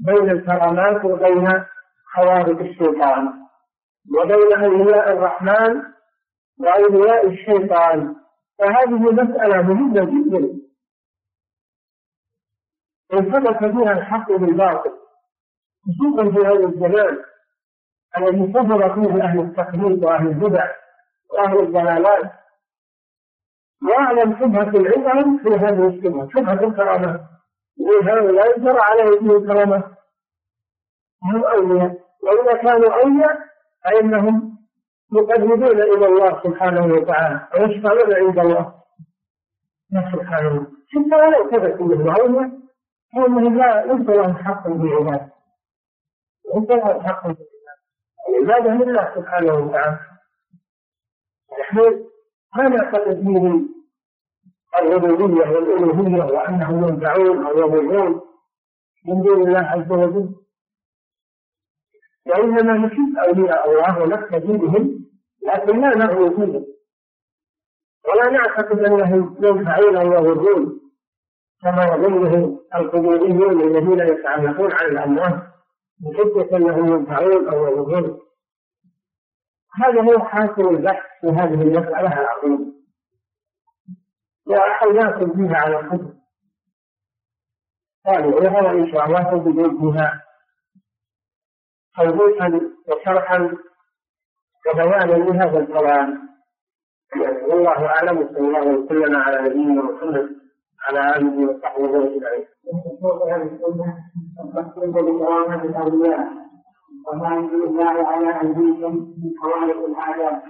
بين 0.00 0.30
الكرامات 0.30 1.04
وبين 1.04 1.64
خوارج 2.14 2.60
الشيطان. 2.60 3.45
وبين 4.14 4.64
أولياء 4.64 5.12
الرحمن 5.12 5.82
وأولياء 6.60 7.26
الشيطان. 7.26 8.16
فهذه 8.58 9.12
مسألة 9.12 9.62
مهمة 9.62 10.04
جدا. 10.04 10.58
انفلت 13.12 13.58
فيها 13.58 13.92
الحق 13.92 14.32
بالباطل 14.32 14.92
خصوصا 15.86 16.30
في 16.30 16.46
هذا 16.46 16.66
الزمان 16.66 17.24
الذي 18.18 18.52
كفر 18.52 18.94
فيه 18.94 19.22
أهل 19.22 19.40
التقليد 19.40 20.04
وأهل 20.04 20.26
البدع 20.26 20.72
وأهل 21.30 21.58
الضلالات. 21.58 22.32
واعلم 23.82 24.36
شبهة 24.40 24.68
العلم 24.80 25.38
في 25.38 25.48
هذه 25.48 25.88
الشبهة 25.88 26.28
شبهة 26.28 26.68
الكرامات 26.68 27.20
هؤلاء 28.04 28.58
جرى 28.58 28.80
عليهم 28.80 29.30
الكرامات 29.30 29.84
هم 31.22 31.44
أولياء 31.44 31.98
وإذا 32.22 32.62
كانوا 32.62 33.02
أولياء 33.02 33.45
فإنهم 33.86 34.58
يقربون 35.12 35.64
إلى 35.64 36.06
الله 36.06 36.42
سبحانه 36.44 36.86
وتعالى 36.86 37.48
ويشفعون 37.54 38.14
عند 38.14 38.38
الله. 38.38 38.74
سبحانه 40.12 40.66
حتى 40.90 41.16
ولو 41.16 41.50
ثبت 41.50 41.80
انه 41.80 42.14
أولياء 42.20 42.50
فإنهم 43.14 43.58
لا 43.58 43.86
ليس 43.86 44.08
لهم 44.08 44.36
حق 44.36 44.68
بالعبادة 44.68 45.32
ليس 46.54 46.70
لهم 46.70 47.00
حق 47.00 47.26
بالعبادة 47.26 47.46
العبادة 48.28 48.84
لله 48.84 49.14
سبحانه 49.14 49.54
وتعالى. 49.54 49.98
نحن 51.60 51.78
ما 52.56 52.68
نعتقد 52.68 53.14
فيه 53.14 53.76
الربوبية 54.82 55.48
والألوهية 55.50 56.24
وأنهم 56.24 56.88
ينفعون 56.88 57.46
أو 57.46 57.58
يضرون 57.58 58.20
من 59.06 59.22
دون 59.22 59.48
الله 59.48 59.60
عز 59.60 59.92
وجل. 59.92 60.45
وإنما 62.26 62.72
نحب 62.72 63.16
أولياء 63.18 63.70
الله 63.70 64.02
ونقتدي 64.02 64.52
بهم 64.52 65.06
لكن 65.46 65.80
لا 65.80 65.88
نغلو 65.96 66.30
فيهم 66.36 66.66
ولا 68.08 68.30
نعتقد 68.30 68.78
أنهم 68.78 69.36
ينفعون 69.42 69.96
أو 69.96 70.14
يضرون 70.14 70.80
كما 71.62 71.84
يظنه 71.84 72.60
القبوريون 72.74 73.60
الذين 73.60 74.00
يتعلقون 74.00 74.72
على 74.72 74.88
الأموات 74.88 75.42
بحجة 76.00 76.56
أنهم 76.56 76.86
ينفعون 76.86 77.48
أو 77.48 77.66
يضرون 77.66 78.20
هذا 79.74 80.02
هو 80.02 80.18
حاصل 80.18 80.68
البحث 80.68 81.02
في 81.20 81.26
هذه 81.26 81.62
المسألة 81.62 82.20
العظيمة. 82.20 82.72
وأحيناكم 84.46 85.32
فيها 85.32 85.56
على 85.56 85.80
الكتب 85.80 86.16
قالوا 88.06 88.40
وهو 88.40 88.78
إن 88.78 88.92
شاء 88.92 89.06
الله 89.06 89.22
تجدون 89.22 89.92
فيها 89.92 90.25
توضيحا 91.96 92.60
وشرحا 92.88 93.56
وبيانا 94.66 95.12
لهذا 95.12 95.58
الكلام 95.58 96.26
والله 97.48 97.86
أعلم. 97.86 98.28
صلى 98.28 98.38
الله 98.38 98.66
وسلم 98.66 99.16
على 99.16 99.42
نبينا 99.48 99.82
محمد 99.82 100.28
على 100.88 101.16
آله 101.16 101.50
وصحبه 101.50 101.84
أجمعين. 101.84 102.44
وما 107.06 107.36
ينزل 107.36 107.62
الله 107.64 108.08
على 108.08 108.40
أيديكم 108.40 108.92
من 108.94 109.30
خوارق 109.42 109.84
العذاب 109.84 110.42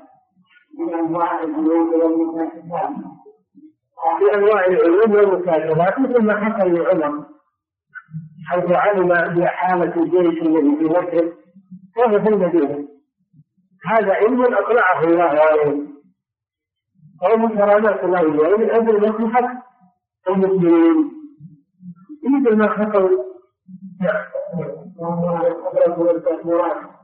من 0.79 0.95
أنواع 0.95 1.43
العيوب 1.43 1.89
والمكاشفات 1.95 2.91
في 4.19 4.35
أنواع 4.35 4.67
العلوم 4.67 5.11
والمكاشفات 5.15 5.99
مثل 5.99 6.23
ما 6.23 6.35
حصل 6.45 6.69
لعمر. 6.75 7.25
حيث 8.49 8.71
علم 8.71 9.09
بحالة 9.09 10.03
الجيش 10.03 10.43
الذي 10.43 10.77
في 10.79 10.85
مصر 10.85 11.33
وهو 11.97 12.21
في 12.21 12.29
المدينة 12.29 12.89
هذا 13.87 14.13
علم 14.13 14.43
أطلعه 14.45 15.05
الله 15.05 15.23
عليه. 15.23 15.87
أو 17.23 17.37
من 17.37 17.49
كرامات 17.49 18.05
الأولياء 18.05 18.59
من 18.59 18.71
أجل 18.71 19.09
مصلحة 19.09 19.63
المسلمين. 20.29 21.11
مثل 22.25 22.57
ما 22.57 22.69
حصل 22.69 23.27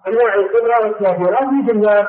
أنواع 0.08 0.34
القدرة 0.34 0.80
والكافرات 0.84 1.52
مثل 1.52 1.78
ما 1.78 2.08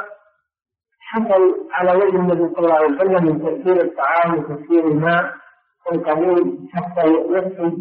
حصل 0.99 1.67
على 1.71 1.91
وجه 1.95 2.15
النبي 2.15 2.55
صلى 2.55 2.59
الله 2.59 2.73
عليه 2.73 2.95
وسلم 2.95 3.25
من 3.25 3.39
تسكير 3.39 3.81
الطعام 3.81 4.39
وتسكير 4.39 4.87
الماء 4.87 5.33
والقبول 5.85 6.57
حتى 6.73 7.07
يكفي 7.07 7.77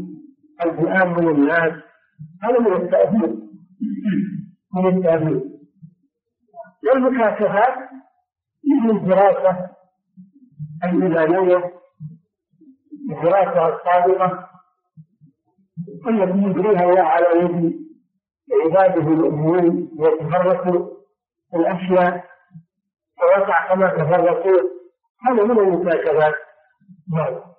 الفئام 0.64 1.12
من 1.12 1.28
الناس 1.28 1.72
هذا 2.42 2.58
من 2.58 2.72
التأثير. 2.72 3.36
من 4.74 4.98
التأثير. 4.98 5.40
والمكاشفات 6.84 7.74
مثل 8.64 8.96
الدراسة 8.96 9.68
الميزانية 10.84 11.72
الدراسة 13.10 13.76
السابقة 13.76 14.48
التي 16.08 16.38
يجريها 16.38 16.84
الله 16.84 17.02
على 17.02 17.26
يد 17.40 17.82
عباده 18.64 19.08
المؤمنين 19.08 19.90
ليتفرقوا 19.98 20.88
الأشياء. 21.54 22.24
ويقع 23.22 23.74
كما 23.74 23.88
تفرقوا. 23.88 24.60
هذا 25.26 25.44
من 25.44 25.58
المكاشفات. 25.58 26.34
نعم. 27.12 27.51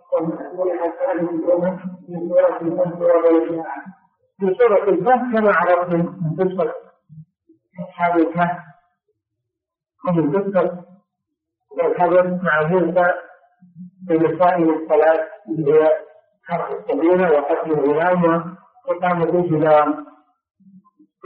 في 4.39 4.55
سورة 4.59 4.89
الكهف 4.89 5.33
كما 5.33 5.51
عرفتم 5.55 5.97
من 5.97 6.35
قصة 6.39 6.73
أصحاب 7.79 8.19
الكهف 8.19 8.57
ومن 10.07 10.31
قصة 10.37 10.83
الحدث 11.83 12.43
مع 12.43 12.61
موسى 12.67 13.13
في 14.07 14.17
مسائل 14.17 14.69
الصلاة 14.69 15.27
اللي 15.49 15.73
هي 15.73 15.89
حرق 16.43 16.71
السفينة 16.71 17.31
وقتل 17.31 17.71
الغلام 17.71 18.55
وإقامة 18.87 19.23
الجدار 19.39 20.03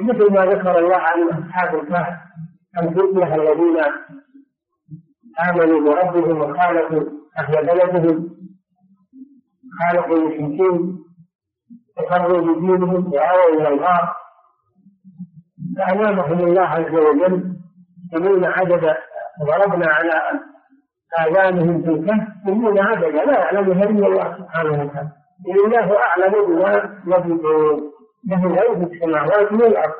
مثل 0.01 0.33
ما 0.33 0.45
ذكر 0.45 0.79
الله 0.79 0.95
عن 0.97 1.29
أصحاب 1.29 1.75
الكهف 1.75 2.17
الفتية 2.77 3.35
الذين 3.35 3.77
آمنوا 5.49 5.81
بربهم 5.93 6.41
وخالفوا 6.41 7.03
أهل 7.37 7.65
بلدهم 7.65 8.36
خالقوا 9.79 10.17
المشركين 10.17 10.97
وخرجوا 11.97 12.41
بدينهم 12.41 13.13
وآووا 13.13 13.53
إلى 13.53 13.67
الغار 13.67 14.15
فأنامهم 15.77 16.39
الله 16.39 16.61
عز 16.61 16.93
وجل 16.93 17.57
سنين 18.11 18.45
عدد 18.45 18.95
ضربنا 19.47 19.87
على 19.87 20.21
آذانهم 21.19 21.81
في 21.81 21.89
الكهف 21.89 22.27
سنين 22.45 22.79
عدد. 22.79 23.15
لا 23.15 23.39
يعلمها 23.39 23.83
إلا 23.83 24.07
الله 24.07 24.37
سبحانه 24.37 24.83
وتعالى. 24.83 25.11
الله 25.65 25.97
أعلم 25.97 26.33
بما 26.47 26.99
يبدون 27.07 27.91
له 28.29 28.85
في 28.85 28.93
السماوات 28.93 29.51
والأرض 29.51 29.93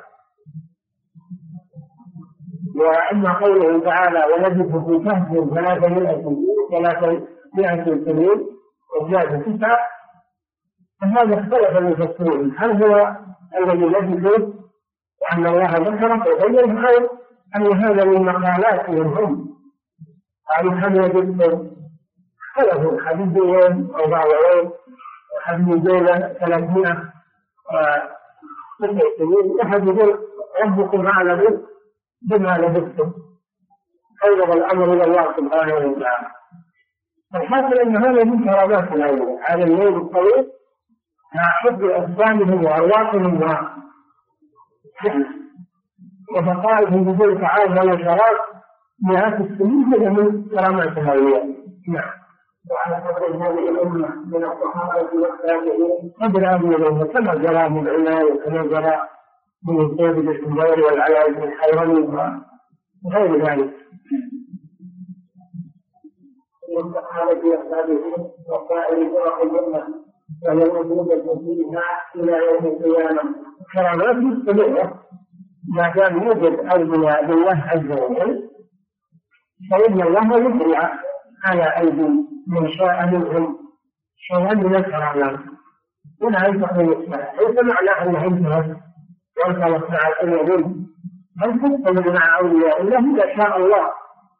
وأما 2.75 3.34
قوله 3.34 3.80
تعالى 3.80 4.25
ولبثوا 4.25 4.82
في 4.82 5.05
كهف 5.05 5.49
ثلاثمائة 5.53 6.36
ثلاثمائة 6.71 8.05
سنين 8.05 8.57
وزاد 8.96 9.44
تسعة 9.44 9.80
فهذا 11.02 11.40
اختلف 11.40 11.78
المفسرون 11.78 12.56
هل 12.58 12.84
هو 12.84 13.16
الذي 13.58 13.86
لبثوا 13.86 14.54
وأن 15.22 15.46
الله 15.48 15.72
ذكره 15.72 16.46
وبين 16.46 16.78
أو 16.78 17.10
أن 17.56 17.74
هذا 17.84 18.04
من 18.04 18.22
مقالاتهم 18.26 19.08
هم 19.08 19.58
قالوا 20.50 20.74
هل 20.74 20.96
يدل 20.96 21.70
اختلفوا. 22.58 23.02
حديث 23.06 23.38
يوم 23.38 23.96
أو 23.96 24.10
بعض 24.10 24.28
يوم 24.28 24.72
ثلاثمائة 26.40 27.04
وتسع 27.72 29.08
سنين 29.18 29.62
أحد 29.64 29.88
يقول 29.88 30.20
ربكم 30.64 31.08
أعلم 31.08 31.64
بما 32.22 32.58
لبثتم. 32.58 33.14
فوض 34.22 34.52
الأمر 34.52 34.94
إلى 34.94 35.04
الله 35.04 35.24
سبحانه 35.38 35.76
وتعالى. 35.76 36.28
الحاصل 37.36 37.73
أن 37.73 37.97
هذا 37.97 38.23
من 38.23 38.43
كرامات 38.43 38.91
الأولياء 38.93 39.51
هذا 39.51 39.63
الليل 39.63 39.97
الطويل 39.97 40.47
مع 41.36 41.43
حب 41.43 41.84
أجسامهم 41.84 42.63
وأرواحهم 42.63 43.39
وبقائهم 46.36 47.03
بدون 47.03 47.41
تعاون 47.41 47.80
ولا 47.80 47.97
شراب 47.97 48.38
مئات 49.09 49.41
السنين 49.41 49.93
هذا 49.93 50.09
من 50.09 50.49
كرامات 50.49 50.97
الأولياء 50.97 51.45
نعم 51.88 52.17
وعلى 52.71 52.95
قدر 52.95 53.36
هذه 53.36 53.69
الأمة 53.69 54.15
من 54.25 54.43
الصحابة 54.43 55.09
والتابعين 55.13 56.13
قدر 56.21 56.49
هذه 56.49 56.75
الأمة 56.75 57.05
كما 57.05 57.36
جرى 57.36 57.69
من 57.69 57.88
العناية 57.88 58.34
وكما 58.34 58.63
جرى 58.63 59.01
من 59.67 59.82
الزيد 59.82 60.25
بن 60.25 60.59
والعلاء 60.59 61.32
بن 61.32 61.43
الحيواني 61.43 61.99
وغير 63.05 63.45
ذلك. 63.45 63.73
الصحابة 66.78 67.47
والتابعين 67.49 68.30
وقائل 68.49 69.11
فرق 69.11 69.41
الأمة 69.41 69.84
وموجودة 70.47 71.36
فيها 71.36 71.84
إلى 72.15 72.32
يوم 72.32 72.65
القيامة. 72.65 73.36
كرامات 73.73 74.15
مستمرة 74.15 75.03
ما 75.75 75.93
دام 75.95 76.23
يوجد 76.23 76.59
أولياء 76.71 77.25
لله 77.25 77.63
عز 77.67 77.91
وجل 77.91 78.49
فإن 79.71 80.01
الله 80.01 80.38
يطلع 80.39 80.91
على 81.45 81.63
أيدي 81.78 82.09
من 82.47 82.71
شاء 82.71 83.05
منهم. 83.05 83.57
شيئا 84.17 84.53
من 84.53 84.75
الكرامات 84.75 85.39
أن 86.49 86.61
تكون 86.61 86.93
الساعة 86.93 87.34
ليس 87.39 87.63
معنى 87.63 87.89
أنه 87.89 88.25
انتهت 88.25 88.78
وانطلق 89.38 89.89
مع 89.91 90.07
الأولين 90.23 90.88
بل 91.41 91.53
تستمر 91.61 92.11
مع 92.13 92.39
أولياء 92.39 92.82
الله 92.82 92.99
إذا 93.15 93.36
شاء 93.38 93.57
الله 93.57 93.88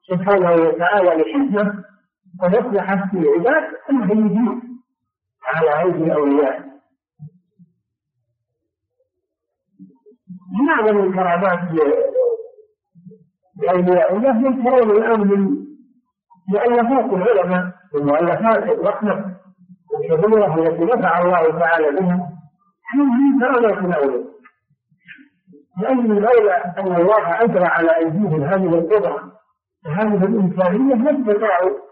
سبحانه 0.10 0.52
وتعالى 0.52 1.10
لحكمة 1.10 1.84
ونصلحة 2.44 3.08
في 3.12 3.18
العباد 3.18 3.64
يجيب 3.90 4.62
على 5.46 5.80
أيدي 5.82 6.04
الأولياء. 6.04 6.68
من 10.60 10.70
أعظم 10.70 10.98
الكرامات 11.00 11.72
لأولياء؟ 13.58 14.16
الله 14.16 14.48
يذكرون 14.48 14.92
الآن 14.98 15.20
من 15.20 15.68
مؤلفات 16.50 17.14
العلماء 17.14 17.74
المؤلفات 17.96 18.64
الرحمة 18.64 19.36
الكبيرة 20.04 20.56
التي 20.56 20.84
نفع 20.84 21.22
الله 21.22 21.60
تعالى 21.60 21.92
بها 22.02 22.30
هذه 22.94 23.40
كرامات 23.40 23.78
الأولياء. 23.78 24.28
لأن 25.82 26.12
الأولى 26.12 26.54
أن 26.78 26.96
الله 26.96 27.44
أجرى 27.44 27.66
على 27.66 27.98
أيديهم 27.98 28.44
هذه 28.44 28.66
القدرة 28.80 29.32
وهذه 29.86 30.26
الإمكانية 30.26 30.96
ما 30.96 31.12
استطاعوا 31.12 31.87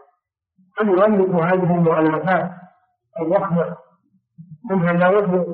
أن 0.81 0.87
يؤلفوا 0.89 1.43
هذه 1.45 1.75
المؤلفات 1.75 2.51
الرحمة 3.21 3.77
منها 4.69 4.93
ما 4.93 5.07
يبلغ 5.07 5.45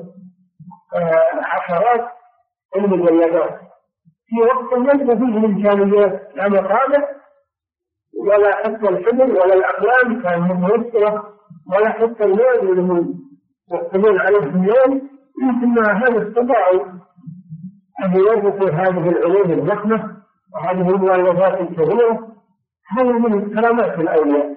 عشرات 1.42 2.08
المجلدات 2.76 3.60
في 4.26 4.36
وقت 4.40 4.78
ليس 4.78 5.10
فيه 5.18 5.38
الإمكانيات 5.38 6.30
لا 6.36 6.48
مقابل 6.48 7.04
ولا 8.26 8.56
حتى 8.56 8.88
الحبر 8.88 9.24
ولا 9.24 9.54
الأقلام 9.54 10.22
كان 10.22 10.40
ميسرة 10.40 11.32
ولا 11.72 11.88
حتى 11.90 12.24
الليل 12.24 12.70
اللي 12.70 12.82
هم 12.82 13.14
يحكمون 13.72 14.20
عليه 14.20 14.38
الليل 14.38 15.02
يمكن 15.42 15.82
مع 15.82 15.92
هذا 15.92 16.28
استطاعوا 16.28 16.86
أن 18.04 18.14
يوظفوا 18.16 18.70
هذه 18.70 19.08
العلوم 19.08 19.50
الضخمة 19.50 20.16
وهذه 20.54 20.90
المؤلفات 20.90 21.60
الكبيرة. 21.60 22.28
هذا 22.88 23.12
من 23.12 23.54
كرامات 23.54 23.98
الأولياء. 23.98 24.56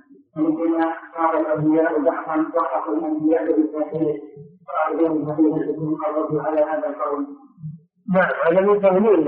ومثلما 0.37 0.93
قال 1.17 1.39
الأنبياء 1.41 1.99
بحثا 1.99 2.45
وقف 2.55 2.89
الأنبياء 2.89 3.45
بالتوحيد 3.45 4.21
وأرجو 4.67 5.25
فضيلتكم 5.25 5.97
الرد 6.07 6.37
على 6.45 6.61
هذا 6.61 6.87
القول. 6.89 7.25
نعم 8.13 8.31
هذا 8.45 8.61
من 8.61 8.81
تغليل 8.81 9.27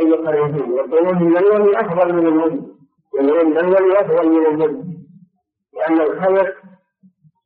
أي 0.00 0.12
قريبين 0.12 0.72
يقولون 0.76 1.22
من 1.22 1.36
الولي 1.36 1.80
أفضل 1.80 2.12
من 2.12 2.26
الولي 2.26 2.62
يقولون 3.14 3.50
من 3.50 3.58
الولي 3.58 4.00
أفضل 4.00 4.28
من 4.30 4.46
الولي 4.46 4.84
لأن 5.74 6.00
الخير 6.00 6.56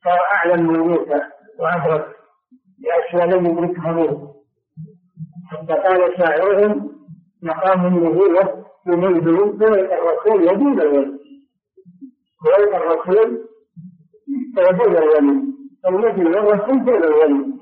صار 0.05 0.21
أعلم 0.35 0.67
من 0.73 0.79
موسى 0.81 1.21
وأدرك 1.59 2.07
بأشياء 2.79 3.27
لم 3.27 3.47
يدركها 3.47 3.93
منه 3.93 4.35
حتى 5.51 5.73
قال 5.73 6.19
شاعرهم 6.19 6.91
مقام 7.43 7.87
النبوة 7.87 8.65
يميز 8.87 9.29
الرسول 9.29 10.49
يدين 10.49 10.81
الولي 10.81 11.24
ويلقى 12.45 12.77
الرسول 12.77 13.49
فيدين 14.55 14.97
الولي 14.97 15.55
الذي 15.87 16.39
الرسول 16.39 16.85
دون 16.85 17.05
الولي 17.05 17.55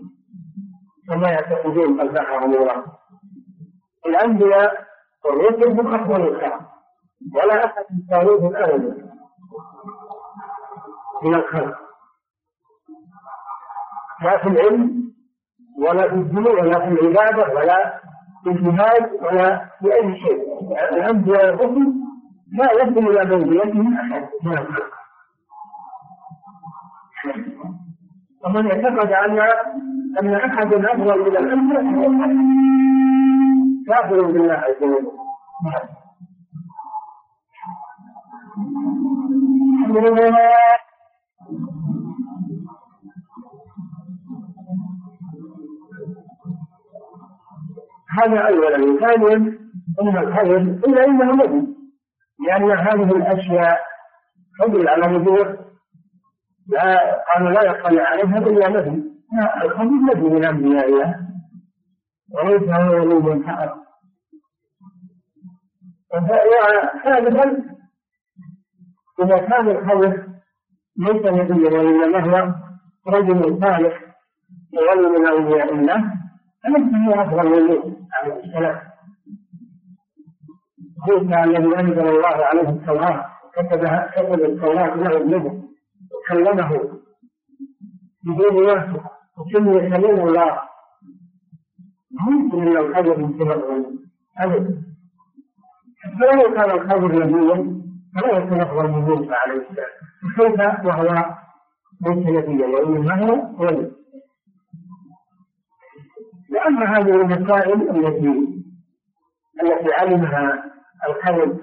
كما 1.08 1.28
يعتقدون 1.28 2.00
قد 2.00 2.16
الله 2.54 2.84
الأنبياء 4.06 4.86
والرسل 5.24 5.70
هم 5.70 5.94
أفضل 5.94 6.22
الخلق 6.28 6.60
ولا 7.34 7.64
أحد 7.66 7.84
يساويهم 8.04 8.56
أبدا 8.56 9.12
من 11.22 11.34
الخلق. 11.34 11.78
لا 14.22 14.38
في 14.38 14.48
العلم 14.48 15.12
ولا 15.78 16.08
في 16.08 16.14
الدين 16.14 16.46
ولا 16.46 16.78
في 16.78 16.88
العبادة 16.88 17.54
ولا 17.54 18.00
في 18.44 18.50
الجهاد 18.50 19.12
ولا 19.22 19.68
في 19.80 19.94
أي 19.94 20.20
شيء. 20.20 20.70
الأنبياء 20.92 21.54
والرسل 21.54 22.01
لا 22.52 22.72
يصل 22.72 22.98
إلى 22.98 23.22
أحد 24.00 24.28
من 24.44 24.52
الخلق 24.58 24.92
ومن 28.44 28.70
اعتقد 28.70 29.12
أن 29.12 29.38
أن 30.20 30.34
أحدا 30.34 30.92
أفضل 30.92 31.20
من 31.20 31.36
الأنبياء 31.36 32.36
كافر 33.86 34.22
بالله 34.22 34.54
عز 34.54 34.82
وجل. 34.82 35.12
هذا 48.18 48.38
اولا 48.40 48.98
ثانيا 49.00 49.36
ان 50.02 50.16
الخير 50.18 50.56
الا 50.56 51.04
أنه 51.04 51.32
نبي 51.32 51.81
لأن 52.46 52.70
هذه 52.70 53.16
الأشياء 53.16 53.80
حمل 54.60 54.88
على 54.88 55.18
نبوه 55.18 55.58
لا 56.68 57.22
قالوا 57.22 57.50
لا 57.50 57.62
يطلع 57.62 58.02
عليها 58.02 58.38
إلا 58.38 58.68
نبي 58.68 59.12
الخبر 59.64 59.84
نبي 59.84 60.28
من 60.28 60.44
انبياء 60.44 60.88
الله 60.88 61.28
وليس 62.30 62.68
هو 62.68 62.92
ولي 62.92 63.46
حق 63.46 63.82
ثالثا 67.04 67.64
إذا 69.20 69.38
كان 69.38 69.68
الخوف 69.68 70.14
ليس 70.96 71.26
نبيا 71.26 71.78
وإنما 71.78 72.18
هو 72.18 72.54
رجل 73.06 73.60
صالح 73.60 74.00
وولي 74.74 75.18
من 75.18 75.26
أولياء 75.26 75.72
الله 75.72 76.14
فليس 76.64 76.94
هو 76.94 77.22
أفضل 77.22 77.48
من 77.48 77.70
يوسف 77.70 77.96
عليه 78.12 78.44
السلام 78.44 78.91
موسى 81.08 81.44
الذي 81.44 81.80
أنزل 81.80 82.08
الله 82.08 82.36
عليه 82.44 82.68
التوراة 82.68 83.26
كتبها 83.54 84.10
كتب 84.16 84.44
التوراة 84.44 84.94
له 84.94 85.16
ابنه 85.16 85.64
وكلمه 86.12 87.00
بدون 88.24 88.64
واسطة 88.64 89.10
وسمي 89.38 89.90
كلام 89.90 90.28
الله. 90.28 90.62
ممكن 92.20 92.64
لو 92.64 92.94
حدث 92.94 93.18
من 93.18 93.98
أبدا 94.38 94.82
فلو 96.20 96.54
كان 96.54 96.70
الخبر 96.70 97.26
نبيا 97.26 97.82
فلا 98.14 98.38
يكون 98.38 98.60
افضل 98.60 98.88
من 98.88 98.98
موسى 98.98 99.34
عليه 99.34 99.54
السلام. 99.54 99.90
كيف 100.36 100.86
وهو 100.86 101.02
ليس 102.06 102.26
نبيا؟ 102.26 102.66
وإنما 102.66 103.14
هو 103.22 103.64
ولي. 103.64 103.90
لأن 106.50 106.82
هذه 106.82 107.14
المسائل 107.20 107.90
التي 107.90 108.62
التي 109.62 109.92
علمها 109.92 110.72
الخبر 111.08 111.56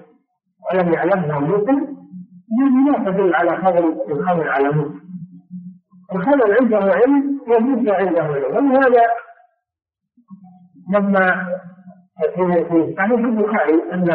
ولم 0.72 0.92
يعلمها 0.92 1.38
موسى 1.38 1.72
هذه 2.60 2.92
لا 2.92 3.10
تدل 3.10 3.34
على 3.34 3.56
خبر 3.56 3.78
الخبر 4.10 4.50
على 4.50 4.68
موسى. 4.70 4.94
الخبر 6.14 6.56
عنده 6.60 6.78
علم 6.78 7.40
وموسى 7.48 7.90
عنده 7.90 8.22
علم. 8.22 8.56
ولهذا 8.72 9.02
لما 10.92 11.46
في 12.36 12.64
في 12.64 12.94
صحيح 12.96 13.10
البخاري 13.20 13.92
أن 13.92 14.10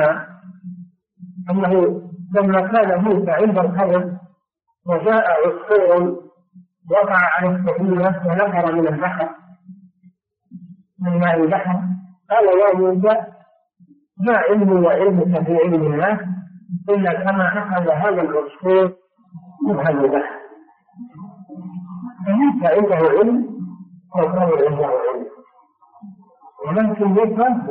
أنه 1.49 2.01
لما 2.35 2.61
كان 2.67 3.03
موسى 3.03 3.31
عند 3.31 3.57
الخبر 3.59 4.11
وجاء 4.85 5.25
عصفور 5.31 6.23
وقع 6.91 7.15
على 7.17 7.55
السفينة 7.55 8.21
ونفر 8.27 8.75
من 8.75 8.87
البحر 8.87 9.29
من 10.99 11.19
ماء 11.19 11.35
البحر 11.43 11.81
قال 12.29 12.45
يا 12.59 12.75
موسى 12.75 13.34
ما 14.19 14.37
علمي 14.37 14.85
وعلمك 14.85 15.45
في 15.45 15.57
علم 15.57 15.93
الله 15.93 16.19
إلا 16.89 17.13
كما 17.13 17.47
أخذ 17.47 17.89
هذا 17.89 18.21
العصفور 18.21 18.93
من 19.67 19.79
هذا 19.79 19.89
البحر 20.01 20.35
فموسى 22.25 22.67
عنده 22.75 22.95
علم 22.95 23.55
والخبر 24.15 24.67
عنده 24.67 24.85
علم 24.85 25.25
ولكن 26.67 27.11
يفهم 27.17 27.69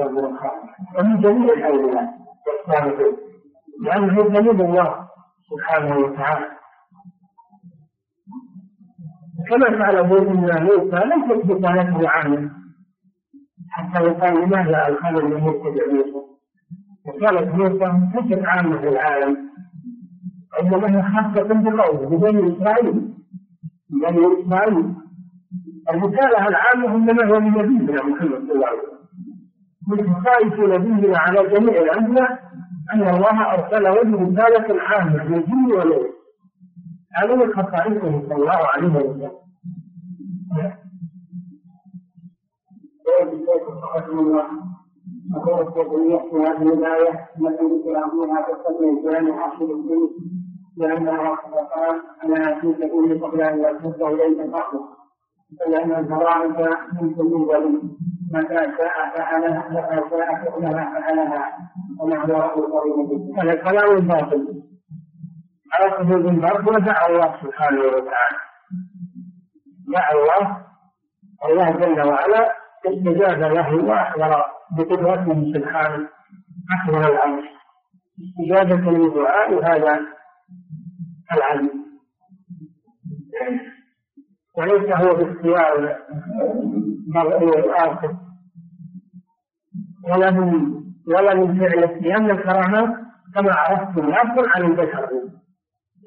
ومن 0.99 1.20
جميع 1.20 1.55
الأولياء 1.55 2.14
والصالحين 2.47 3.16
لأنه 3.82 4.22
دليل 4.22 4.61
الله 4.61 5.09
سبحانه 5.51 5.97
وتعالى. 5.99 6.47
كما 9.49 9.78
تعلمون 9.78 10.51
أن 10.51 10.62
موسى 10.64 11.01
ليست 11.07 11.47
بطانته 11.47 12.09
عامة. 12.09 12.51
حتى 13.70 14.05
يقال 14.05 14.34
لماذا 14.45 14.88
الخبر 14.88 15.22
لم 15.22 15.49
يتبع 15.49 15.92
موسى 15.92 16.34
وقالت 17.07 17.55
موسى 17.55 17.93
ليست 18.15 18.45
عامة 18.45 18.83
العالم. 18.89 19.37
وإنما 20.53 20.97
هي 20.97 21.03
خاصة 21.03 21.43
بقومه 21.43 22.09
ببني 22.09 22.57
إسرائيل. 22.57 23.15
بني 23.91 24.47
إسرائيل. 24.47 24.95
الرسالة 25.91 26.49
العامة 26.49 26.95
إنما 26.95 27.25
هو 27.27 27.41
من 27.41 27.51
نبينا 27.51 28.03
محمد 28.03 28.31
صلى 28.31 28.53
الله 28.53 28.67
عليه 28.67 28.79
وسلم. 28.79 28.95
من 29.89 30.15
خصائص 30.15 30.53
نبينا 30.53 31.19
على 31.19 31.49
جميع 31.49 31.83
الأنبياء 31.83 32.51
أن 32.95 33.03
الله 33.03 33.53
أرسله 33.55 34.03
برسالة 34.03 34.83
عامة 34.83 35.25
للجن 35.25 35.73
والإنس. 35.73 36.15
هذه 37.15 37.53
خصائصه 37.53 38.23
صلى 38.29 38.37
الله 38.37 38.67
عليه 38.75 38.89
وسلم. 38.89 39.31
وقول 45.33 45.61
الشيخ 45.61 46.22
في 46.59 46.62
الآية 46.62 47.29
التي 47.41 47.64
ذكر 47.64 48.11
فيها 48.11 48.43
قصة 48.43 48.81
الإسلام 48.81 49.29
وحصول 49.31 49.70
الدين 49.70 50.09
لأنه 50.77 51.35
قال 51.75 52.01
أنا 52.25 52.59
أتيت 52.59 52.79
به 52.79 53.27
قبل 53.27 53.41
أن 53.41 53.59
يرتد 53.61 54.03
إليك 54.03 54.41
الأرض 54.41 54.81
لأن 55.68 55.93
الفرائض 55.93 56.61
من 57.03 57.14
كل 57.14 57.33
ولي 57.35 57.83
متى 58.35 58.55
شاء 58.55 59.16
فعلها 59.16 59.68
متى 59.70 60.11
شاء 60.11 60.35
فعلها 60.45 61.01
فعلها 61.01 61.53
ونحن 62.01 62.31
رأي 62.31 62.53
هذا 63.39 63.55
كلام 63.55 64.01
باطل 64.01 64.62
عرفه 65.72 66.05
بالباطل 66.16 66.68
ودعا 66.68 67.07
الله 67.09 67.37
سبحانه 67.43 67.81
وتعالى 67.81 68.39
دعا 69.89 70.12
الله 70.12 70.64
الله 71.49 71.70
جل 71.70 72.09
وعلا 72.09 72.53
استجاب 72.87 73.39
له 73.53 73.85
واخبر 73.85 74.54
بقدرته 74.77 75.53
سبحانه 75.55 76.09
اخبر 76.75 77.12
الامر 77.14 77.43
استجابه 78.20 78.91
لدعاء 78.91 79.64
هذا 79.64 80.01
العلم 81.33 81.70
وليس 84.57 84.93
هو 84.93 85.14
باختيار 85.14 85.99
المرء 87.09 87.59
الآخر 87.59 88.16
ولا 90.05 90.31
من 90.31 90.75
ولا 91.09 91.35
من 91.35 91.59
فعله 91.59 91.87
لأن 92.01 92.31
الكرامات 92.31 92.95
كما 93.35 93.55
عرفتم 93.55 94.11
لا 94.11 94.49
عن 94.55 94.62
البشر. 94.64 95.09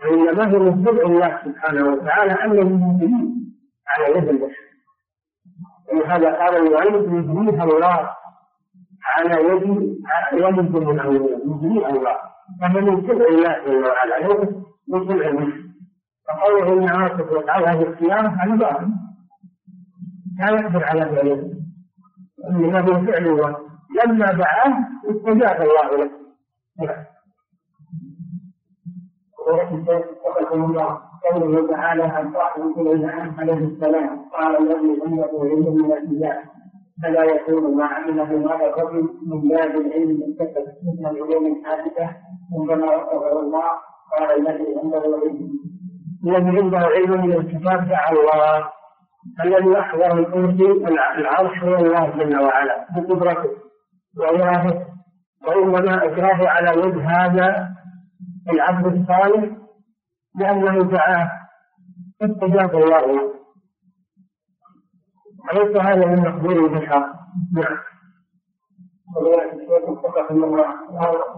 وإنما 0.05 0.43
هو 0.51 0.59
من 0.59 0.85
سبع 0.85 1.01
الله 1.01 1.41
سبحانه 1.45 1.87
وتعالى 1.87 2.31
أن 2.31 2.51
المؤمنين 2.51 3.53
على 3.87 4.17
يد 4.17 4.29
البشر. 4.29 4.67
ولهذا 5.93 6.33
قال 6.33 6.55
المؤلف 6.55 7.05
يجريها 7.13 7.63
الله 7.63 8.09
على 9.15 9.35
يد 9.43 10.43
ولد 10.43 10.75
من 10.75 10.99
أولياء 10.99 11.39
يجريها 11.47 11.89
الله 11.89 12.15
فهو 12.61 12.81
من 12.81 13.01
سبع 13.07 13.25
الله 13.25 13.55
جل 13.65 13.85
وعلا 13.85 14.27
ليس 14.27 14.49
من 14.87 15.07
سبع 15.07 15.27
البشر 15.27 15.67
فقوله 16.27 16.73
إن 16.73 16.89
عاصف 16.89 17.31
يفعلها 17.31 17.75
باختياره 17.75 18.27
هذا 18.27 18.55
باطل 18.55 18.87
لا 20.39 20.49
يقدر 20.59 20.83
على 20.83 21.05
فعله 21.05 21.53
انما 22.49 22.79
هو 22.79 23.05
فعل 23.05 23.27
الله 23.27 23.57
لما 24.05 24.25
دعاه 24.25 24.77
استجاب 25.09 25.61
الله 25.61 25.97
له. 25.97 26.11
الله 30.53 31.01
قوله 31.31 31.67
تعالى 31.67 32.03
عن 32.03 32.33
صاحب 32.33 32.61
سليمان 32.75 33.33
عليه 33.39 33.53
السلام؟ 33.53 34.25
قال 34.29 34.57
الذي 34.57 35.01
عنده 35.05 35.29
علم 35.41 35.75
من 35.75 35.93
الكتاب 35.93 36.43
فلا 37.03 37.23
يكون 37.23 37.77
ما 37.77 37.85
عمله 37.85 38.23
هذا 38.23 38.65
الرجل 38.65 39.09
من 39.27 39.49
باب 39.49 39.75
العلم 39.75 40.09
المكتسب 40.09 40.73
من 40.99 41.07
العلوم 41.07 41.55
الحادثة 41.55 42.15
عندما 42.59 42.95
وفقه 42.95 43.39
الله 43.39 43.69
قال 44.11 44.47
الذي 44.47 44.75
عنده 44.83 44.97
علم. 44.97 45.49
الذي 46.25 46.59
عنده 46.59 46.77
علم 46.77 47.31
الكتاب 47.31 47.87
دعا 47.89 48.11
الله. 48.11 48.69
الذي 49.43 49.79
أحضر 49.79 50.19
الكرسي 50.19 50.71
العرش 51.17 51.63
هو 51.63 51.75
الله 51.75 52.09
جل 52.17 52.39
وعلا 52.39 52.87
بقدرته 52.95 53.49
وإرادته. 54.19 54.85
وإنما 55.47 56.03
أجراه 56.03 56.49
على 56.49 56.81
يد 56.81 56.97
هذا 56.97 57.69
العبد 58.49 58.85
الصالح 58.85 59.51
لأنه 60.39 60.83
دعاه. 60.83 61.31
فاستجاب 62.19 62.75
الله. 62.75 63.05
له 63.05 63.36
أليس 65.51 65.77
هذا 65.77 66.05
من 66.05 66.19
مقدور 66.19 66.65
البشر؟ 66.65 67.03
نعم. 67.53 67.77
وذلك 69.15 69.53
الشيخ 69.53 69.89
وفقه 69.89 70.29
الله 70.29 70.65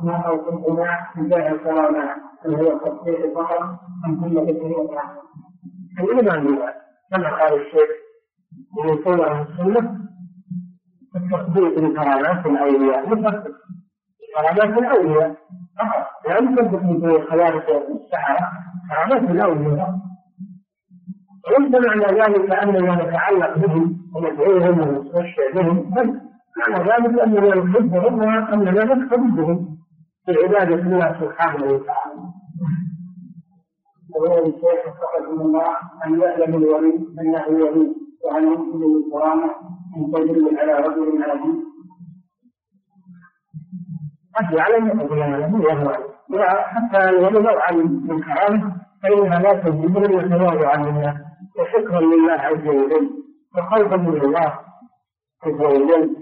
ما 0.03 0.41
كنت 0.45 0.69
مع 0.69 1.11
تجاه 1.15 1.51
الكرامات 1.51 2.15
هل 2.45 2.55
هو 2.55 2.77
تصحيح 2.77 3.19
الفقر 3.19 3.77
ام 4.05 4.21
كل 4.21 4.53
تكريم 4.53 4.89
الإيمان 5.99 6.59
كما 7.11 7.29
قال 7.29 7.53
الشيخ 7.61 7.89
من 8.85 8.93
السنة 8.93 9.97
التصديق 11.15 11.79
بكرامات 11.79 12.45
الأولياء 12.45 13.09
مفكر 13.09 13.53
كرامات 14.35 14.77
الأولياء 14.77 15.35
فقط 15.79 16.07
لا 16.27 16.41
نصدق 16.41 16.79
في 16.79 17.27
خوارق 17.29 17.69
السحرة 17.69 18.51
كرامات 18.89 19.31
الأولياء 19.31 20.08
وليس 21.47 21.85
معنى 21.87 22.05
ذلك 22.21 22.51
أننا 22.51 22.95
نتعلق 23.03 23.57
بهم 23.57 23.97
وندعوهم 24.15 24.79
ونستشفع 24.79 25.51
بهم 25.53 25.81
بل 25.81 26.21
معنى 26.57 26.89
ذلك 26.89 27.19
أننا 27.19 27.55
نحبهم 27.55 28.19
وأننا 28.19 28.83
نقتدي 28.83 29.31
بهم 29.31 29.77
في 30.25 30.31
عبادة 30.43 30.75
الله 30.75 31.17
سبحانه 31.21 31.63
وتعالى. 31.65 32.21
وهو 34.15 34.45
الشيخ 34.45 34.87
وفقكم 34.87 35.41
الله 35.41 35.67
أن 36.05 36.21
يعلم 36.21 36.55
الولي 36.55 36.93
أنه 37.21 37.47
ولي 37.47 37.95
وأن 38.25 38.43
يمكن 38.47 38.79
للكرامة 38.79 39.49
أن 39.97 40.11
تدل 40.11 40.57
على 40.59 40.73
رجل 40.73 41.23
عزيز 41.23 41.55
قد 44.35 44.53
يعلم 44.53 44.99
أو 44.99 45.15
لا 45.15 45.25
يعلم 45.25 45.93
حتى 46.65 47.15
ولو 47.15 47.39
لو 47.39 47.59
علم 47.59 48.07
من 48.09 48.21
كرامه 48.21 48.75
فإنها 49.03 49.39
لا 49.39 49.51
يتواضع 49.51 50.69
عن 50.69 50.87
الناس. 50.87 51.15
وشكرا 51.57 52.01
لله 52.01 52.33
عز 52.33 52.67
وجل 52.67 53.09
وخوفا 53.57 53.95
من 53.95 54.21
الله 54.21 54.59
عز 55.43 55.61
وجل. 55.61 56.15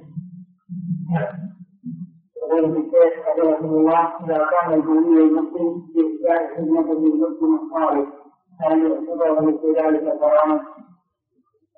يقول 2.47 2.77
الشيخ 2.77 3.13
رحمه 3.39 3.69
الله 3.69 3.99
إذا 4.25 4.45
كان 4.51 4.73
الجني 4.73 5.19
المسلم 5.21 5.87
بإحسان 5.95 6.47
خدمة 6.57 6.93
للمسلم 6.93 7.59
الصالح 7.61 8.09
هل 8.61 8.91
يعتبر 8.91 9.41
مثل 9.41 9.75
ذلك 9.77 10.19
كرامة؟ 10.19 10.61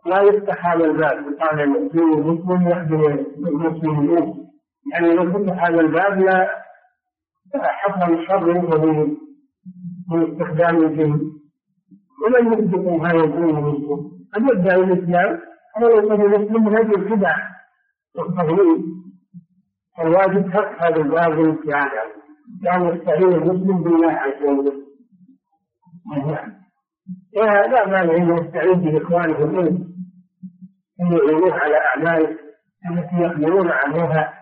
لا 0.05 0.21
يفتح 0.21 0.65
هذا 0.65 0.85
الباب 0.85 1.31
يقال 1.31 1.59
الجني 1.77 2.13
المسلم 2.13 2.67
يخدم 2.67 3.03
المسلمين 3.47 4.47
يعني 4.93 5.13
لو 5.13 5.33
فتح 5.33 5.63
هذا 5.65 5.79
الباب 5.79 6.19
لا 6.19 6.47
حصل 7.55 8.13
الشر 8.13 8.53
من 8.53 9.17
من 10.11 10.31
استخدام 10.31 10.77
الجن. 10.77 11.31
ومن 12.25 12.53
يصدق 12.53 12.87
هذا 13.05 13.23
الدين 13.23 13.57
المسلم 13.57 14.11
قد 14.33 14.41
يدعي 14.41 14.83
الإسلام؟ 14.83 15.39
يكون 15.81 16.21
المسلم 16.21 16.65
من 16.65 16.77
أجل 16.77 16.95
الخدع 16.95 17.35
والتضليل 18.15 18.83
الواجب 19.99 20.49
فتح 20.49 20.83
هذا 20.83 20.95
الباب 20.95 21.39
للابتعاد 21.39 21.91
عنه 21.91 22.19
لأن 22.61 22.95
يستعين 22.95 23.33
المسلم 23.33 23.83
بالله 23.83 24.11
عز 24.11 24.43
وجل. 24.43 24.83
لا 27.35 27.87
مانع 27.87 28.15
إنه 28.15 28.41
يستعين 28.41 28.79
بإخوانه 28.79 29.37
الانس 29.37 29.81
ان 31.01 31.11
يعينوه 31.11 31.53
على 31.53 31.75
اعماله 31.77 32.37
التي 32.91 33.15
يقدرون 33.15 33.67
عليها. 33.67 34.33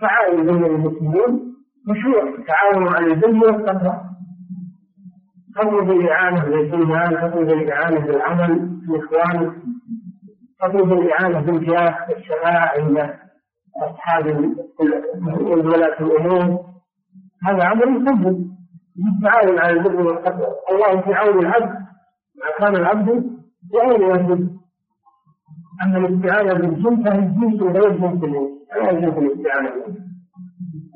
تعاون 0.00 0.46
بين 0.46 0.64
المسلمين. 0.64 1.56
مشروع 1.88 2.22
التعاون 2.22 2.88
على 2.88 3.06
البر 3.06 3.46
والتقوى 3.46 4.05
تطلب 5.56 5.90
الإعانة 5.90 6.44
بالإيمان 6.44 7.10
تطلب 7.10 7.50
الإعانة 7.50 8.00
بالعمل 8.00 8.58
بإخوانك 8.58 9.52
تطلب 10.60 10.92
الإعانة 10.92 11.40
بالجاه 11.40 11.98
والشفاعة 12.08 12.72
عند 12.78 13.14
أصحاب 13.82 14.26
ولاة 15.40 16.00
الأمور. 16.00 16.64
هذا 17.44 17.72
أمر 17.72 17.88
يسبب 17.88 18.46
التعاون 19.16 19.58
على 19.58 19.72
البر 19.72 20.02
والتقوى. 20.02 20.54
الله 20.70 21.00
في 21.00 21.14
عون 21.14 21.38
العبد 21.38 21.74
ما 22.36 22.50
كان 22.58 22.76
العبد 22.76 23.24
يعين 23.74 24.02
يهدد 24.02 24.56
أما 25.82 25.98
الاستعانة 25.98 26.54
بالجن 26.54 27.04
فهي 27.04 27.20
جنس 27.20 27.62
غير 27.62 27.90
جنس 27.90 28.24
لا 28.24 28.90
يجوز 28.90 29.24
الاستعانة 29.24 29.70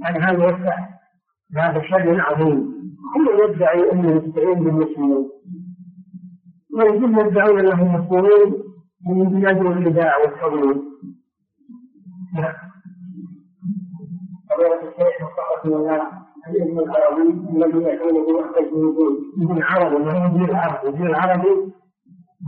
يعني 0.02 0.18
هذا 0.18 0.44
يفتح 0.44 0.90
هذا 1.56 1.82
شر 1.82 2.20
عظيم. 2.20 2.70
كل 3.14 3.52
يدعي 3.54 3.92
انه 3.92 4.10
يستعين 4.16 4.64
بالمسلمين؟ 4.64 5.28
والجن 6.74 7.18
يدعون 7.26 7.58
انهم 7.58 7.94
مسلمين 7.94 8.62
من 9.06 9.46
أجل 9.46 9.66
الخداع 9.66 10.16
والتضليل 10.18 10.82
نعم 12.34 12.54
فضيلة 14.50 14.74
الشيخ 14.88 15.22
وفقكم 15.22 15.76
الله 15.76 16.02
الاسم 16.48 16.78
العربي 16.78 17.22
الذي 17.56 17.94
يكون 17.94 18.12
بوحدة 18.12 18.68
الوجود 18.72 19.18
ابن 19.42 19.56
العربي 19.56 19.96
ابن 20.88 21.06
العربي 21.06 21.72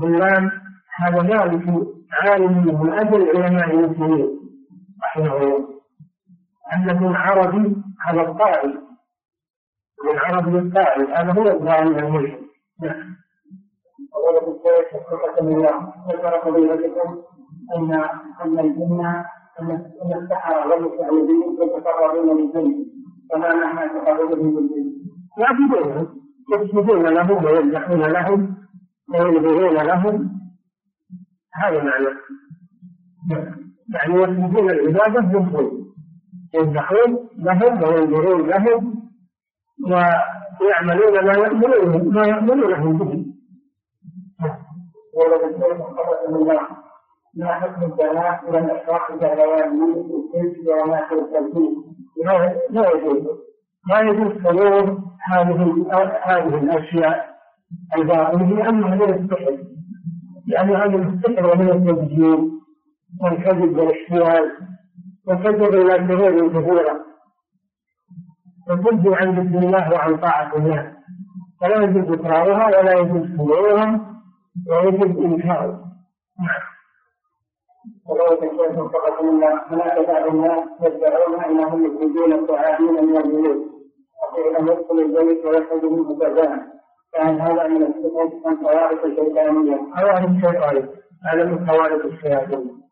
باللام 0.01 0.51
هذا 0.97 1.19
ذلك 1.23 1.87
عالم 2.23 2.83
من 2.83 2.93
أجل 2.93 3.37
علماء 3.37 3.71
المسلمين 3.75 4.29
رحمه 5.05 5.37
الله. 5.37 5.69
أن 6.75 6.91
ابن 6.91 7.07
عربي 7.15 7.77
هذا 8.07 8.21
القائل 8.21 8.79
عربي 10.09 10.59
القائل 10.59 11.11
هذا 11.11 11.33
هو 11.33 11.49
الظالم 11.49 11.99
الملك. 11.99 12.39
نعم. 12.83 13.17
وقال 14.13 14.37
الشيخ 14.37 14.95
وفقكم 14.95 15.49
الله. 15.49 15.93
ذكر 16.09 16.41
فضيلتكم 16.45 17.19
أن 17.77 17.93
أن 18.45 18.59
الجن 18.59 19.01
أن 19.61 20.23
السحرة 20.23 20.69
والمستعوذين 20.69 21.43
يتقربون 21.63 22.37
بالجن 22.37 22.85
فما 23.33 23.55
معنى 23.55 23.89
تقربهم 23.89 24.55
بالجن؟ 24.55 24.93
يعبدونهم 25.39 26.09
يسجدون 26.55 27.07
لهم 27.07 27.45
ويذبحون 27.45 28.01
لهم 28.01 28.57
وينذرون 29.15 29.75
لهم. 29.75 30.31
هذا 31.55 31.83
معنى. 31.85 32.09
يعني 33.95 34.15
يسجدون 34.15 34.71
العبادة 34.71 35.21
بالظلم 35.21 35.83
يذبحون 36.55 37.29
لهم 37.39 37.83
وينذرون 37.83 38.49
لهم 38.49 39.02
ويعملون 39.85 41.25
ما 41.27 41.33
يأمرون 41.33 42.15
ما 42.15 42.27
يأمرونهم 42.27 42.99
به. 42.99 43.27
ولد 45.15 45.43
الشيخ 45.43 45.81
محمد 45.81 46.37
الله 46.37 46.61
ما 47.37 47.47
حكم 47.47 47.83
الدعاء 47.83 48.51
إلى 48.51 48.59
الاشراق 48.59 49.19
كالبيان 49.21 49.83
الكذب 49.83 50.69
وما 50.69 51.13
التلفيز؟ 51.13 51.93
لا 52.71 52.91
يجوز 52.95 53.27
لا 53.89 54.01
يجوز 54.01 54.33
حضور 54.45 54.99
هذه 55.31 55.87
هذه 56.23 56.59
الأشياء 56.59 57.33
الباطله 57.97 58.49
لانها 58.57 58.95
من 58.95 59.15
السحر 59.15 59.59
لأن 60.47 60.77
هذا 60.77 60.97
السحر 60.97 61.47
ومن 61.53 61.71
التسجيل 61.71 62.51
والكذب 63.23 63.79
والإحتيال 63.79 64.51
وتجر 65.27 65.83
إلى 65.83 66.09
شرور 66.09 66.49
كثيره 66.49 67.12
وتجد 68.71 69.09
عن 69.09 69.31
ذكر 69.31 69.59
الله 69.59 69.93
وعن 69.93 70.17
طاعة 70.17 70.57
الله. 70.57 70.93
فلا 71.61 71.83
يجوز 71.85 72.21
إقرارها 72.21 72.67
ولا 72.67 72.93
يجوز 72.93 73.39
حضورها 73.39 74.01
ويجب 74.71 75.19
إنكارها. 75.19 75.83
نعم. 76.39 76.73
وذلك 78.09 78.43
الشيخ 78.43 78.79
وفقكم 78.79 79.29
الله 79.29 79.61
هناك 79.71 80.09
بعض 80.09 80.27
الناس 80.27 80.65
يدعون 80.81 81.45
أنهم 81.45 81.87
يخرجون 81.87 82.33
الصحابين 82.33 83.05
من 83.07 83.17
البيوت 83.17 83.63
وفعلا 84.23 84.73
يدخل 84.73 84.99
البيت 84.99 85.45
ويخرج 85.45 85.85
منه 85.85 86.19
كذان 86.19 86.63
فهل 87.13 87.41
هذا 87.41 87.69
من 87.69 87.83
السحر 87.83 88.49
ام 88.49 88.65
خوارق 88.65 89.05
الشيطانية؟ 89.05 89.77
خوارق 89.97 90.29
الشيطانيه 90.29 90.89
هذا 91.25 91.45
من 91.45 91.67
خوارق 91.67 92.05
الشياطين. 92.05 92.83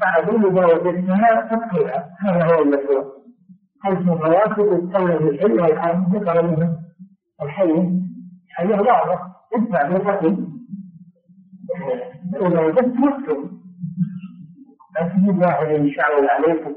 بعضهم 0.00 0.42
بوجدتها 0.42 1.48
تقيها 1.50 2.08
هذا 2.20 2.54
هو 2.54 2.62
المشروع 2.62 3.21
رواتب 3.86 4.72
يستولى 4.72 5.18
بالحل 5.18 5.60
والحرام 5.60 6.06
ذكر 6.14 6.42
منها 6.42 6.78
الحي 7.42 7.90
حي 8.50 8.68
واضح 8.68 9.26
ادفع 9.54 9.88
بالقتل 9.88 10.46
إذا 12.40 12.60
وجدت 12.60 12.96
مكتوب 12.96 13.50
لا 14.94 15.08
تجيب 15.08 15.38
واحد 15.38 15.70
يشعل 15.70 16.28
عليكم 16.28 16.72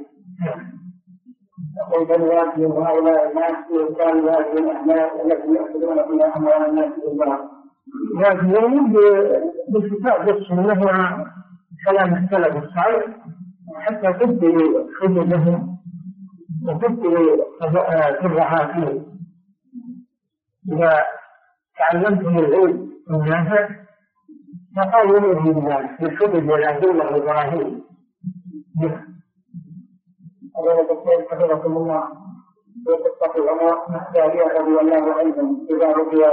يقول 1.78 2.06
بل 2.08 2.22
واجب 2.22 2.72
هؤلاء 2.72 3.32
الناس 3.32 3.56
وكان 3.92 4.20
واجب 4.20 4.58
الاحلام 4.58 5.10
التي 5.26 5.48
يأخذون 5.54 6.18
فيها 6.18 6.38
أموال 6.38 6.70
الناس 6.70 6.92
بالباطل 7.08 7.50
واجبين 8.16 8.94
بالكتاب 9.70 10.28
والسنة 10.28 10.84
مع 10.86 11.26
كلام 11.88 12.14
السلف 12.14 12.64
الصالح 12.64 13.06
حتى 13.76 14.14
تبدي 14.14 14.58
خدمهم 15.02 15.75
وتبدي 16.68 17.44
سرها 18.22 18.66
فيه 18.74 19.02
إذا 20.74 21.04
تعلمتم 21.78 22.40
العلم 22.40 22.92
النافع 23.10 23.70
فقالوا 24.78 25.20
به 25.34 25.52
بذلك 25.52 26.02
بالحجج 26.02 26.50
والأدلة 26.50 27.06
والبراهين 27.12 27.84
حفظكم 31.32 31.78
الله. 31.78 32.04
في 32.86 32.92
قصة 32.92 33.50
عمر 33.50 33.96
الثانية 33.96 34.44
رضي 34.44 34.80
الله 34.82 35.14
عنهم 35.14 35.68
إذا 35.70 35.92
رضي 35.92 36.26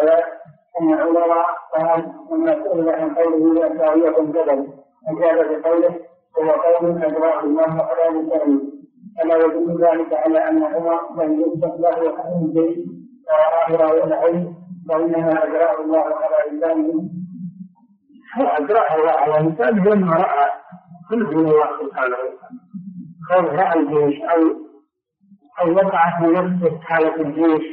أن 0.80 0.92
عمر 0.94 1.32
قال 1.74 2.12
أن 2.32 2.46
سئل 2.64 2.88
عن 2.88 3.14
قوله 3.14 3.60
يا 3.60 3.78
سارية 3.78 4.18
الجبل 4.20 4.68
أجاب 5.08 5.60
بقوله 5.62 5.94
هو 6.38 6.50
قول 6.50 7.02
أدراه 7.04 7.40
الله 7.44 7.82
على 7.82 8.18
لسانه 8.18 8.71
ألا 9.20 9.36
يدل 9.36 9.84
ذلك 9.84 10.12
على 10.12 10.38
عمر 10.38 11.24
لم 11.24 11.40
يثبت 11.40 11.80
له 11.80 12.16
حكم 12.16 12.52
شيء 12.54 12.86
ورآه 13.28 13.86
رأي 13.86 14.04
العلم 14.04 14.54
وإنما 14.90 15.44
أجراه 15.44 15.80
الله 15.84 16.04
على 16.04 16.56
لسانه. 16.56 17.10
هو 18.38 18.46
أجراه 18.46 18.94
الله 18.96 19.10
على 19.10 19.48
لسانه 19.48 19.84
لما 19.84 20.12
رأى 20.16 20.50
كل 21.08 21.24
من 21.24 21.48
الله 21.48 21.66
سبحانه 21.66 21.84
وتعالى. 21.84 22.16
كون 23.28 23.44
رأى 23.44 23.78
الجيش 23.80 24.22
أو 24.22 24.40
أو 25.60 25.74
وقع 25.74 26.18
في 26.18 26.26
نفسه 26.26 26.80
حالة 26.80 27.16
الجيش. 27.16 27.66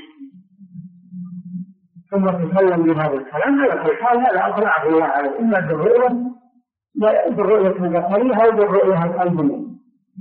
ثم 2.11 2.25
تكلم 2.25 2.83
بهذا 2.83 3.13
الكلام. 3.13 3.61
على 3.61 3.83
كل 3.83 4.03
حال 4.03 4.17
هذا 4.19 4.47
أطلعه 4.47 4.87
الله 4.87 5.03
عليه 5.03 5.39
إما 5.39 5.59
بالرؤية. 5.59 6.29
بالرؤية 7.29 7.67
البصرية 7.67 8.35
أو 8.45 8.51
بالرؤية 8.51 9.05
القلبية 9.05 9.59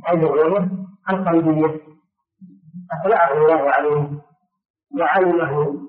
أو 0.09 0.17
بالرؤية 0.17 0.69
القلبية. 1.11 1.81
أطلعه 2.93 3.33
الله 3.33 3.71
عليه 3.71 4.09
وعلمه 5.01 5.89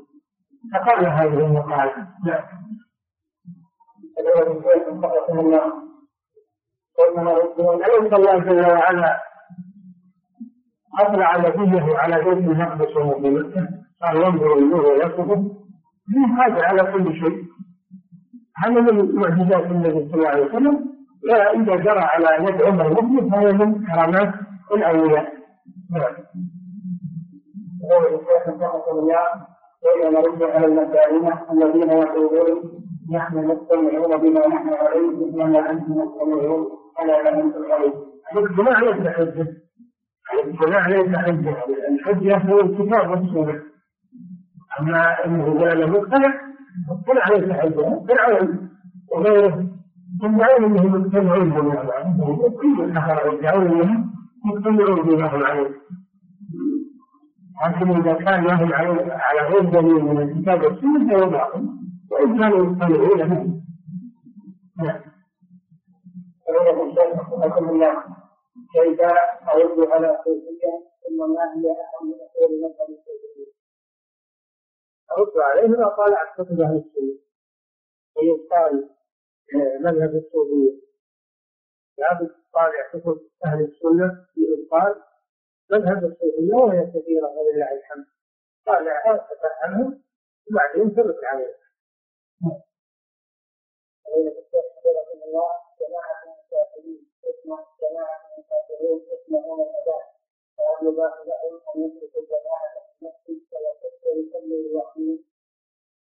فقال 0.74 1.06
هذه 1.06 1.46
المقالة 1.46 2.08
نعم. 2.26 2.44
أليس 7.86 8.14
الله 8.14 8.40
جل 8.40 8.62
وعلا 8.62 9.20
أطلع 11.00 11.38
نبيه 11.38 11.98
على 11.98 12.16
بيت 12.16 12.38
المقدس 12.38 12.96
وهو 12.98 13.20
مكة 13.20 13.68
قال 14.02 14.18
ينظر 14.18 14.54
إليه 14.54 14.76
ويصفه. 14.76 15.56
في 16.06 16.36
حاجة 16.38 16.66
على 16.66 16.92
كل 16.92 17.20
شيء؟ 17.20 17.44
هذا 18.58 18.82
من 18.82 19.16
معجزات 19.16 19.66
النبي 19.66 20.10
صلى 20.12 20.14
الله 20.14 20.28
عليه 20.30 20.46
وسلم؟ 20.46 20.90
إذا 21.30 21.76
جرى 21.76 22.00
على 22.00 22.46
يد 22.46 22.62
عمر 22.62 23.02
مسلم 23.02 23.30
فهو 23.30 23.54
من 23.54 23.86
كرامات 23.86 24.34
الأولياء 24.74 25.34
نعم. 25.92 26.14
قول 27.90 28.06
الشيخ 28.06 28.48
رحمه 28.48 28.92
الله 28.92 29.26
بين 29.84 30.14
نرد 30.14 30.44
على 30.44 30.66
المسائل 30.66 31.34
الذين 31.52 31.90
يقولون 31.90 32.72
نحن 33.14 33.38
مستمعون 33.38 34.18
بما 34.18 34.48
نحن 34.48 34.70
عليه 34.70 35.34
وما 35.34 35.72
أنتم 35.72 35.92
مستمعون 35.92 36.68
ما 37.08 37.30
أنتم 37.30 37.72
عليه. 37.72 37.94
الاجتماع 38.34 38.80
ليس 38.80 39.08
حجه. 39.08 39.48
الاجتماع 40.34 40.88
ليس 40.88 41.16
حجه، 41.16 41.56
الحجه 41.90 42.38
هو 42.38 42.60
الكتاب 42.60 43.10
والسنة. 43.10 43.62
أما 44.80 45.26
انه 45.26 45.60
قال 45.60 45.92
مقتنع 45.92 46.34
مقتنع 46.90 47.38
ليس 47.38 47.52
حجه، 47.52 48.06
فرعون 48.08 48.70
وغيره 49.12 49.66
يدعون 50.22 50.58
انهم 50.58 50.92
مجتمعون 50.92 51.52
بما 51.52 51.52
هم 51.52 51.72
عليه، 51.72 52.50
كل 52.50 52.82
الكفره 52.84 53.34
يدعون 53.34 54.09
مجتمعون 54.46 55.02
بما 55.02 55.36
هم 55.36 55.44
عليه. 55.44 55.82
لكن 57.66 57.90
إذا 57.92 58.14
كان 58.14 58.44
لهم 58.44 58.74
على 58.74 59.42
غير 59.42 59.62
دليل 59.62 60.04
من 60.04 60.22
الكتاب 60.22 60.64
والسنة 60.64 61.18
فهو 61.18 61.30
باطل 61.30 61.68
وإن 62.12 62.40
كانوا 62.40 62.72
يطلعون 62.72 63.18
به 63.30 63.62
نعم 64.84 65.02
كيف 68.74 69.02
أرد 69.54 69.88
على 69.92 70.18
صوفيه 70.26 70.72
ثم 71.04 71.18
ما 71.34 71.44
هي 71.56 71.68
اهم 71.72 72.14
اصول 72.14 72.62
مذهب 72.62 72.90
الصوفيه؟ 72.90 73.52
ارد 75.18 75.34
عليه 75.38 75.68
ما 75.68 75.88
قال 75.88 76.14
كتب 76.38 76.62
أهل 76.62 76.76
السنة 76.76 77.20
ويقال 78.18 78.90
مذهب 79.82 80.16
الصوفية 80.16 80.80
لابد 81.98 82.39
طالع 82.54 82.90
كتب 82.94 83.20
أهل 83.46 83.62
السنة 83.64 84.26
في 84.34 84.42
ابطال 84.56 85.04
مذهب 85.72 86.04
الصوفية 86.06 86.54
وهي 86.54 86.86
كثيرة 86.86 87.28
ولله 87.28 87.72
الحمد. 87.72 88.06
طالعها 88.66 89.18
تفهمها 89.18 90.00
وبعدين 90.52 90.96
ترد 90.96 91.24
عليها 91.24 91.60
الله 95.30 95.52
جماعة 95.82 96.20
المسافرين 96.26 97.02
اسمه 97.30 97.58
جماعة 97.82 98.20
المسافرين 98.30 99.00
يسمعون 99.14 99.60
أن 99.62 99.80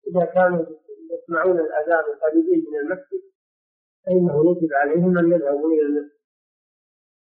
إذا 0.08 0.26
كانوا 0.26 0.66
يسمعون 1.12 1.60
الأذان 1.60 2.04
قريبين 2.22 2.66
من 2.72 2.80
المسجد 2.80 3.24
فإنه 4.06 4.52
يجب 4.52 4.74
عليهم 4.74 5.18
أن 5.18 5.32
يذهبوا 5.32 5.72
إلى 5.72 5.82
المسجد. 5.82 6.23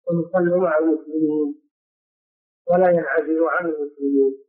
ويصلوا 0.07 0.59
مع 0.59 0.79
المسلمين 0.79 1.63
ولا 2.71 2.91
ينعزل 2.91 3.45
عن 3.45 3.67
المسلمين. 3.67 4.45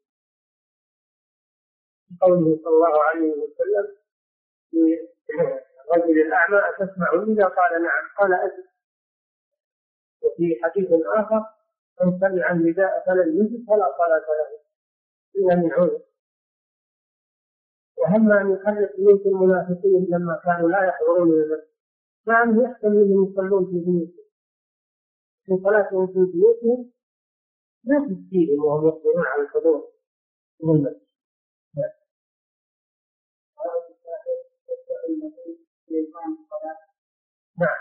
قوله 2.22 2.60
صلى 2.64 2.74
الله 2.74 3.04
عليه 3.04 3.32
وسلم 3.32 3.98
في 4.72 5.08
الرجل 5.92 6.22
الأعمى 6.22 6.58
أتسمع 6.58 7.08
إذا 7.28 7.46
قال 7.46 7.84
نعم؟ 7.84 8.04
قال 8.20 8.34
أجل 8.34 8.64
وفي 10.24 10.56
حديث 10.64 10.90
آخر 11.16 11.46
من 12.02 12.20
سمع 12.20 12.52
النداء 12.52 13.04
فلم 13.06 13.42
يجب 13.42 13.66
فلا 13.68 13.98
صلاة 13.98 14.26
له. 14.40 14.60
إلا 15.36 15.56
من 15.56 15.72
عذر. 15.72 16.02
وهم 17.98 18.32
أن 18.32 18.52
يحرك 18.52 18.96
بيوت 18.98 19.26
المنافقين 19.26 20.08
لما 20.10 20.42
كانوا 20.46 20.70
لا 20.70 20.88
يحضرون 20.88 21.30
المسجد. 21.32 21.68
مع 22.28 22.44
أنه 22.44 22.64
يحتمل 22.64 22.98
أنهم 22.98 23.32
يصلون 23.32 23.66
في 23.66 23.72
بيوتهم 23.72 24.25
في 25.46 25.52
صلاتهم 25.64 26.08
في 26.08 26.32
بيوتهم 26.34 26.92
لا 27.84 28.00
تسكيهم 28.00 28.64
وهم 28.66 28.88
يقدرون 28.88 29.26
على 29.26 29.42
الحضور 29.42 29.92
من 30.64 30.76
المسجد. 30.76 31.06
نعم. 37.60 37.80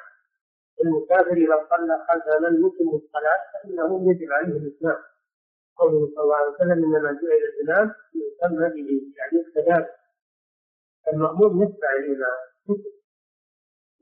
المسافر 0.85 1.33
إذا 1.33 1.69
صلى 1.71 2.07
خلف 2.09 2.27
من 2.43 2.67
يتم 2.67 2.89
الصلاة 2.97 3.43
فإنه 3.53 4.11
يجب 4.11 4.33
عليه 4.33 4.57
الإسلام. 4.57 4.99
قوله 5.77 6.07
صلى 6.15 6.23
الله 6.25 6.37
عليه 6.37 6.55
وسلم 6.55 6.85
إنما 6.85 7.13
جعل 7.13 7.43
الإمام 7.53 7.95
يسمى 8.15 8.69
به 8.69 8.91
يعني 9.19 9.47
الكلام 9.47 9.87
المأمور 11.13 11.63
يتبع 11.63 11.91
الإمام 11.99 12.39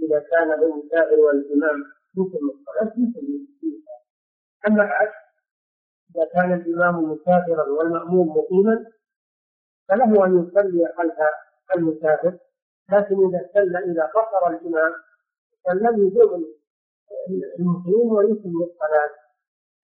إذا 0.01 0.18
كان 0.30 0.52
المسافر 0.52 1.20
والإمام 1.20 1.84
يتم 2.16 2.51
الصلاة 2.51 2.93
يتم 2.98 3.43
أما 4.66 4.84
العكس 4.84 5.14
إذا 6.10 6.24
كان 6.34 6.52
الإمام 6.52 6.94
مسافرا 7.05 7.68
والمأموم 7.68 8.28
مقيما 8.28 8.86
فله 9.89 10.24
أن 10.26 10.39
يصلي 10.48 10.89
خلف 10.97 11.14
المسافر 11.76 12.39
لكن 12.93 13.14
إذا 13.28 13.51
صلى 13.55 13.78
إذا 13.78 14.06
قصر 14.06 14.47
الإمام 14.51 14.93
فلم 15.64 16.06
يجوز 16.06 16.44
المقيم 17.59 18.12
ويتم 18.12 18.62
الصلاة. 18.62 19.10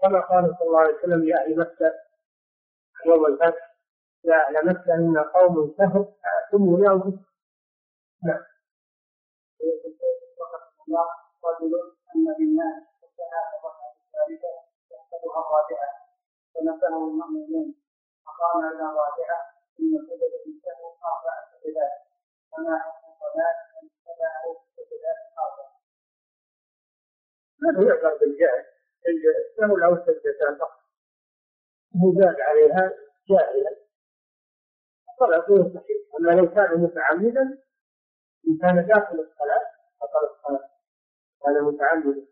كما 0.02 0.20
قال 0.20 0.54
صلى 0.58 0.68
الله 0.68 0.78
عليه 0.80 0.94
وسلم 0.94 1.24
لأهل 1.24 1.58
مكة 1.58 1.92
يوم 3.06 3.26
الفتح 3.26 3.76
يا 4.24 4.48
أهل 4.48 4.66
مكة 4.68 4.94
إن 4.94 5.18
قوم 5.18 5.74
سهر 5.78 6.12
أتموا 6.48 6.78
يوم 6.86 7.24
نعم. 8.24 8.40
رجل 11.44 11.97
أن 12.14 12.24
بالناس 12.38 12.82
الثالثة 13.04 14.52
يحسبها 14.92 15.38
الرابعة 15.44 15.90
فنفسه 16.54 16.96
المؤمنون 17.08 17.74
فقام 18.26 18.64
إلى 18.64 18.82
الرابعة 18.90 19.38
ثم 19.76 19.92
سجد 20.08 20.32
بالسهو 20.44 20.88
فما 22.52 22.78
حكم 22.78 23.08
صلاة 23.20 23.56
من 23.82 23.88
ابتداء 24.78 25.16
خاطئ 25.36 25.68
ما 27.60 27.78
هو 27.78 27.88
يعذر 27.88 28.18
بالجهل 28.20 28.78
له 29.58 29.78
لو 29.78 29.96
سجدتان 29.96 30.58
فقط. 30.58 30.80
هو 32.02 32.12
زاد 32.14 32.40
عليها 32.40 32.92
جاهلا. 33.30 33.76
صلاته 35.18 35.74
صحيحة 35.74 36.18
أما 36.20 36.30
لو 36.30 36.54
كان 36.54 36.80
متعمدا 36.82 37.42
إن 38.48 38.58
كان 38.62 38.86
داخل 38.86 39.20
الصلاة 39.20 39.62
بطل 40.00 40.34
الصلاة. 40.34 40.67
كان 41.44 41.64
متعمدا 41.64 42.24